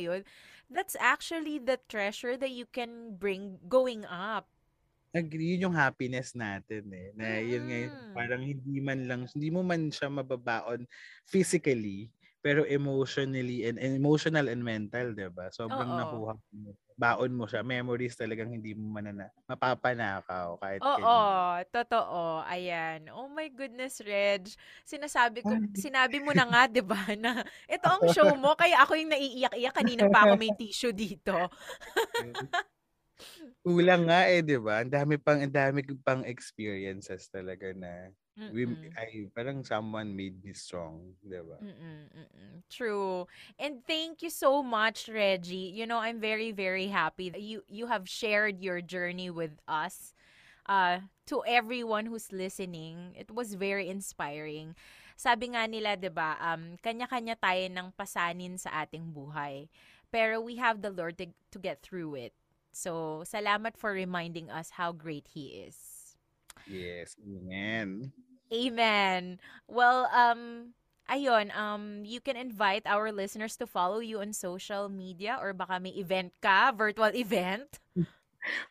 that's 0.71 0.97
actually 1.01 1.59
the 1.59 1.81
treasure 1.89 2.37
that 2.37 2.51
you 2.51 2.67
can 2.67 3.17
bring 3.17 3.59
going 3.69 4.05
up. 4.05 4.49
Agree, 5.17 5.57
yun 5.57 5.73
yung 5.73 5.77
happiness 5.81 6.37
natin 6.37 6.85
eh. 6.93 7.09
Na 7.17 7.25
nga, 7.33 7.41
yun, 7.41 7.65
Mm. 7.65 8.09
parang 8.13 8.45
hindi 8.45 8.77
man 8.85 9.09
lang, 9.09 9.25
hindi 9.33 9.49
mo 9.49 9.65
man 9.65 9.89
siya 9.89 10.13
mababaon 10.13 10.85
physically, 11.25 12.13
pero 12.45 12.69
emotionally 12.69 13.65
and, 13.65 13.81
and 13.81 13.97
emotional 13.97 14.45
and 14.53 14.61
mental, 14.61 15.17
'di 15.17 15.33
ba? 15.33 15.49
Sobrang 15.49 15.97
Oo. 15.97 15.97
nakuha 15.97 16.37
mo. 16.53 16.77
Baon 16.99 17.31
mo 17.39 17.47
siya. 17.47 17.63
Memories 17.63 18.19
talagang 18.19 18.51
hindi 18.51 18.75
mo 18.75 18.91
manana, 18.91 19.31
mapapanakaw 19.47 20.59
kahit 20.59 20.83
Oo, 20.83 20.95
kailan. 20.95 21.31
totoo. 21.75 22.39
Ayan. 22.47 23.11
Oh 23.11 23.27
my 23.27 23.51
goodness, 23.51 23.99
Reg. 23.99 24.47
Sinasabi 24.87 25.43
ko, 25.43 25.59
sinabi 25.75 26.23
mo 26.23 26.31
na 26.31 26.47
nga, 26.47 26.63
'di 26.71 26.83
ba, 26.87 27.03
na 27.19 27.43
ito 27.67 27.87
ang 27.91 28.07
show 28.07 28.39
mo 28.39 28.55
kaya 28.55 28.79
ako 28.87 28.95
yung 28.95 29.11
naiiyak-iyak 29.11 29.75
kanina 29.75 30.07
pa 30.07 30.23
ako 30.31 30.39
may 30.39 30.55
tissue 30.55 30.95
dito. 30.95 31.51
Kulang 33.67 34.07
nga 34.07 34.31
eh, 34.31 34.41
'di 34.47 34.59
ba? 34.63 34.83
Ang 34.87 34.91
dami 34.95 35.15
pang 35.19 35.43
ang 35.43 35.51
dami 35.51 35.83
pang 36.07 36.23
experiences 36.23 37.27
talaga 37.27 37.75
na 37.75 38.15
we, 38.47 38.79
ay 38.97 39.27
parang 39.35 39.65
someone 39.65 40.15
made 40.15 40.39
me 40.45 40.53
strong, 40.55 41.17
'di 41.25 41.41
ba? 41.43 41.59
True. 42.71 43.27
And 43.59 43.85
thank 43.87 44.23
you 44.23 44.31
so 44.31 44.63
much, 44.63 45.09
Reggie. 45.09 45.73
You 45.73 45.87
know, 45.87 45.99
I'm 45.99 46.21
very, 46.21 46.53
very 46.53 46.89
happy 46.89 47.31
that 47.31 47.41
you 47.43 47.63
you 47.69 47.87
have 47.87 48.09
shared 48.09 48.61
your 48.63 48.81
journey 48.81 49.31
with 49.31 49.59
us. 49.67 50.13
Uh, 50.69 51.01
to 51.27 51.43
everyone 51.49 52.07
who's 52.07 52.33
listening, 52.33 53.17
it 53.17 53.33
was 53.33 53.55
very 53.57 53.89
inspiring. 53.89 54.77
Sabi 55.17 55.57
nga 55.57 55.65
nila, 55.67 55.97
'di 55.97 56.13
ba, 56.13 56.37
um, 56.41 56.77
kanya-kanya 56.85 57.41
tayo 57.41 57.65
ng 57.73 57.89
pasanin 57.97 58.61
sa 58.61 58.85
ating 58.85 59.11
buhay. 59.11 59.69
Pero 60.13 60.41
we 60.41 60.57
have 60.61 60.81
the 60.85 60.93
Lord 60.93 61.17
to, 61.19 61.33
to 61.53 61.59
get 61.59 61.81
through 61.81 62.17
it. 62.17 62.33
So, 62.73 63.25
salamat 63.25 63.77
for 63.77 63.93
reminding 63.93 64.49
us 64.53 64.77
how 64.77 64.93
great 64.93 65.29
He 65.33 65.65
is. 65.65 65.77
Yes, 66.69 67.17
amen. 67.25 68.13
Amen. 68.53 69.41
Well, 69.69 70.09
um, 70.13 70.73
ayun, 71.09 71.55
um, 71.57 72.05
you 72.05 72.21
can 72.21 72.37
invite 72.37 72.85
our 72.85 73.13
listeners 73.13 73.57
to 73.61 73.67
follow 73.67 74.01
you 74.01 74.21
on 74.21 74.33
social 74.33 74.89
media 74.89 75.37
or 75.41 75.53
baka 75.53 75.81
may 75.81 75.97
event 75.97 76.33
ka, 76.41 76.73
virtual 76.73 77.13
event. 77.17 77.81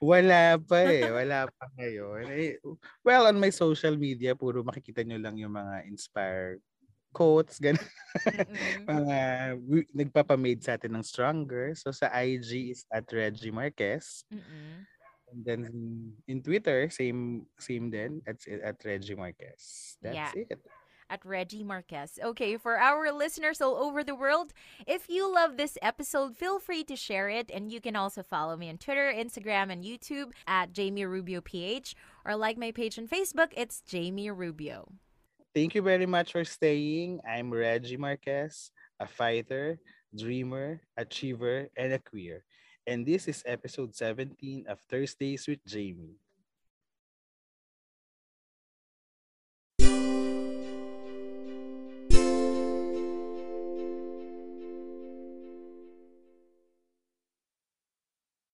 Wala 0.01 0.57
pa 0.57 0.79
eh. 0.97 1.09
Wala 1.09 1.49
pa 1.49 1.65
ngayon. 1.77 2.23
Eh, 2.31 2.57
well, 3.03 3.27
on 3.27 3.37
my 3.37 3.49
social 3.49 3.97
media, 3.97 4.33
puro 4.33 4.63
makikita 4.63 5.05
nyo 5.05 5.17
lang 5.21 5.37
yung 5.37 5.53
mga 5.53 5.85
inspired 5.89 6.61
quotes, 7.13 7.57
ganun. 7.63 7.81
Mm-mm. 8.29 8.85
mga 8.85 9.17
nagpapamade 9.93 10.61
sa 10.61 10.77
atin 10.77 10.93
ng 10.93 11.05
stronger. 11.05 11.73
So 11.73 11.89
sa 11.89 12.13
IG 12.13 12.73
is 12.73 12.85
at 12.93 13.09
Reggie 13.09 13.53
Marquez. 13.53 14.25
Mm-mm. 14.29 14.85
And 15.31 15.43
then 15.43 16.13
in 16.27 16.41
Twitter, 16.41 16.89
same 16.89 17.45
same 17.59 17.89
then 17.91 18.21
at, 18.27 18.39
at 18.47 18.79
Reggie 18.85 19.15
Marquez. 19.15 19.97
That's 20.01 20.15
Yeah. 20.15 20.31
it. 20.35 20.59
At 21.09 21.23
Reggie 21.23 21.63
Marquez. 21.63 22.19
Okay, 22.21 22.57
for 22.57 22.75
our 22.77 23.11
listeners 23.13 23.61
all 23.61 23.75
over 23.79 24.03
the 24.03 24.15
world, 24.15 24.51
if 24.85 25.07
you 25.07 25.23
love 25.23 25.55
this 25.55 25.77
episode, 25.81 26.35
feel 26.35 26.59
free 26.59 26.83
to 26.83 26.95
share 26.97 27.29
it. 27.29 27.49
And 27.49 27.71
you 27.71 27.79
can 27.79 27.95
also 27.95 28.23
follow 28.23 28.57
me 28.57 28.67
on 28.67 28.77
Twitter, 28.77 29.07
Instagram, 29.15 29.71
and 29.71 29.83
YouTube 29.83 30.31
at 30.47 30.73
Jamie 30.73 31.05
Rubio 31.05 31.39
PH 31.39 31.95
or 32.25 32.35
like 32.35 32.57
my 32.57 32.71
page 32.71 32.99
on 32.99 33.07
Facebook, 33.07 33.53
it's 33.55 33.79
Jamie 33.87 34.31
Rubio. 34.31 34.91
Thank 35.55 35.75
you 35.75 35.81
very 35.81 36.05
much 36.05 36.33
for 36.33 36.43
staying. 36.43 37.21
I'm 37.23 37.51
Reggie 37.51 37.95
Marquez, 37.97 38.71
a 38.99 39.07
fighter, 39.07 39.79
dreamer, 40.15 40.81
achiever, 40.97 41.69
and 41.77 41.93
a 41.93 41.99
queer. 41.99 42.43
And 42.87 43.05
this 43.05 43.27
is 43.27 43.43
episode 43.45 43.93
17 43.93 44.65
of 44.65 44.79
Thursdays 44.89 45.45
with 45.47 45.61
Jamie. 45.65 46.17